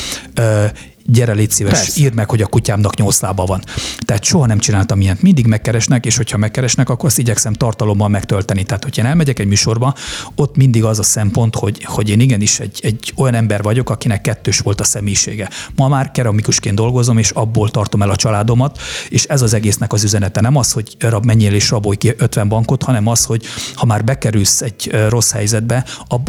gyere, 1.05 1.33
légy 1.33 1.51
szíves, 1.51 1.73
Persze. 1.73 2.01
írd 2.01 2.13
meg, 2.13 2.29
hogy 2.29 2.41
a 2.41 2.47
kutyámnak 2.47 2.95
nyolc 2.95 3.21
lába 3.21 3.45
van. 3.45 3.61
Tehát 4.05 4.23
soha 4.23 4.45
nem 4.45 4.59
csináltam 4.59 5.01
ilyet. 5.01 5.21
Mindig 5.21 5.45
megkeresnek, 5.45 6.05
és 6.05 6.17
hogyha 6.17 6.37
megkeresnek, 6.37 6.89
akkor 6.89 7.05
azt 7.05 7.17
igyekszem 7.17 7.53
tartalommal 7.53 8.07
megtölteni. 8.07 8.63
Tehát, 8.63 8.83
hogyha 8.83 9.01
én 9.01 9.07
elmegyek 9.07 9.39
egy 9.39 9.47
műsorba, 9.47 9.95
ott 10.35 10.55
mindig 10.55 10.83
az 10.83 10.99
a 10.99 11.03
szempont, 11.03 11.55
hogy, 11.55 11.83
hogy 11.83 12.09
én 12.09 12.19
igenis 12.19 12.59
egy, 12.59 12.79
egy 12.83 13.13
olyan 13.15 13.33
ember 13.33 13.61
vagyok, 13.61 13.89
akinek 13.89 14.21
kettős 14.21 14.59
volt 14.59 14.81
a 14.81 14.83
személyisége. 14.83 15.49
Ma 15.75 15.87
már 15.87 16.11
keramikusként 16.11 16.75
dolgozom, 16.75 17.17
és 17.17 17.29
abból 17.29 17.69
tartom 17.69 18.01
el 18.01 18.09
a 18.09 18.15
családomat, 18.15 18.79
és 19.09 19.23
ez 19.23 19.41
az 19.41 19.53
egésznek 19.53 19.93
az 19.93 20.03
üzenete. 20.03 20.41
Nem 20.41 20.55
az, 20.55 20.71
hogy 20.71 20.95
rab, 20.99 21.25
menjél 21.25 21.53
és 21.53 21.69
rabolj 21.69 21.97
ki 21.97 22.13
50 22.17 22.47
bankot, 22.47 22.83
hanem 22.83 23.07
az, 23.07 23.25
hogy 23.25 23.45
ha 23.75 23.85
már 23.85 24.03
bekerülsz 24.03 24.61
egy 24.61 24.91
rossz 25.09 25.31
helyzetbe, 25.31 25.85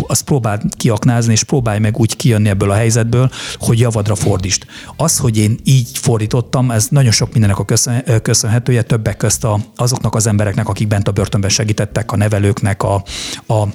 azt 0.06 0.22
próbáld 0.22 0.62
kiaknázni, 0.76 1.32
és 1.32 1.42
próbálj 1.42 1.78
meg 1.78 1.98
úgy 1.98 2.16
kijönni 2.16 2.48
ebből 2.48 2.70
a 2.70 2.74
helyzetből, 2.74 3.30
hogy 3.58 3.78
javadra 3.78 4.14
fordítsd. 4.14 4.62
Az, 4.96 5.18
hogy 5.18 5.38
én 5.38 5.59
így 5.64 5.88
fordítottam, 5.98 6.70
ez 6.70 6.87
nagyon 6.90 7.12
sok 7.12 7.33
mindennek 7.33 7.59
a 7.59 7.64
köszönhetője, 8.22 8.83
többek 8.83 9.16
közt 9.16 9.44
a, 9.44 9.59
azoknak 9.77 10.14
az 10.14 10.27
embereknek, 10.27 10.68
akik 10.68 10.88
bent 10.88 11.09
a 11.09 11.12
börtönben 11.12 11.51
segítettek, 11.51 12.12
a 12.12 12.16
nevelőknek, 12.16 12.83
a, 12.83 12.94
a 13.46 13.66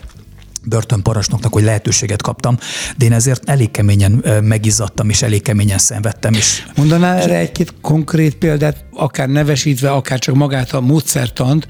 börtönparasnoknak, 0.67 1.53
hogy 1.53 1.63
lehetőséget 1.63 2.21
kaptam, 2.21 2.57
de 2.97 3.05
én 3.05 3.13
ezért 3.13 3.49
elég 3.49 3.71
keményen 3.71 4.23
megizzadtam, 4.43 5.09
és 5.09 5.21
elég 5.21 5.41
keményen 5.41 5.77
szenvedtem. 5.77 6.33
És, 6.33 6.63
Mondanál 6.75 7.17
erre 7.17 7.37
egy-két 7.37 7.73
konkrét 7.81 8.35
példát, 8.35 8.85
akár 8.93 9.29
nevesítve, 9.29 9.91
akár 9.91 10.19
csak 10.19 10.35
magát 10.35 10.73
a 10.73 10.81
módszertant, 10.81 11.67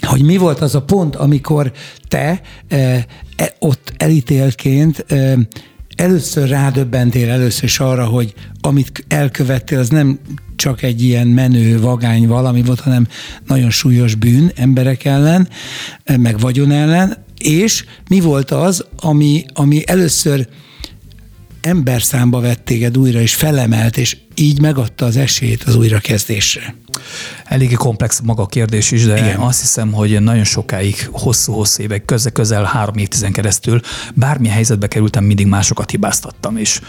hogy 0.00 0.22
mi 0.22 0.36
volt 0.36 0.60
az 0.60 0.74
a 0.74 0.82
pont, 0.82 1.16
amikor 1.16 1.72
te 2.08 2.40
e, 2.68 3.06
ott 3.58 3.92
elítéltként 3.96 5.04
először 5.98 6.48
rádöbbentél 6.48 7.30
először 7.30 7.64
is 7.64 7.80
arra, 7.80 8.04
hogy 8.04 8.34
amit 8.60 9.04
elkövettél, 9.08 9.78
az 9.78 9.88
nem 9.88 10.18
csak 10.56 10.82
egy 10.82 11.02
ilyen 11.02 11.26
menő, 11.26 11.80
vagány 11.80 12.26
valami 12.26 12.62
volt, 12.62 12.80
hanem 12.80 13.06
nagyon 13.46 13.70
súlyos 13.70 14.14
bűn 14.14 14.50
emberek 14.54 15.04
ellen, 15.04 15.48
meg 16.16 16.38
vagyon 16.38 16.70
ellen, 16.70 17.16
és 17.38 17.84
mi 18.08 18.20
volt 18.20 18.50
az, 18.50 18.84
ami, 18.96 19.44
ami 19.52 19.82
először 19.86 20.48
ember 21.60 22.02
számba 22.02 22.40
vett 22.40 22.64
téged 22.64 22.98
újra, 22.98 23.20
és 23.20 23.34
felemelt, 23.34 23.96
és 23.96 24.16
így 24.38 24.60
megadta 24.60 25.04
az 25.04 25.16
esélyt 25.16 25.62
az 25.62 25.74
újrakezdésre. 25.74 26.74
Eléggé 27.44 27.74
komplex 27.74 28.20
maga 28.20 28.42
a 28.42 28.46
kérdés 28.46 28.90
is, 28.90 29.04
de 29.04 29.18
Igen. 29.18 29.40
azt 29.40 29.60
hiszem, 29.60 29.92
hogy 29.92 30.20
nagyon 30.22 30.44
sokáig, 30.44 31.08
hosszú-hosszú 31.12 31.82
évek, 31.82 32.04
közel-közel 32.04 32.64
három 32.64 32.96
évtizen 32.96 33.32
keresztül 33.32 33.80
bármilyen 34.14 34.54
helyzetbe 34.54 34.86
kerültem, 34.86 35.24
mindig 35.24 35.46
másokat 35.46 35.90
hibáztattam. 35.90 36.56
És 36.56 36.80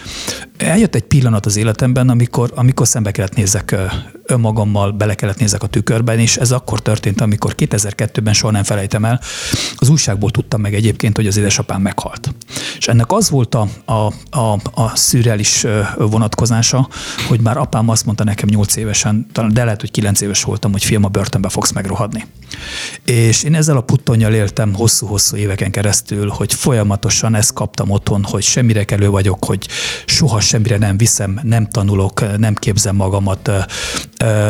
eljött 0.57 0.95
egy 0.95 1.03
pillanat 1.03 1.45
az 1.45 1.55
életemben, 1.55 2.09
amikor, 2.09 2.51
amikor 2.55 2.87
szembe 2.87 3.11
kellett 3.11 3.35
nézek 3.35 3.75
önmagammal, 4.25 4.91
bele 4.91 5.13
kellett 5.13 5.39
nézek 5.39 5.63
a 5.63 5.67
tükörben, 5.67 6.19
és 6.19 6.37
ez 6.37 6.51
akkor 6.51 6.79
történt, 6.79 7.21
amikor 7.21 7.55
2002-ben 7.57 8.33
soha 8.33 8.51
nem 8.51 8.63
felejtem 8.63 9.05
el, 9.05 9.21
az 9.75 9.89
újságból 9.89 10.31
tudtam 10.31 10.61
meg 10.61 10.73
egyébként, 10.73 11.15
hogy 11.15 11.27
az 11.27 11.37
édesapám 11.37 11.81
meghalt. 11.81 12.33
És 12.77 12.87
ennek 12.87 13.11
az 13.11 13.29
volt 13.29 13.55
a, 13.55 13.67
a, 13.85 14.13
a, 14.39 14.59
a 14.73 14.95
szürreális 14.95 15.65
vonatkozása, 15.97 16.89
hogy 17.27 17.38
már 17.41 17.57
apám 17.57 17.89
azt 17.89 18.05
mondta 18.05 18.23
nekem 18.23 18.49
8 18.49 18.75
évesen, 18.75 19.27
talán 19.31 19.53
de 19.53 19.63
lehet, 19.63 19.79
hogy 19.79 19.91
9 19.91 20.21
éves 20.21 20.43
voltam, 20.43 20.71
hogy 20.71 20.83
fiam, 20.83 21.03
a 21.03 21.07
börtönbe 21.07 21.49
fogsz 21.49 21.71
megrohadni. 21.71 22.25
És 23.05 23.43
én 23.43 23.55
ezzel 23.55 23.77
a 23.77 23.81
puttonnyal 23.81 24.33
éltem 24.33 24.73
hosszú-hosszú 24.73 25.35
éveken 25.35 25.71
keresztül, 25.71 26.29
hogy 26.29 26.53
folyamatosan 26.53 27.35
ezt 27.35 27.53
kaptam 27.53 27.89
otthon, 27.89 28.23
hogy 28.23 28.43
semmire 28.43 28.83
kelő 28.83 29.09
vagyok, 29.09 29.45
hogy 29.45 29.67
soha 30.05 30.39
semmire 30.39 30.77
nem 30.77 30.97
viszem, 30.97 31.39
nem 31.43 31.67
tanulok, 31.67 32.37
nem 32.37 32.53
képzem 32.53 32.95
magamat. 32.95 33.51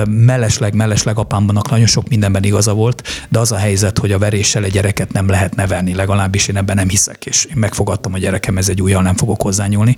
Mellesleg, 0.06 0.74
mellesleg 0.74 1.18
apámnak 1.18 1.70
nagyon 1.70 1.86
sok 1.86 2.08
mindenben 2.08 2.44
igaza 2.44 2.74
volt, 2.74 3.08
de 3.30 3.40
az 3.40 3.52
a 3.52 3.58
helyzet, 3.58 3.98
hogy 3.98 4.12
a 4.12 4.18
veréssel 4.18 4.64
egy 4.64 4.72
gyereket 4.72 5.12
nem 5.12 5.28
lehet 5.30 5.56
nevelni, 5.56 5.94
legalábbis 5.94 6.48
én 6.48 6.58
ebben 6.58 6.76
nem 6.76 6.90
hiszek, 6.90 7.26
és 7.26 7.46
én 7.46 7.58
megfogadtam 7.58 8.14
a 8.14 8.18
gyerekem, 8.18 8.58
ez 8.58 8.70
egy 8.70 8.82
újjal 8.82 9.02
nem 9.02 9.16
fogok 9.16 9.42
hozzányúlni. 9.42 9.96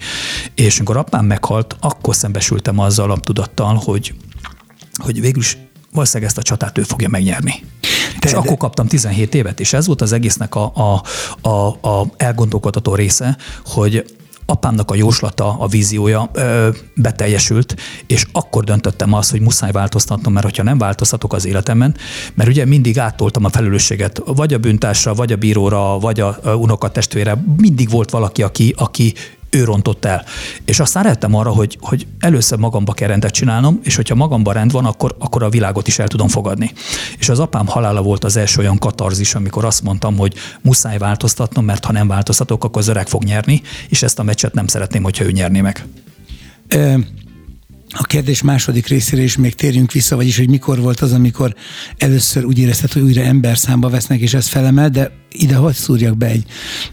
És 0.56 0.78
amikor 0.78 0.98
apám 0.98 1.26
meghalt, 1.26 1.76
akkor 1.80 2.16
szembesültem 2.16 2.80
azzal 2.80 3.12
a 3.12 3.18
tudattal, 3.18 3.82
hogy 3.86 4.14
hogy 4.96 5.22
végül 5.22 5.42
is 5.42 5.58
valószínűleg 5.92 6.30
ezt 6.30 6.38
a 6.38 6.42
csatát 6.42 6.78
ő 6.78 6.82
fogja 6.84 7.10
megnyerni. 7.10 7.64
Te, 8.20 8.28
és 8.28 8.32
de... 8.32 8.38
akkor 8.38 8.58
kaptam 8.58 8.88
17 8.88 9.36
évet, 9.36 9.60
és 9.60 9.74
ez 9.74 9.88
volt 9.88 10.02
az 10.02 10.12
egésznek 10.12 10.56
a, 10.56 10.72
a, 10.76 11.04
a, 11.50 11.90
a 11.90 12.08
elgondolkodható 12.18 12.96
része, 12.96 13.38
hogy 13.66 14.06
apámnak 14.46 14.92
a 14.92 14.96
jóslata, 14.96 15.60
a 15.60 15.68
víziója 15.68 16.30
ö, 16.34 16.70
beteljesült, 16.96 17.76
és 18.08 18.26
akkor 18.32 18.64
döntöttem 18.64 19.14
azt, 19.14 19.32
hogy 19.32 19.42
muszáj 19.42 19.72
változtatnom, 19.72 20.34
mert 20.34 20.46
hogyha 20.46 20.64
nem 20.64 20.78
változtatok 20.78 21.34
az 21.34 21.46
életemben, 21.46 21.96
mert 22.34 22.50
ugye 22.50 22.66
mindig 22.66 23.00
áttoltam 23.00 23.46
a 23.46 23.50
felelősséget, 23.50 24.22
vagy 24.26 24.54
a 24.54 24.58
bűntársra, 24.58 25.14
vagy 25.14 25.32
a 25.32 25.36
bíróra, 25.36 26.00
vagy 26.00 26.20
a 26.20 26.40
unokatestvére, 26.44 27.44
mindig 27.58 27.90
volt 27.90 28.10
valaki, 28.10 28.44
aki, 28.44 28.74
aki 28.78 29.14
ő 29.52 29.64
rontott 29.64 30.06
el. 30.06 30.26
És 30.66 30.80
aztán 30.80 31.04
rájöttem 31.04 31.36
arra, 31.36 31.50
hogy, 31.50 31.78
hogy 31.82 32.08
először 32.20 32.58
magamba 32.58 32.94
kell 32.94 33.08
rendet 33.08 33.32
csinálnom, 33.32 33.80
és 33.84 33.96
hogyha 33.96 34.16
magamba 34.16 34.52
rend 34.52 34.72
van, 34.72 34.86
akkor, 34.86 35.16
akkor 35.20 35.44
a 35.44 35.50
világot 35.50 35.88
is 35.88 36.00
el 36.00 36.08
tudom 36.08 36.28
fogadni. 36.28 36.72
És 37.18 37.30
az 37.30 37.40
apám 37.40 37.68
halála 37.68 38.02
volt 38.02 38.24
az 38.24 38.38
első 38.38 38.60
olyan 38.60 38.78
katarzis, 38.78 39.36
amikor 39.36 39.66
azt 39.66 39.84
mondtam, 39.84 40.18
hogy 40.18 40.34
muszáj 40.62 40.98
változtatnom, 40.98 41.66
mert 41.66 41.86
ha 41.86 41.92
nem 41.92 42.08
változtatok, 42.08 42.64
akkor 42.64 42.82
az 42.82 42.88
öreg 42.88 43.08
fog 43.08 43.24
nyerni, 43.24 43.62
és 43.90 44.04
ezt 44.04 44.20
a 44.20 44.24
meccset 44.24 44.54
nem 44.54 44.68
szeretném, 44.68 45.04
hogyha 45.04 45.26
ő 45.26 45.32
nyerné 45.32 45.62
meg. 45.62 45.86
A 47.94 48.04
kérdés 48.04 48.42
második 48.42 48.88
részére 48.88 49.22
is 49.22 49.38
még 49.38 49.56
térjünk 49.56 49.92
vissza, 49.92 50.16
vagyis 50.16 50.38
hogy 50.38 50.50
mikor 50.50 50.80
volt 50.80 51.00
az, 51.00 51.14
amikor 51.14 51.56
először 51.98 52.46
úgy 52.46 52.60
érezted, 52.60 52.92
hogy 52.92 53.02
újra 53.02 53.22
ember 53.22 53.58
számba 53.58 53.90
vesznek, 53.90 54.20
és 54.20 54.34
ez 54.34 54.48
felemel, 54.48 54.90
de 54.90 55.12
ide 55.32 55.56
hadd 55.56 55.72
szúrjak 55.72 56.18
be 56.18 56.26
egy, 56.26 56.46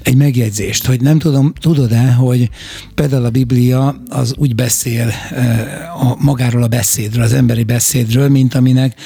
egy 0.02 0.16
megjegyzést, 0.16 0.86
hogy 0.86 1.00
nem 1.00 1.18
tudom, 1.18 1.52
tudod-e, 1.60 2.12
hogy 2.12 2.50
például 2.94 3.24
a 3.24 3.30
Biblia 3.30 4.02
az 4.08 4.34
úgy 4.36 4.54
beszél 4.54 5.12
a, 6.00 6.16
magáról 6.18 6.62
a 6.62 6.68
beszédről, 6.68 7.22
az 7.22 7.32
emberi 7.32 7.62
beszédről, 7.62 8.28
mint 8.28 8.54
aminek 8.54 9.00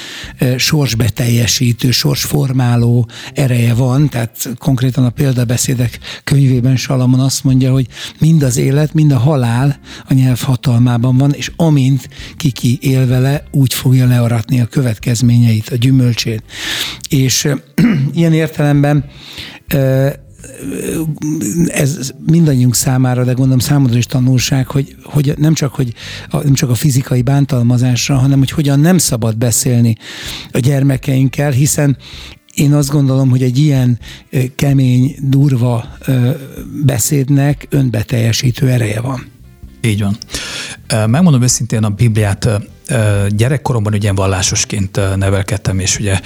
sorsbeteljesítő, 0.57 1.91
sorsformáló 1.91 3.09
ereje 3.35 3.75
van, 3.75 4.09
tehát 4.09 4.49
konkrétan 4.59 5.05
a 5.05 5.11
példabeszédek 5.11 5.99
könyvében 6.25 6.77
Salamon 6.77 7.21
azt 7.21 7.45
mondja, 7.45 7.73
hogy 7.73 7.87
mind 8.19 8.43
az 8.43 8.57
élet, 8.57 8.95
mind 8.95 9.13
a 9.13 9.19
halál 9.19 9.79
a 10.09 10.15
nyelv 10.15 10.41
hatalmában 10.41 11.17
van, 11.17 11.33
és 11.33 11.53
amint 11.57 12.09
kiki 12.37 12.79
él 12.81 13.07
vele, 13.07 13.45
úgy 13.51 13.75
fogja 13.75 14.07
learatni 14.07 14.61
a 14.61 14.67
következményeit, 14.67 15.69
a 15.69 15.77
gyümölcsét. 15.77 16.43
És 17.13 17.49
ilyen 18.15 18.33
értelemben 18.33 19.05
ez 21.67 22.13
mindannyiunk 22.27 22.75
számára, 22.75 23.25
de 23.25 23.33
gondolom 23.33 23.59
számodra 23.59 23.97
is 23.97 24.07
tanulság, 24.07 24.67
hogy, 24.67 24.97
hogy 25.03 25.35
nem, 25.37 25.55
csak, 25.55 25.75
hogy 25.75 25.95
a, 26.31 26.37
nem 26.43 26.55
csak 26.55 26.71
a 26.71 26.75
fizikai 26.75 27.23
bántalmazásra, 27.23 28.17
hanem 28.17 28.39
hogy 28.39 28.51
hogyan 28.51 28.81
nem 28.81 28.99
szabad 28.99 29.37
beszélni 29.37 29.97
a 30.53 30.59
gyermekeinkkel, 30.59 31.51
hiszen 31.51 31.97
én 32.55 32.73
azt 32.73 32.91
gondolom, 32.91 33.31
hogy 33.31 33.43
egy 33.43 33.59
ilyen 33.59 33.99
kemény, 34.57 35.17
durva 35.21 35.85
beszédnek 36.85 37.67
önbeteljesítő 37.71 38.69
ereje 38.69 39.01
van. 39.01 39.27
Így 39.83 40.03
van. 40.03 40.17
Megmondom 41.11 41.43
őszintén, 41.43 41.85
a 41.85 41.89
Bibliát 41.89 42.49
gyerekkoromban 43.29 43.95
ugye 43.95 44.13
vallásosként 44.13 45.17
nevelkedtem, 45.17 45.79
és 45.79 45.99
ugye 45.99 46.21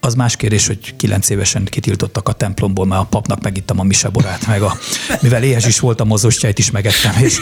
az 0.00 0.14
más 0.14 0.36
kérdés, 0.36 0.66
hogy 0.66 0.96
kilenc 0.96 1.28
évesen 1.28 1.64
kitiltottak 1.64 2.28
a 2.28 2.32
templomból, 2.32 2.86
mert 2.86 3.00
a 3.00 3.04
papnak 3.04 3.42
megittam 3.42 3.80
a 3.80 3.82
miseborát, 3.82 4.46
meg 4.46 4.62
a, 4.62 4.78
mivel 5.20 5.42
éhes 5.42 5.66
is 5.66 5.80
voltam, 5.80 6.06
mozostjait 6.06 6.58
is 6.58 6.70
megettem, 6.70 7.12
és, 7.22 7.40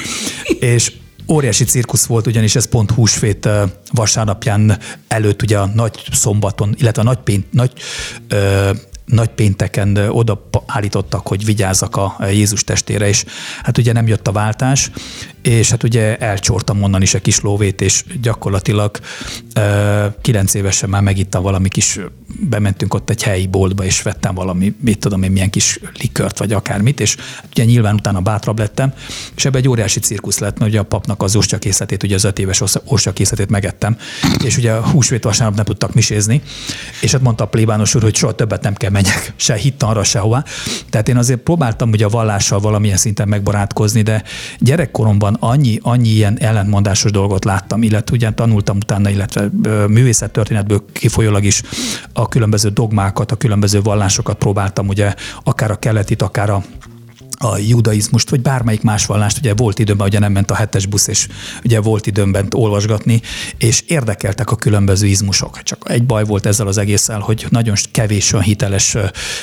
és 0.61 0.93
óriási 1.29 1.65
cirkusz 1.65 2.07
volt, 2.07 2.27
ugyanis 2.27 2.57
ez 2.57 2.69
pont 2.69 2.91
húsvét 2.91 3.49
vasárnapján 3.93 4.79
előtt, 5.09 5.43
ugye 5.43 5.59
a 5.59 5.67
nagy 5.75 6.03
szombaton, 6.13 6.75
illetve 6.79 7.03
a 7.03 7.05
nagy, 7.05 7.19
pént, 7.19 7.53
nagy 7.53 7.73
ö, 8.29 8.71
nagy 9.09 9.29
pénteken 9.29 9.97
oda 9.97 10.49
állítottak, 10.67 11.29
hogy 11.29 11.45
vigyázzak 11.45 11.97
a 11.97 12.17
Jézus 12.31 12.65
testére, 12.65 13.09
és 13.09 13.25
hát 13.63 13.79
ugye 13.79 13.93
nem 13.93 14.07
jött 14.07 14.29
a 14.29 14.33
váltás, 14.33 14.91
és 15.43 15.71
hát 15.71 15.83
ugye 15.83 16.17
elcsortam 16.17 16.83
onnan 16.83 17.03
is 17.03 17.15
a 17.15 17.19
kis 17.19 17.41
lóvét, 17.41 17.81
és 17.81 18.05
gyakorlatilag 18.23 18.99
kilenc 20.21 20.55
évesen 20.55 20.89
már 20.89 21.03
megittam 21.03 21.43
valami 21.43 21.69
kis, 21.69 22.01
bementünk 22.41 22.95
ott 22.95 23.11
egy 23.11 23.23
helyi 23.23 23.47
boltba, 23.47 23.85
és 23.85 24.03
vettem 24.03 24.35
valami, 24.35 24.75
mit 24.81 24.99
tudom 24.99 25.23
én, 25.23 25.31
milyen 25.31 25.51
kis 25.51 25.81
likört, 26.01 26.39
vagy 26.39 26.53
akármit, 26.53 27.01
és 27.01 27.17
ugye 27.51 27.65
nyilván 27.65 27.95
utána 27.95 28.21
bátrabb 28.21 28.59
lettem, 28.59 28.93
és 29.37 29.45
ebbe 29.45 29.59
egy 29.59 29.69
óriási 29.69 30.01
cirkusz 30.01 30.39
lett, 30.39 30.59
mert 30.59 30.71
ugye 30.71 30.81
a 30.81 30.83
papnak 30.83 31.23
az 31.23 31.37
ostyakészletét, 31.37 32.03
ugye 32.03 32.15
az 32.15 32.25
öt 32.25 32.39
éves 32.39 32.63
ostyakészletét 32.85 33.51
megettem, 33.51 33.97
és 34.45 34.57
ugye 34.57 34.73
a 34.73 34.89
húsvét 34.89 35.25
vasárnap 35.25 35.57
nem 35.57 35.65
tudtak 35.65 35.95
misézni, 35.95 36.43
és 37.01 37.13
hát 37.13 37.23
mondta 37.23 37.45
a 37.45 37.47
plébános 37.47 37.95
úr, 37.95 38.03
hogy 38.03 38.17
soha 38.17 38.35
többet 38.35 38.63
nem 38.63 38.75
kell 38.75 38.91
menjek, 38.91 39.33
se 39.37 39.55
hittanra, 39.55 40.05
sehová. 40.05 40.45
Tehát 40.91 41.09
én 41.09 41.17
azért 41.17 41.41
próbáltam 41.41 41.91
ugye 41.91 42.05
a 42.05 42.09
vallással 42.09 42.61
valamilyen 42.61 42.97
szinten 42.97 43.29
megbarátkozni, 43.29 44.03
de 44.03 44.23
gyerekkoromban 44.59 45.28
gyerekkoromban 45.29 45.37
annyi, 45.41 45.79
annyi 45.83 46.09
ilyen 46.09 46.39
ellentmondásos 46.41 47.11
dolgot 47.11 47.45
láttam, 47.45 47.83
illetve 47.83 48.17
ugye 48.17 48.31
tanultam 48.31 48.77
utána, 48.77 49.11
illetve 49.11 49.49
művészettörténetből 49.89 50.85
kifolyólag 50.93 51.45
is 51.45 51.63
a 52.13 52.29
különböző 52.29 52.69
dogmákat, 52.69 53.33
a 53.33 53.37
különböző 53.37 53.83
vallásokat 53.83 54.37
próbáltam 54.37 54.89
ugye 54.89 55.15
akár 55.45 55.71
a 55.71 55.77
keletit, 55.77 56.23
akár 56.23 56.51
a 56.51 56.63
a 57.39 57.59
judaizmust, 57.59 58.31
vagy 58.31 58.41
bármelyik 58.41 58.83
más 58.83 59.07
vallást, 59.07 59.39
ugye 59.39 59.55
volt 59.55 59.79
időben, 59.79 60.07
ugye 60.07 60.19
nem 60.19 60.33
ment 60.33 60.51
a 60.51 60.55
hetes 60.55 60.87
busz, 60.87 61.07
és 61.07 61.29
ugye 61.65 61.81
volt 61.81 62.07
időben 62.07 62.47
olvasgatni, 62.51 63.21
és 63.59 63.83
érdekeltek 63.87 64.51
a 64.51 64.57
különböző 64.57 65.07
izmusok. 65.07 65.63
Csak 65.63 65.85
egy 65.89 66.05
baj 66.05 66.25
volt 66.25 66.47
ezzel 66.47 66.67
az 66.67 66.79
egésszel, 66.79 67.21
hogy 67.21 67.47
nagyon 67.51 67.75
kevés 67.93 68.33
olyan 68.33 68.45
hiteles 68.45 68.97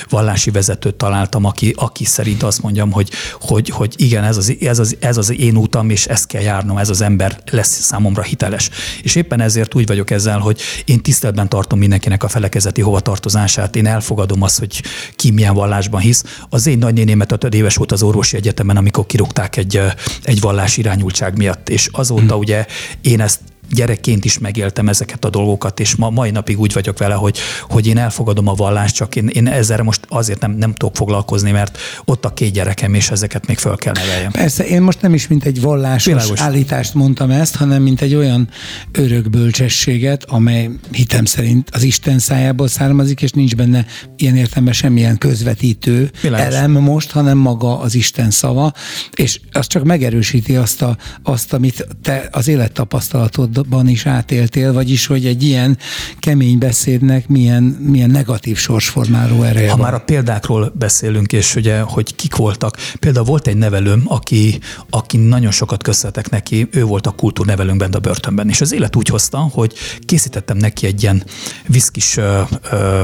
vallási 0.10 0.52
vezetőt 0.52 0.96
találtam, 0.96 1.46
aki, 1.46 1.74
aki 1.78 2.06
szerint 2.06 2.44
azt 2.44 2.62
mondjam, 2.62 2.92
hogy, 2.92 3.10
hogy, 3.42 3.70
hogy 3.70 3.94
igen, 3.98 4.24
ez 4.24 4.38
az, 4.38 4.56
ez, 4.62 4.80
az, 4.80 4.96
ez 5.00 5.18
az 5.18 5.40
én 5.40 5.58
útam, 5.58 5.90
és 5.90 6.06
ezt 6.06 6.28
kell 6.28 6.42
járnom, 6.42 6.78
ez 6.78 6.90
az 6.90 7.02
ember 7.02 7.40
lesz 7.52 7.82
számomra 7.82 8.22
hiteles. 8.22 8.70
És 9.02 9.16
éppen 9.16 9.42
ezért 9.42 9.76
úgy 9.76 9.88
vagyok 9.88 10.12
ezzel, 10.12 10.40
hogy 10.40 10.62
én 10.86 11.02
tiszteletben 11.02 11.50
tartom 11.50 11.80
mindenkinek 11.80 12.24
a 12.24 12.28
felekezeti 12.28 12.82
hovatartozását, 12.82 13.76
én 13.76 13.86
elfogadom 13.86 14.42
azt, 14.42 14.60
hogy 14.60 14.84
ki 15.16 15.32
milyen 15.32 15.54
vallásban 15.54 16.02
hisz. 16.02 16.24
Az 16.50 16.68
én 16.68 16.78
nagynénémet 16.78 17.32
a 17.32 17.38
éves 17.56 17.78
volt 17.86 18.02
az 18.02 18.08
orvosi 18.08 18.36
egyetemen, 18.38 18.78
amikor 18.78 19.06
kirúgták 19.06 19.58
egy, 19.58 19.82
egy 20.24 20.40
vallás 20.40 20.78
irányultság 20.78 21.38
miatt, 21.38 21.70
és 21.70 21.90
azóta 21.92 22.34
hmm. 22.34 22.40
ugye 22.40 22.66
én 23.02 23.22
ezt 23.22 23.40
gyerekként 23.72 24.26
is 24.26 24.38
megéltem 24.38 24.90
ezeket 24.90 25.26
a 25.26 25.30
dolgokat, 25.30 25.80
és 25.80 25.96
ma 25.96 26.10
mai 26.10 26.32
napig 26.32 26.60
úgy 26.60 26.74
vagyok 26.74 26.98
vele, 26.98 27.14
hogy, 27.14 27.38
hogy 27.70 27.88
én 27.88 27.98
elfogadom 27.98 28.48
a 28.48 28.54
vallást, 28.54 28.96
csak 28.96 29.16
én, 29.16 29.28
én 29.28 29.48
ezzel 29.48 29.84
most 29.84 30.02
azért 30.08 30.40
nem, 30.42 30.52
nem 30.52 30.74
tudok 30.74 30.96
foglalkozni, 30.96 31.52
mert 31.52 31.78
ott 32.06 32.26
a 32.26 32.34
két 32.34 32.52
gyerekem, 32.52 32.94
és 32.94 33.10
ezeket 33.10 33.48
még 33.48 33.58
föl 33.58 33.76
kell 33.76 33.94
neveljem. 33.94 34.32
Persze, 34.32 34.66
én 34.66 34.82
most 34.82 35.02
nem 35.02 35.14
is 35.14 35.28
mint 35.28 35.46
egy 35.46 35.62
vallásos 35.62 36.14
Világos. 36.14 36.40
állítást 36.40 36.94
mondtam 36.94 37.32
ezt, 37.32 37.56
hanem 37.56 37.82
mint 37.82 38.02
egy 38.02 38.16
olyan 38.16 38.50
örök 38.92 39.30
bölcsességet, 39.30 40.24
amely 40.24 40.70
hitem 40.92 41.26
szerint 41.26 41.70
az 41.72 41.84
Isten 41.84 42.20
szájából 42.20 42.68
származik, 42.68 43.22
és 43.22 43.32
nincs 43.32 43.56
benne 43.56 43.86
ilyen 44.16 44.36
értelemben 44.36 44.74
semmilyen 44.74 45.18
közvetítő 45.18 46.12
Világos. 46.22 46.56
elem 46.56 46.72
most, 46.72 47.12
hanem 47.12 47.38
maga 47.38 47.80
az 47.80 47.96
Isten 47.96 48.32
szava, 48.32 48.74
és 49.16 49.40
az 49.52 49.68
csak 49.68 49.84
megerősíti 49.84 50.56
azt, 50.56 50.82
a, 50.82 50.98
azt 51.24 51.54
amit 51.54 51.88
te 52.02 52.28
az 52.32 52.48
élettapasztalatod 52.48 53.55
ban 53.64 53.88
is 53.88 54.06
átéltél, 54.06 54.74
vagyis 54.74 55.06
hogy 55.06 55.26
egy 55.26 55.44
ilyen 55.44 55.78
kemény 56.20 56.58
beszédnek 56.58 57.28
milyen, 57.28 57.64
milyen 57.64 58.10
negatív 58.10 58.58
sorsformáló 58.58 59.44
ereje 59.44 59.70
Ha 59.70 59.76
van. 59.78 59.86
már 59.86 59.94
a 59.94 60.00
példákról 60.04 60.74
beszélünk, 60.78 61.34
és 61.34 61.56
ugye, 61.56 61.80
hogy 61.80 62.16
kik 62.16 62.36
voltak. 62.36 62.78
Például 63.00 63.26
volt 63.26 63.48
egy 63.48 63.58
nevelőm, 63.58 64.04
aki, 64.06 64.60
aki 64.90 65.18
nagyon 65.18 65.52
sokat 65.52 65.84
köszönhetek 65.84 66.30
neki, 66.30 66.68
ő 66.72 66.84
volt 66.84 67.08
a 67.08 67.12
kultúrnevelőnkben 67.12 67.92
a 67.92 68.00
börtönben, 68.00 68.50
és 68.50 68.62
az 68.62 68.74
élet 68.74 68.96
úgy 68.96 69.08
hozta, 69.08 69.38
hogy 69.38 69.74
készítettem 70.06 70.58
neki 70.58 70.86
egy 70.86 71.04
ilyen 71.04 71.24
viszkis 71.68 72.18
ö, 72.18 72.42
ö, 72.72 73.04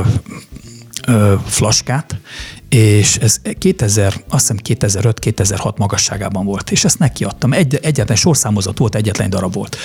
ö, 1.08 1.34
flaskát, 1.46 2.16
és 2.76 3.18
ez 3.18 3.42
2000, 3.58 4.14
azt 4.30 4.52
hiszem 4.52 4.90
2005-2006 4.90 5.78
magasságában 5.78 6.46
volt, 6.46 6.72
és 6.72 6.84
ezt 6.84 7.00
neki 7.00 7.24
adtam. 7.24 7.54
Egy, 7.54 7.80
egyetlen 7.82 8.18
sorszámozat 8.18 8.78
volt, 8.78 8.96
egyetlen 8.96 9.30
darab 9.30 9.54
volt. 9.54 9.78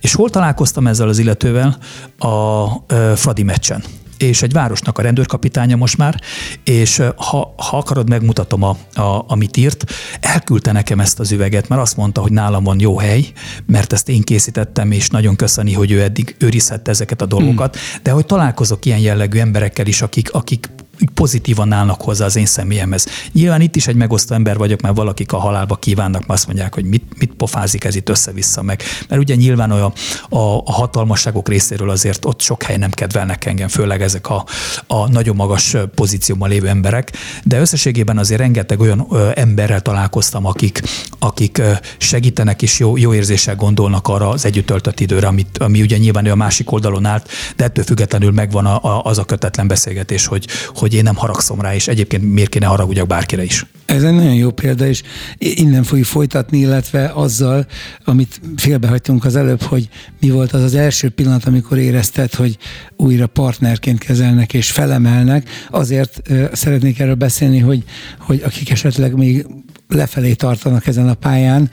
És 0.00 0.14
hol 0.14 0.30
találkoztam 0.30 0.86
ezzel 0.86 1.08
az 1.08 1.18
illetővel? 1.18 1.78
A, 2.18 2.26
a 2.26 2.70
Fradi 3.14 3.42
meccsen 3.42 3.84
és 4.18 4.42
egy 4.42 4.52
városnak 4.52 4.98
a 4.98 5.02
rendőrkapitánya 5.02 5.76
most 5.76 5.96
már, 5.96 6.20
és 6.64 7.02
ha, 7.16 7.54
ha 7.56 7.76
akarod, 7.76 8.08
megmutatom, 8.08 8.62
a, 8.62 8.76
a, 8.94 9.24
amit 9.28 9.56
írt, 9.56 9.84
elküldte 10.20 10.72
nekem 10.72 11.00
ezt 11.00 11.20
az 11.20 11.32
üveget, 11.32 11.68
mert 11.68 11.80
azt 11.80 11.96
mondta, 11.96 12.20
hogy 12.20 12.32
nálam 12.32 12.64
van 12.64 12.80
jó 12.80 12.98
hely, 12.98 13.32
mert 13.66 13.92
ezt 13.92 14.08
én 14.08 14.22
készítettem, 14.22 14.90
és 14.90 15.08
nagyon 15.08 15.36
köszöni, 15.36 15.72
hogy 15.72 15.90
ő 15.90 16.02
eddig 16.02 16.34
őrizhette 16.38 16.90
ezeket 16.90 17.22
a 17.22 17.26
dolgokat, 17.26 17.76
hmm. 17.76 18.00
de 18.02 18.10
hogy 18.10 18.26
találkozok 18.26 18.84
ilyen 18.84 18.98
jellegű 18.98 19.38
emberekkel 19.38 19.86
is, 19.86 20.02
akik, 20.02 20.32
akik 20.32 20.68
pozitívan 21.14 21.72
állnak 21.72 22.02
hozzá 22.02 22.24
az 22.24 22.36
én 22.36 22.46
személyemhez. 22.46 23.06
Nyilván 23.32 23.60
itt 23.60 23.76
is 23.76 23.86
egy 23.86 23.96
megosztó 23.96 24.34
ember 24.34 24.56
vagyok, 24.56 24.80
mert 24.80 24.96
valakik 24.96 25.32
a 25.32 25.38
halálba 25.38 25.76
kívánnak, 25.76 26.20
mert 26.20 26.30
azt 26.30 26.46
mondják, 26.46 26.74
hogy 26.74 26.84
mit, 26.84 27.04
mit 27.18 27.32
pofázik 27.36 27.84
ez 27.84 27.94
itt 27.94 28.08
össze-vissza 28.08 28.62
meg. 28.62 28.82
Mert 29.08 29.20
ugye 29.20 29.34
nyilván 29.34 29.70
olyan 29.70 29.92
a, 30.28 30.38
a 30.38 30.72
hatalmasságok 30.72 31.48
részéről 31.48 31.90
azért 31.90 32.24
ott 32.24 32.40
sok 32.40 32.62
hely 32.62 32.76
nem 32.76 32.90
kedvelnek 32.90 33.44
engem, 33.44 33.68
főleg 33.68 34.02
ezek 34.02 34.28
a, 34.30 34.44
a 34.86 35.08
nagyon 35.08 35.36
magas 35.36 35.76
pozícióban 35.94 36.48
lévő 36.48 36.68
emberek, 36.68 37.12
de 37.44 37.60
összességében 37.60 38.18
azért 38.18 38.40
rengeteg 38.40 38.80
olyan 38.80 39.06
emberrel 39.34 39.80
találkoztam, 39.80 40.46
akik, 40.46 40.82
akik 41.18 41.62
segítenek 41.98 42.62
és 42.62 42.78
jó, 42.78 42.96
jó 42.96 43.14
érzéssel 43.14 43.56
gondolnak 43.56 44.08
arra 44.08 44.28
az 44.28 44.44
együtt 44.44 44.66
töltött 44.66 45.00
időre, 45.00 45.26
amit, 45.26 45.58
ami 45.58 45.80
ugye 45.80 45.96
nyilván 45.96 46.26
a 46.26 46.34
másik 46.34 46.72
oldalon 46.72 47.04
állt, 47.04 47.28
de 47.56 47.64
ettől 47.64 47.84
függetlenül 47.84 48.30
megvan 48.30 48.66
a, 48.66 48.82
a, 48.82 49.02
az 49.04 49.18
a 49.18 49.24
kötetlen 49.24 49.66
beszélgetés, 49.66 50.26
hogy, 50.26 50.46
hogy 50.82 50.94
én 50.94 51.02
nem 51.02 51.16
haragszom 51.16 51.60
rá, 51.60 51.74
és 51.74 51.88
egyébként 51.88 52.32
miért 52.32 52.48
kéne 52.48 52.66
haragudjak 52.66 53.06
bárkire 53.06 53.44
is. 53.44 53.66
Ez 53.84 54.02
egy 54.02 54.14
nagyon 54.14 54.34
jó 54.34 54.50
példa, 54.50 54.86
és 54.86 55.02
innen 55.38 55.82
fogjuk 55.82 56.06
folytatni, 56.06 56.58
illetve 56.58 57.10
azzal, 57.14 57.66
amit 58.04 58.40
félbehagytunk 58.56 59.24
az 59.24 59.36
előbb, 59.36 59.62
hogy 59.62 59.88
mi 60.20 60.30
volt 60.30 60.52
az 60.52 60.62
az 60.62 60.74
első 60.74 61.08
pillanat, 61.08 61.44
amikor 61.44 61.78
érezted, 61.78 62.34
hogy 62.34 62.58
újra 62.96 63.26
partnerként 63.26 63.98
kezelnek 63.98 64.54
és 64.54 64.70
felemelnek. 64.70 65.48
Azért 65.70 66.22
szeretnék 66.52 66.98
erről 66.98 67.14
beszélni, 67.14 67.58
hogy, 67.58 67.84
hogy 68.18 68.42
akik 68.44 68.70
esetleg 68.70 69.16
még 69.16 69.46
lefelé 69.88 70.32
tartanak 70.32 70.86
ezen 70.86 71.08
a 71.08 71.14
pályán, 71.14 71.70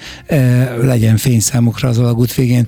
legyen 0.82 1.18
fény 1.18 1.40
számukra 1.40 1.90
az 1.90 1.98
alagút 1.98 2.34
végén. 2.34 2.68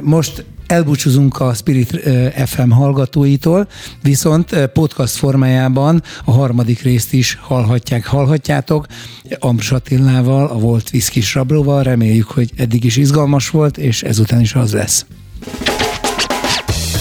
Most 0.00 0.44
elbúcsúzunk 0.72 1.40
a 1.40 1.54
Spirit 1.54 2.00
FM 2.46 2.70
hallgatóitól, 2.70 3.68
viszont 4.02 4.66
podcast 4.72 5.14
formájában 5.14 6.02
a 6.24 6.30
harmadik 6.30 6.82
részt 6.82 7.12
is 7.12 7.38
hallhatják, 7.40 8.06
hallhatjátok. 8.06 8.86
Amrs 9.38 9.72
Attilával, 9.72 10.46
a 10.46 10.58
Volt 10.58 10.90
Viszkis 10.90 11.34
Rablóval. 11.34 11.82
Reméljük, 11.82 12.30
hogy 12.30 12.50
eddig 12.56 12.84
is 12.84 12.96
izgalmas 12.96 13.50
volt, 13.50 13.78
és 13.78 14.02
ezután 14.02 14.40
is 14.40 14.54
az 14.54 14.72
lesz. 14.72 15.06